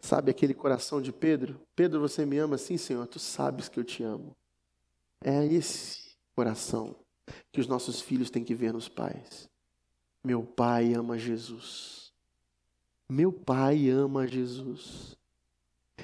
Sabe 0.01 0.32
aquele 0.32 0.53
coração 0.53 1.01
de 1.01 1.11
Pedro? 1.11 1.59
Pedro, 1.76 1.99
você 1.99 2.26
me 2.26 2.38
ama? 2.38 2.57
Sim, 2.57 2.78
Senhor, 2.78 3.05
tu 3.07 3.20
sabes 3.20 3.68
que 3.68 3.80
eu 3.80 3.84
te 3.84 4.03
amo. 4.03 4.36
É 5.22 5.45
esse 5.45 6.15
coração 6.36 6.95
que 7.51 7.59
os 7.59 7.68
nossos 7.68 7.99
filhos 7.99 8.30
têm 8.30 8.43
que 8.43 8.55
ver 8.55 8.72
nos 8.72 8.88
pais. 8.88 9.49
Meu 10.24 10.43
pai 10.43 10.93
ama 10.93 11.18
Jesus. 11.18 12.13
Meu 13.09 13.32
pai 13.32 13.89
ama 13.89 14.28
Jesus. 14.28 15.18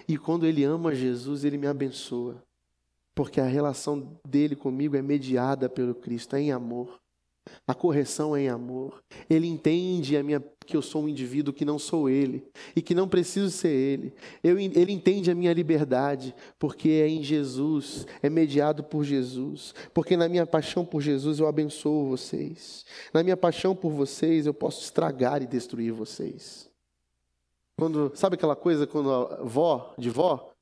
E 0.07 0.17
quando 0.17 0.45
ele 0.45 0.63
ama 0.63 0.95
Jesus, 0.95 1.43
ele 1.43 1.57
me 1.57 1.67
abençoa. 1.67 2.43
Porque 3.15 3.39
a 3.39 3.45
relação 3.45 4.19
dele 4.27 4.55
comigo 4.55 4.95
é 4.95 5.01
mediada 5.01 5.69
pelo 5.69 5.93
Cristo, 5.93 6.35
é 6.35 6.41
em 6.41 6.51
amor. 6.51 6.99
A 7.67 7.73
correção 7.73 8.35
é 8.35 8.43
em 8.43 8.49
amor. 8.49 9.03
Ele 9.29 9.47
entende 9.47 10.15
a 10.15 10.23
minha, 10.23 10.41
que 10.65 10.77
eu 10.77 10.81
sou 10.81 11.03
um 11.03 11.09
indivíduo 11.09 11.53
que 11.53 11.65
não 11.65 11.77
sou 11.77 12.09
ele 12.09 12.45
e 12.75 12.81
que 12.81 12.95
não 12.95 13.07
preciso 13.07 13.51
ser 13.51 13.69
ele. 13.69 14.13
Eu, 14.43 14.57
ele 14.57 14.91
entende 14.91 15.29
a 15.29 15.35
minha 15.35 15.53
liberdade, 15.53 16.33
porque 16.57 16.89
é 16.89 17.07
em 17.07 17.21
Jesus, 17.21 18.07
é 18.21 18.29
mediado 18.29 18.83
por 18.83 19.03
Jesus. 19.03 19.73
Porque 19.93 20.15
na 20.15 20.29
minha 20.29 20.45
paixão 20.45 20.85
por 20.85 21.01
Jesus 21.01 21.39
eu 21.39 21.47
abençoo 21.47 22.07
vocês. 22.07 22.85
Na 23.13 23.21
minha 23.23 23.37
paixão 23.37 23.75
por 23.75 23.91
vocês 23.91 24.45
eu 24.45 24.53
posso 24.53 24.81
estragar 24.81 25.41
e 25.41 25.47
destruir 25.47 25.91
vocês. 25.91 26.69
Quando, 27.77 28.11
sabe 28.15 28.35
aquela 28.35 28.55
coisa 28.55 28.87
quando 28.87 29.11
a 29.11 29.43
vó, 29.43 29.93
de 29.97 30.09
vó, 30.09 30.52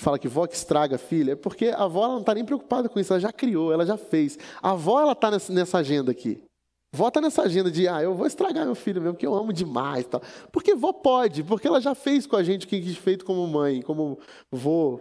que 0.00 0.04
fala 0.04 0.18
que 0.18 0.28
vó 0.28 0.46
que 0.46 0.56
estraga 0.56 0.96
filha, 0.96 1.32
é 1.32 1.36
porque 1.36 1.66
a 1.66 1.84
avó 1.84 2.08
não 2.08 2.20
está 2.20 2.34
nem 2.34 2.42
preocupada 2.42 2.88
com 2.88 2.98
isso, 2.98 3.12
ela 3.12 3.20
já 3.20 3.30
criou, 3.30 3.70
ela 3.70 3.84
já 3.84 3.98
fez. 3.98 4.38
A 4.62 4.70
avó 4.70 4.98
ela 4.98 5.12
está 5.12 5.30
nessa 5.30 5.76
agenda 5.76 6.10
aqui. 6.10 6.42
Vó 6.90 7.08
está 7.08 7.20
nessa 7.20 7.42
agenda 7.42 7.70
de, 7.70 7.86
ah, 7.86 8.02
eu 8.02 8.14
vou 8.14 8.26
estragar 8.26 8.64
meu 8.64 8.74
filho 8.74 9.00
mesmo, 9.00 9.14
porque 9.14 9.26
eu 9.26 9.34
amo 9.34 9.52
demais. 9.52 10.06
Tal. 10.06 10.22
Porque 10.50 10.74
vó 10.74 10.90
pode, 10.90 11.44
porque 11.44 11.68
ela 11.68 11.82
já 11.82 11.94
fez 11.94 12.26
com 12.26 12.34
a 12.34 12.42
gente 12.42 12.64
o 12.64 12.68
que 12.68 12.80
quis 12.80 12.96
feito 12.96 13.26
como 13.26 13.46
mãe, 13.46 13.82
como 13.82 14.18
vô, 14.50 14.98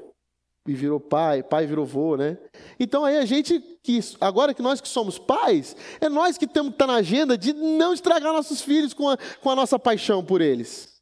e 0.68 0.74
virou 0.74 1.00
pai, 1.00 1.42
pai 1.42 1.66
virou 1.66 1.86
vô, 1.86 2.18
né? 2.18 2.38
Então 2.78 3.06
aí 3.06 3.18
a 3.18 3.26
gente, 3.26 3.58
que, 3.82 4.02
agora 4.20 4.54
que 4.54 4.62
nós 4.62 4.82
que 4.82 4.90
somos 4.90 5.18
pais, 5.18 5.78
é 6.02 6.10
nós 6.10 6.38
que 6.38 6.46
temos 6.46 6.72
que 6.72 6.76
estar 6.76 6.88
tá 6.88 6.92
na 6.92 7.00
agenda 7.00 7.38
de 7.38 7.54
não 7.54 7.94
estragar 7.94 8.34
nossos 8.34 8.62
filhos 8.62 8.94
com 8.94 9.10
a, 9.10 9.18
com 9.42 9.50
a 9.50 9.56
nossa 9.56 9.80
paixão 9.80 10.24
por 10.24 10.42
eles. 10.42 10.99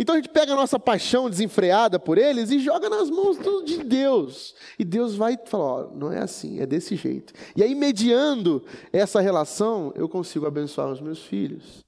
Então 0.00 0.14
a 0.14 0.18
gente 0.18 0.30
pega 0.30 0.54
a 0.54 0.56
nossa 0.56 0.78
paixão 0.78 1.28
desenfreada 1.28 2.00
por 2.00 2.16
eles 2.16 2.50
e 2.50 2.58
joga 2.58 2.88
nas 2.88 3.10
mãos 3.10 3.36
de 3.66 3.84
Deus. 3.84 4.54
E 4.78 4.84
Deus 4.84 5.14
vai 5.14 5.38
falar: 5.44 5.64
ó, 5.64 5.90
não 5.94 6.10
é 6.10 6.20
assim, 6.20 6.58
é 6.58 6.64
desse 6.64 6.96
jeito. 6.96 7.34
E 7.54 7.62
aí, 7.62 7.74
mediando 7.74 8.64
essa 8.94 9.20
relação, 9.20 9.92
eu 9.94 10.08
consigo 10.08 10.46
abençoar 10.46 10.90
os 10.90 11.02
meus 11.02 11.22
filhos. 11.22 11.84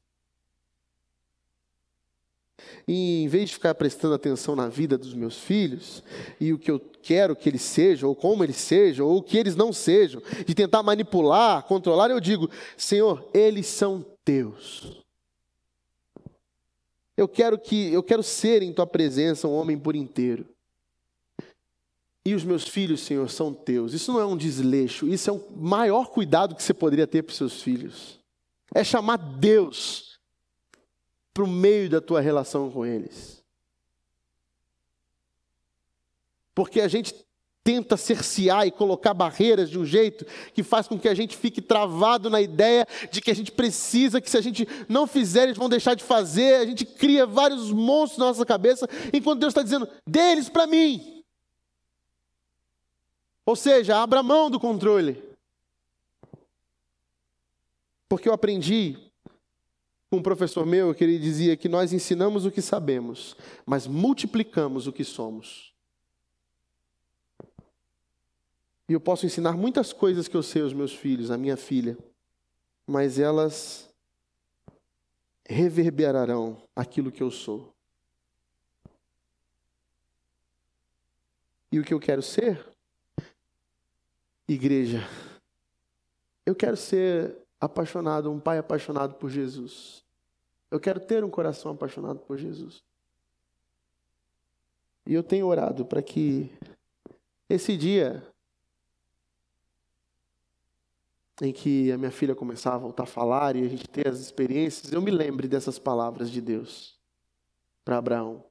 E 2.87 3.23
em 3.23 3.29
vez 3.29 3.49
de 3.49 3.55
ficar 3.55 3.75
prestando 3.75 4.13
atenção 4.13 4.55
na 4.55 4.69
vida 4.69 4.99
dos 4.99 5.15
meus 5.15 5.39
filhos 5.39 6.05
e 6.39 6.53
o 6.53 6.59
que 6.59 6.71
eu 6.71 6.79
quero 7.03 7.35
que 7.35 7.49
eles 7.49 7.63
sejam, 7.63 8.11
ou 8.11 8.15
como 8.15 8.45
eles 8.45 8.57
sejam, 8.57 9.07
ou 9.07 9.19
o 9.19 9.23
que 9.23 9.39
eles 9.39 9.57
não 9.57 9.73
sejam, 9.73 10.21
de 10.47 10.55
tentar 10.55 10.83
manipular, 10.83 11.63
controlar, 11.63 12.11
eu 12.11 12.21
digo: 12.21 12.51
Senhor, 12.77 13.27
eles 13.33 13.67
são 13.69 14.05
teus. 14.23 15.02
Eu 17.17 17.29
quero 17.29 17.59
que 17.59 17.93
eu 17.93 18.03
quero 18.03 18.23
ser 18.23 18.63
em 18.63 18.73
tua 18.73 18.87
presença 18.87 19.47
um 19.47 19.53
homem 19.53 19.79
por 19.79 19.95
inteiro. 19.95 20.47
E 22.25 22.35
os 22.35 22.45
meus 22.45 22.67
filhos, 22.67 23.01
Senhor, 23.01 23.29
são 23.29 23.53
teus. 23.53 23.93
Isso 23.93 24.13
não 24.13 24.21
é 24.21 24.25
um 24.25 24.37
desleixo, 24.37 25.09
isso 25.09 25.29
é 25.29 25.33
o 25.33 25.51
maior 25.57 26.11
cuidado 26.11 26.55
que 26.55 26.63
você 26.63 26.73
poderia 26.73 27.07
ter 27.07 27.23
para 27.23 27.33
os 27.33 27.37
seus 27.37 27.63
filhos. 27.63 28.21
É 28.75 28.85
chamar 28.85 29.17
Deus 29.17 30.21
para 31.35 31.43
o 31.43 31.49
meio 31.49 31.91
da 31.91 32.01
tua 32.01 32.21
relação 32.21 32.71
com 32.71 32.87
eles. 32.87 33.43
Porque 36.55 36.81
a 36.81 36.89
gente 36.89 37.15
tenta 37.65 37.97
cercear 37.97 38.67
e 38.67 38.71
colocar 38.71 39.15
barreiras 39.15 39.71
de 39.71 39.79
um 39.79 39.85
jeito 39.85 40.27
que 40.53 40.63
faz 40.63 40.89
com 40.89 40.99
que 40.99 41.09
a 41.09 41.15
gente 41.15 41.37
fique 41.37 41.63
travado 41.63 42.29
na 42.29 42.41
ideia 42.41 42.87
de 43.11 43.21
que 43.21 43.31
a 43.31 43.35
gente 43.35 43.53
precisa, 43.53 44.21
que 44.21 44.29
se 44.29 44.37
a 44.37 44.41
gente 44.41 44.67
não 44.89 45.07
fizer, 45.07 45.45
eles 45.45 45.57
vão 45.57 45.69
deixar 45.69 45.95
de 45.95 46.03
fazer. 46.03 46.57
A 46.57 46.67
gente 46.67 46.85
cria 46.85 47.25
vários 47.25 47.71
monstros 47.71 48.19
na 48.19 48.27
nossa 48.27 48.45
cabeça, 48.45 48.89
enquanto 49.13 49.41
Deus 49.41 49.53
está 49.53 49.63
dizendo: 49.63 49.89
deles 50.07 50.49
para 50.49 50.67
mim. 50.67 51.23
Ou 53.47 53.57
seja, 53.57 54.01
abra 54.01 54.23
mão 54.23 54.51
do 54.51 54.61
controle. 54.61 55.23
Porque 58.09 58.29
eu 58.29 58.35
aprendi 58.35 58.97
com 60.11 60.19
um 60.19 60.23
professor 60.23 60.67
meu 60.67 60.95
que 60.95 61.03
ele 61.03 61.19
dizia 61.19 61.57
que 61.57 61.69
nós 61.69 61.93
ensinamos 61.93 62.45
o 62.45 62.51
que 62.51 62.61
sabemos, 62.61 63.35
mas 63.65 63.87
multiplicamos 63.87 64.87
o 64.87 64.93
que 64.93 65.03
somos. 65.03 65.72
E 68.89 68.93
eu 68.93 69.01
posso 69.01 69.25
ensinar 69.25 69.57
muitas 69.57 69.93
coisas 69.93 70.29
que 70.29 70.37
eu 70.37 70.43
sei 70.43 70.63
aos 70.63 70.73
meus 70.73 70.95
filhos, 70.95 71.31
à 71.31 71.39
minha 71.39 71.57
filha, 71.57 71.97
mas 72.87 73.19
elas 73.19 73.89
reverberarão 75.47 76.63
aquilo 76.75 77.13
que 77.13 77.23
eu 77.23 77.31
sou. 77.31 77.73
E 81.71 81.79
o 81.79 81.85
que 81.85 81.95
eu 81.95 82.01
quero 82.01 82.23
ser? 82.23 82.65
Igreja. 84.47 85.09
Eu 86.45 86.55
quero 86.55 86.77
ser 86.77 87.37
apaixonado, 87.61 88.31
um 88.31 88.41
pai 88.41 88.59
apaixonado 88.59 89.15
por 89.15 89.31
Jesus. 89.31 90.05
Eu 90.71 90.81
quero 90.81 91.01
ter 91.01 91.25
um 91.25 91.31
coração 91.31 91.73
apaixonado 91.73 92.19
por 92.21 92.37
Jesus. 92.37 92.83
E 95.07 95.15
eu 95.15 95.23
tenho 95.23 95.47
orado 95.47 95.85
para 95.85 96.03
que 96.03 96.51
esse 97.49 97.77
dia 97.77 98.23
em 101.43 101.53
que 101.53 101.91
a 101.91 101.99
minha 101.99 102.13
filha 102.13 102.37
começava 102.37 102.77
a 102.77 102.79
voltar 102.79 103.03
a 103.03 103.07
falar 103.07 103.57
e 103.57 103.65
a 103.65 103.69
gente 103.69 103.89
ter 103.89 104.07
as 104.07 104.21
experiências, 104.21 104.93
eu 104.93 105.03
me 105.03 105.11
lembre 105.11 105.49
dessas 105.49 105.77
palavras 105.77 106.31
de 106.31 106.41
Deus 106.41 106.97
para 107.85 107.99
Abraão. 107.99 108.45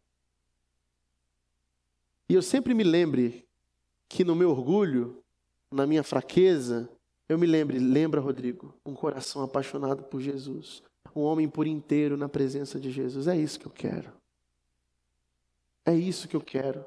E 2.28 2.34
eu 2.34 2.42
sempre 2.42 2.74
me 2.74 2.84
lembre 2.84 3.48
que 4.10 4.26
no 4.26 4.36
meu 4.36 4.50
orgulho, 4.50 5.24
na 5.72 5.88
minha 5.88 6.04
fraqueza, 6.04 6.90
eu 7.30 7.40
me 7.40 7.48
lembre, 7.48 7.80
lembra 7.80 8.20
Rodrigo, 8.20 8.76
um 8.86 8.94
coração 8.94 9.42
apaixonado 9.42 10.04
por 10.04 10.20
Jesus, 10.20 10.84
um 11.16 11.22
homem 11.22 11.48
por 11.48 11.66
inteiro 11.66 12.18
na 12.18 12.28
presença 12.28 12.78
de 12.78 12.92
Jesus. 12.92 13.26
É 13.26 13.38
isso 13.38 13.58
que 13.58 13.66
eu 13.66 13.72
quero. 13.72 14.12
É 15.86 15.96
isso 15.96 16.28
que 16.28 16.36
eu 16.36 16.42
quero. 16.42 16.86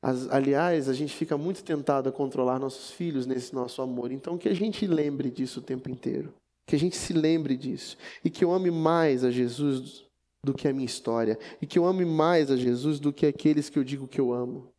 As, 0.00 0.28
aliás, 0.30 0.88
a 0.88 0.92
gente 0.92 1.14
fica 1.14 1.36
muito 1.36 1.64
tentado 1.64 2.08
a 2.08 2.12
controlar 2.12 2.58
nossos 2.58 2.90
filhos 2.90 3.26
nesse 3.26 3.54
nosso 3.54 3.82
amor. 3.82 4.12
Então, 4.12 4.38
que 4.38 4.48
a 4.48 4.54
gente 4.54 4.86
lembre 4.86 5.30
disso 5.30 5.58
o 5.58 5.62
tempo 5.62 5.90
inteiro. 5.90 6.32
Que 6.66 6.76
a 6.76 6.78
gente 6.78 6.96
se 6.96 7.12
lembre 7.12 7.56
disso. 7.56 7.96
E 8.24 8.30
que 8.30 8.44
eu 8.44 8.52
ame 8.52 8.70
mais 8.70 9.24
a 9.24 9.30
Jesus 9.30 10.04
do 10.42 10.54
que 10.54 10.68
a 10.68 10.72
minha 10.72 10.86
história. 10.86 11.38
E 11.60 11.66
que 11.66 11.78
eu 11.78 11.84
ame 11.84 12.04
mais 12.04 12.50
a 12.50 12.56
Jesus 12.56 13.00
do 13.00 13.12
que 13.12 13.26
aqueles 13.26 13.68
que 13.68 13.78
eu 13.78 13.84
digo 13.84 14.06
que 14.06 14.20
eu 14.20 14.32
amo. 14.32 14.72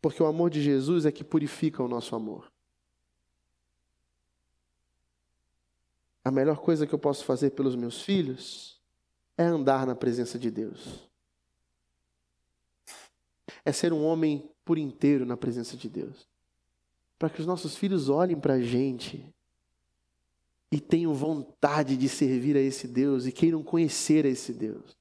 Porque 0.00 0.22
o 0.22 0.26
amor 0.26 0.48
de 0.48 0.62
Jesus 0.62 1.04
é 1.04 1.12
que 1.12 1.24
purifica 1.24 1.82
o 1.82 1.88
nosso 1.88 2.14
amor. 2.14 2.50
A 6.24 6.30
melhor 6.30 6.58
coisa 6.58 6.86
que 6.86 6.94
eu 6.94 6.98
posso 6.98 7.24
fazer 7.24 7.50
pelos 7.50 7.74
meus 7.74 8.00
filhos 8.02 8.80
é 9.36 9.42
andar 9.42 9.86
na 9.86 9.94
presença 9.94 10.38
de 10.38 10.50
Deus 10.50 11.09
é 13.64 13.72
ser 13.72 13.92
um 13.92 14.04
homem 14.04 14.48
por 14.64 14.78
inteiro 14.78 15.26
na 15.26 15.36
presença 15.36 15.76
de 15.76 15.88
Deus. 15.88 16.28
Para 17.18 17.30
que 17.30 17.40
os 17.40 17.46
nossos 17.46 17.76
filhos 17.76 18.08
olhem 18.08 18.38
para 18.38 18.54
a 18.54 18.60
gente 18.60 19.24
e 20.72 20.80
tenham 20.80 21.12
vontade 21.12 21.96
de 21.96 22.08
servir 22.08 22.56
a 22.56 22.60
esse 22.60 22.86
Deus 22.86 23.26
e 23.26 23.32
queiram 23.32 23.62
conhecer 23.62 24.24
a 24.24 24.28
esse 24.28 24.52
Deus. 24.52 24.96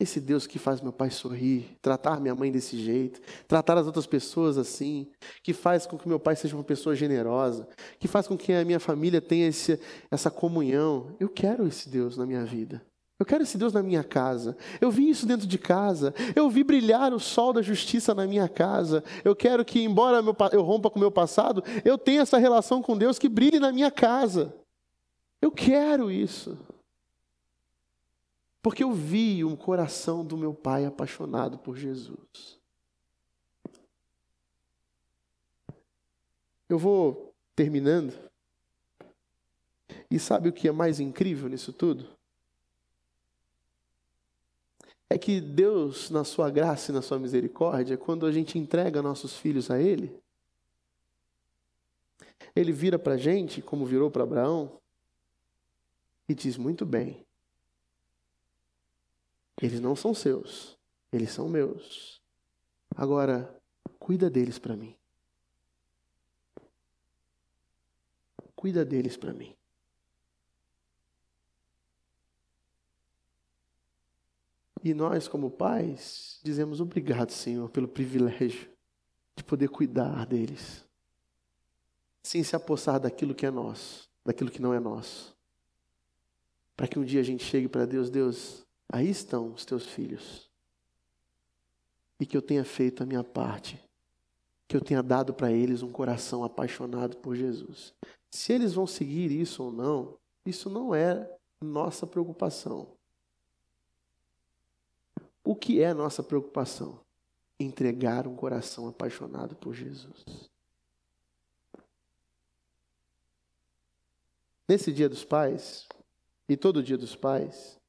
Esse 0.00 0.20
Deus 0.20 0.46
que 0.46 0.58
faz 0.60 0.80
meu 0.80 0.92
pai 0.92 1.10
sorrir, 1.10 1.76
tratar 1.82 2.20
minha 2.20 2.34
mãe 2.34 2.52
desse 2.52 2.78
jeito, 2.78 3.20
tratar 3.48 3.76
as 3.78 3.86
outras 3.86 4.06
pessoas 4.06 4.56
assim, 4.56 5.08
que 5.42 5.52
faz 5.52 5.86
com 5.86 5.98
que 5.98 6.06
meu 6.06 6.20
pai 6.20 6.36
seja 6.36 6.56
uma 6.56 6.62
pessoa 6.62 6.94
generosa, 6.94 7.68
que 7.98 8.06
faz 8.06 8.28
com 8.28 8.36
que 8.36 8.52
a 8.52 8.64
minha 8.64 8.78
família 8.78 9.20
tenha 9.20 9.48
esse, 9.48 9.80
essa 10.08 10.30
comunhão. 10.30 11.16
Eu 11.18 11.28
quero 11.28 11.66
esse 11.66 11.88
Deus 11.88 12.16
na 12.16 12.24
minha 12.24 12.44
vida. 12.44 12.80
Eu 13.18 13.26
quero 13.26 13.42
esse 13.42 13.58
Deus 13.58 13.72
na 13.72 13.82
minha 13.82 14.04
casa. 14.04 14.56
Eu 14.80 14.92
vi 14.92 15.10
isso 15.10 15.26
dentro 15.26 15.46
de 15.46 15.58
casa. 15.58 16.14
Eu 16.36 16.48
vi 16.48 16.62
brilhar 16.62 17.12
o 17.12 17.18
sol 17.18 17.52
da 17.52 17.60
justiça 17.60 18.14
na 18.14 18.26
minha 18.26 18.48
casa. 18.48 19.02
Eu 19.24 19.34
quero 19.34 19.64
que, 19.64 19.82
embora 19.82 20.22
eu 20.52 20.62
rompa 20.62 20.88
com 20.88 20.98
o 20.98 21.00
meu 21.00 21.10
passado, 21.10 21.64
eu 21.84 21.98
tenha 21.98 22.22
essa 22.22 22.38
relação 22.38 22.80
com 22.80 22.96
Deus 22.96 23.18
que 23.18 23.28
brilhe 23.28 23.58
na 23.58 23.72
minha 23.72 23.90
casa. 23.90 24.54
Eu 25.42 25.50
quero 25.50 26.12
isso. 26.12 26.56
Porque 28.62 28.84
eu 28.84 28.92
vi 28.92 29.44
um 29.44 29.56
coração 29.56 30.24
do 30.24 30.36
meu 30.36 30.54
pai 30.54 30.84
apaixonado 30.84 31.58
por 31.58 31.76
Jesus. 31.76 32.60
Eu 36.68 36.78
vou 36.78 37.34
terminando. 37.56 38.12
E 40.08 40.20
sabe 40.20 40.48
o 40.48 40.52
que 40.52 40.68
é 40.68 40.72
mais 40.72 41.00
incrível 41.00 41.48
nisso 41.48 41.72
tudo? 41.72 42.17
É 45.10 45.16
que 45.16 45.40
Deus, 45.40 46.10
na 46.10 46.24
sua 46.24 46.50
graça 46.50 46.90
e 46.90 46.94
na 46.94 47.02
sua 47.02 47.18
misericórdia, 47.18 47.96
quando 47.96 48.26
a 48.26 48.32
gente 48.32 48.58
entrega 48.58 49.02
nossos 49.02 49.36
filhos 49.36 49.70
a 49.70 49.80
Ele, 49.80 50.20
Ele 52.54 52.72
vira 52.72 52.98
para 52.98 53.14
a 53.14 53.18
gente, 53.18 53.62
como 53.62 53.86
virou 53.86 54.10
para 54.10 54.22
Abraão, 54.22 54.78
e 56.28 56.34
diz: 56.34 56.56
Muito 56.56 56.84
bem, 56.84 57.26
eles 59.60 59.80
não 59.80 59.96
são 59.96 60.12
seus, 60.14 60.78
eles 61.12 61.30
são 61.30 61.48
meus. 61.48 62.20
Agora, 62.94 63.58
Cuida 64.08 64.30
deles 64.30 64.58
para 64.58 64.74
mim. 64.74 64.96
Cuida 68.56 68.82
deles 68.82 69.18
para 69.18 69.34
mim. 69.34 69.54
E 74.82 74.94
nós, 74.94 75.26
como 75.26 75.50
pais, 75.50 76.40
dizemos 76.42 76.80
obrigado, 76.80 77.30
Senhor, 77.30 77.68
pelo 77.70 77.88
privilégio 77.88 78.70
de 79.36 79.44
poder 79.44 79.68
cuidar 79.68 80.26
deles, 80.26 80.84
sem 82.22 82.42
se 82.42 82.54
apossar 82.54 83.00
daquilo 83.00 83.34
que 83.34 83.46
é 83.46 83.50
nosso, 83.50 84.08
daquilo 84.24 84.50
que 84.50 84.62
não 84.62 84.74
é 84.74 84.80
nosso. 84.80 85.36
Para 86.76 86.86
que 86.86 86.98
um 86.98 87.04
dia 87.04 87.20
a 87.20 87.24
gente 87.24 87.44
chegue 87.44 87.68
para 87.68 87.86
Deus, 87.86 88.10
Deus, 88.10 88.66
aí 88.88 89.08
estão 89.08 89.52
os 89.52 89.64
teus 89.64 89.86
filhos. 89.86 90.48
E 92.20 92.26
que 92.26 92.36
eu 92.36 92.42
tenha 92.42 92.64
feito 92.64 93.02
a 93.02 93.06
minha 93.06 93.24
parte, 93.24 93.80
que 94.66 94.76
eu 94.76 94.80
tenha 94.80 95.02
dado 95.02 95.32
para 95.32 95.50
eles 95.50 95.82
um 95.82 95.90
coração 95.90 96.44
apaixonado 96.44 97.16
por 97.16 97.34
Jesus. 97.34 97.94
Se 98.30 98.52
eles 98.52 98.74
vão 98.74 98.86
seguir 98.86 99.30
isso 99.30 99.62
ou 99.62 99.72
não, 99.72 100.18
isso 100.44 100.68
não 100.68 100.94
é 100.94 101.28
nossa 101.60 102.06
preocupação. 102.06 102.97
O 105.48 105.56
que 105.56 105.80
é 105.80 105.94
nossa 105.94 106.22
preocupação? 106.22 107.00
Entregar 107.58 108.26
um 108.26 108.36
coração 108.36 108.86
apaixonado 108.86 109.56
por 109.56 109.72
Jesus. 109.72 110.22
Nesse 114.68 114.92
dia 114.92 115.08
dos 115.08 115.24
pais, 115.24 115.88
e 116.46 116.54
todo 116.54 116.82
dia 116.82 116.98
dos 116.98 117.16
pais, 117.16 117.80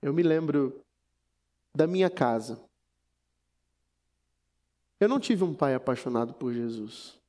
eu 0.00 0.14
me 0.14 0.22
lembro 0.22 0.82
da 1.74 1.86
minha 1.86 2.08
casa. 2.08 2.58
Eu 4.98 5.10
não 5.10 5.20
tive 5.20 5.44
um 5.44 5.54
pai 5.54 5.74
apaixonado 5.74 6.32
por 6.32 6.54
Jesus. 6.54 7.20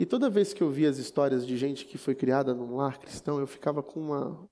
E 0.00 0.06
toda 0.06 0.30
vez 0.30 0.54
que 0.54 0.62
eu 0.62 0.70
via 0.70 0.88
as 0.88 0.96
histórias 0.96 1.46
de 1.46 1.54
gente 1.58 1.84
que 1.84 1.98
foi 1.98 2.14
criada 2.14 2.54
num 2.54 2.76
lar 2.76 2.98
cristão, 2.98 3.38
eu 3.38 3.46
ficava 3.46 3.82
com 3.82 4.00
uma 4.00 4.48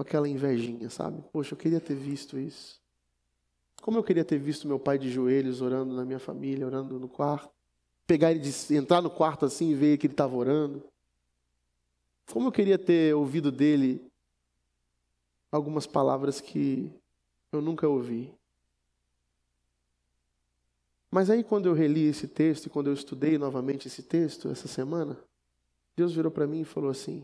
com 0.00 0.02
aquela 0.02 0.26
invejinha, 0.26 0.88
sabe? 0.88 1.22
Poxa, 1.30 1.52
eu 1.52 1.58
queria 1.58 1.78
ter 1.78 1.94
visto 1.94 2.38
isso. 2.38 2.80
Como 3.82 3.98
eu 3.98 4.02
queria 4.02 4.24
ter 4.24 4.38
visto 4.38 4.66
meu 4.66 4.78
pai 4.78 4.98
de 4.98 5.10
joelhos 5.10 5.60
orando 5.60 5.94
na 5.94 6.06
minha 6.06 6.18
família, 6.18 6.64
orando 6.64 6.98
no 6.98 7.06
quarto. 7.06 7.50
Pegar 8.06 8.30
ele, 8.32 8.40
entrar 8.70 9.02
no 9.02 9.10
quarto 9.10 9.44
assim 9.44 9.68
e 9.68 9.74
ver 9.74 9.98
que 9.98 10.06
ele 10.06 10.14
estava 10.14 10.34
orando. 10.34 10.82
Como 12.32 12.48
eu 12.48 12.52
queria 12.52 12.78
ter 12.78 13.14
ouvido 13.14 13.52
dele 13.52 14.02
algumas 15.52 15.86
palavras 15.86 16.40
que 16.40 16.90
eu 17.52 17.60
nunca 17.60 17.86
ouvi. 17.86 18.32
Mas 21.10 21.28
aí, 21.28 21.44
quando 21.44 21.66
eu 21.66 21.74
reli 21.74 22.06
esse 22.06 22.26
texto 22.26 22.66
e 22.66 22.70
quando 22.70 22.86
eu 22.86 22.94
estudei 22.94 23.36
novamente 23.36 23.86
esse 23.86 24.02
texto 24.02 24.48
essa 24.48 24.66
semana, 24.66 25.18
Deus 25.94 26.14
virou 26.14 26.32
para 26.32 26.46
mim 26.46 26.62
e 26.62 26.64
falou 26.64 26.90
assim: 26.90 27.22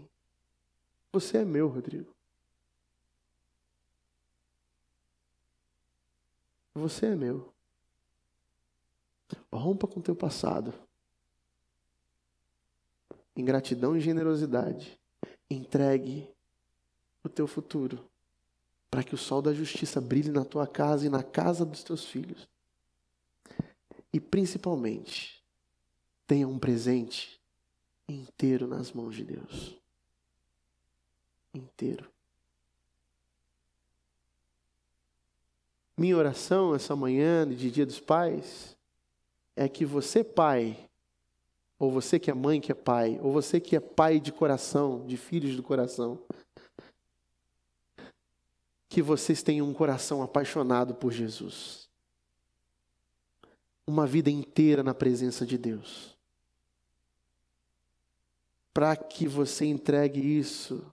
Você 1.11 1.39
é 1.39 1.45
meu, 1.47 1.69
Rodrigo. 1.69 2.16
Você 6.77 7.07
é 7.07 7.17
meu. 7.17 7.55
Rompa 9.51 9.87
com 9.87 9.99
o 9.99 10.03
teu 10.03 10.15
passado. 10.15 10.75
Em 13.35 13.43
gratidão 13.43 13.97
e 13.97 14.01
generosidade, 14.01 15.01
entregue 15.49 16.29
o 17.25 17.31
teu 17.31 17.47
futuro 17.47 18.07
para 18.91 19.03
que 19.03 19.15
o 19.15 19.19
sol 19.19 19.41
da 19.41 19.55
justiça 19.55 20.03
brilhe 20.03 20.31
na 20.31 20.45
tua 20.45 20.67
casa 20.67 21.07
e 21.07 21.09
na 21.09 21.23
casa 21.23 21.65
dos 21.65 21.83
teus 21.83 22.05
filhos. 22.05 22.47
E 24.13 24.21
principalmente, 24.21 25.43
tenha 26.27 26.47
um 26.47 26.59
presente 26.59 27.41
inteiro 28.07 28.67
nas 28.67 28.93
mãos 28.93 29.15
de 29.15 29.25
Deus. 29.25 29.81
Inteiro. 31.55 32.16
Minha 35.99 36.19
oração 36.19 36.75
essa 36.75 36.95
manhã 36.95 37.49
de 37.49 37.71
Dia 37.71 37.87
dos 37.87 37.99
Pais 37.99 38.77
é 39.55 39.67
que 39.67 39.87
você, 39.87 40.23
pai, 40.23 40.79
ou 41.79 41.91
você 41.91 42.19
que 42.19 42.31
é 42.31 42.35
mãe 42.35 42.61
que 42.61 42.71
é 42.71 42.75
pai, 42.75 43.19
ou 43.23 43.33
você 43.33 43.59
que 43.59 43.75
é 43.75 43.81
pai 43.81 44.21
de 44.21 44.31
coração, 44.31 45.07
de 45.07 45.17
filhos 45.17 45.57
do 45.57 45.63
coração, 45.63 46.21
que 48.91 49.01
vocês 49.01 49.43
tenham 49.43 49.67
um 49.67 49.73
coração 49.73 50.23
apaixonado 50.23 50.95
por 50.95 51.11
Jesus. 51.13 51.89
Uma 53.87 54.07
vida 54.07 54.31
inteira 54.31 54.83
na 54.83 54.93
presença 54.93 55.47
de 55.47 55.57
Deus. 55.57 56.15
Para 58.75 58.95
que 58.97 59.27
você 59.27 59.65
entregue 59.65 60.21
isso 60.21 60.85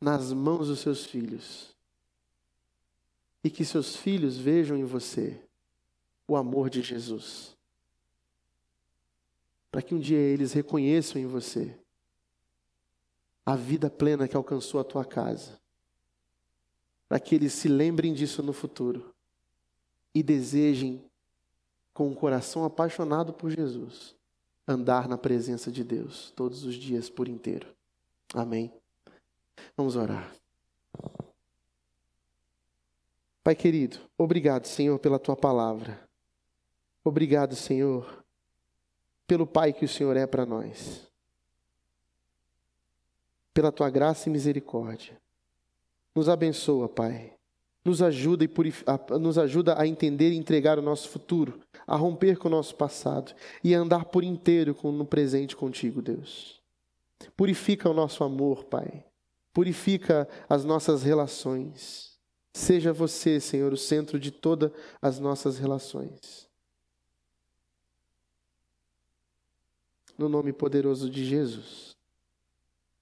nas 0.00 0.32
mãos 0.32 0.68
dos 0.68 0.78
seus 0.78 1.04
filhos 1.04 1.69
e 3.42 3.50
que 3.50 3.64
seus 3.64 3.96
filhos 3.96 4.36
vejam 4.36 4.76
em 4.76 4.84
você 4.84 5.40
o 6.26 6.36
amor 6.36 6.68
de 6.70 6.82
Jesus. 6.82 7.56
Para 9.70 9.82
que 9.82 9.94
um 9.94 9.98
dia 9.98 10.18
eles 10.18 10.52
reconheçam 10.52 11.20
em 11.20 11.26
você 11.26 11.76
a 13.44 13.56
vida 13.56 13.90
plena 13.90 14.28
que 14.28 14.36
alcançou 14.36 14.80
a 14.80 14.84
tua 14.84 15.04
casa. 15.04 15.58
Para 17.08 17.18
que 17.18 17.34
eles 17.34 17.52
se 17.52 17.68
lembrem 17.68 18.12
disso 18.12 18.42
no 18.42 18.52
futuro 18.52 19.14
e 20.14 20.22
desejem, 20.22 21.04
com 21.92 22.08
um 22.08 22.14
coração 22.14 22.64
apaixonado 22.64 23.32
por 23.32 23.50
Jesus, 23.50 24.14
andar 24.66 25.08
na 25.08 25.18
presença 25.18 25.70
de 25.70 25.82
Deus 25.82 26.32
todos 26.36 26.64
os 26.64 26.74
dias 26.74 27.10
por 27.10 27.28
inteiro. 27.28 27.66
Amém. 28.32 28.72
Vamos 29.76 29.96
orar. 29.96 30.32
Pai 33.42 33.54
querido, 33.54 33.98
obrigado, 34.18 34.66
Senhor, 34.66 34.98
pela 34.98 35.18
tua 35.18 35.34
palavra. 35.34 35.98
Obrigado, 37.02 37.56
Senhor, 37.56 38.22
pelo 39.26 39.46
Pai 39.46 39.72
que 39.72 39.84
o 39.84 39.88
Senhor 39.88 40.16
é 40.16 40.26
para 40.26 40.44
nós. 40.44 41.10
Pela 43.54 43.72
tua 43.72 43.88
graça 43.88 44.28
e 44.28 44.32
misericórdia. 44.32 45.20
Nos 46.14 46.28
abençoa, 46.28 46.88
Pai. 46.88 47.34
Nos 47.82 48.02
ajuda, 48.02 48.44
e 48.44 48.50
a, 48.86 49.18
nos 49.18 49.38
ajuda 49.38 49.80
a 49.80 49.86
entender 49.86 50.32
e 50.32 50.36
entregar 50.36 50.78
o 50.78 50.82
nosso 50.82 51.08
futuro, 51.08 51.60
a 51.86 51.96
romper 51.96 52.36
com 52.36 52.48
o 52.48 52.50
nosso 52.50 52.74
passado 52.74 53.34
e 53.64 53.74
a 53.74 53.78
andar 53.78 54.04
por 54.04 54.22
inteiro 54.22 54.76
no 54.84 55.06
presente 55.06 55.56
contigo, 55.56 56.02
Deus. 56.02 56.60
Purifica 57.34 57.88
o 57.88 57.94
nosso 57.94 58.22
amor, 58.22 58.64
Pai. 58.64 59.04
Purifica 59.52 60.28
as 60.46 60.62
nossas 60.62 61.02
relações. 61.02 62.09
Seja 62.52 62.92
você, 62.92 63.40
Senhor, 63.40 63.72
o 63.72 63.76
centro 63.76 64.18
de 64.18 64.30
todas 64.30 64.72
as 65.00 65.18
nossas 65.18 65.58
relações. 65.58 66.48
No 70.18 70.28
nome 70.28 70.52
poderoso 70.52 71.08
de 71.08 71.24
Jesus. 71.24 71.96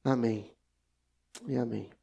Amém 0.04 0.50
e 1.46 1.56
amém. 1.56 1.97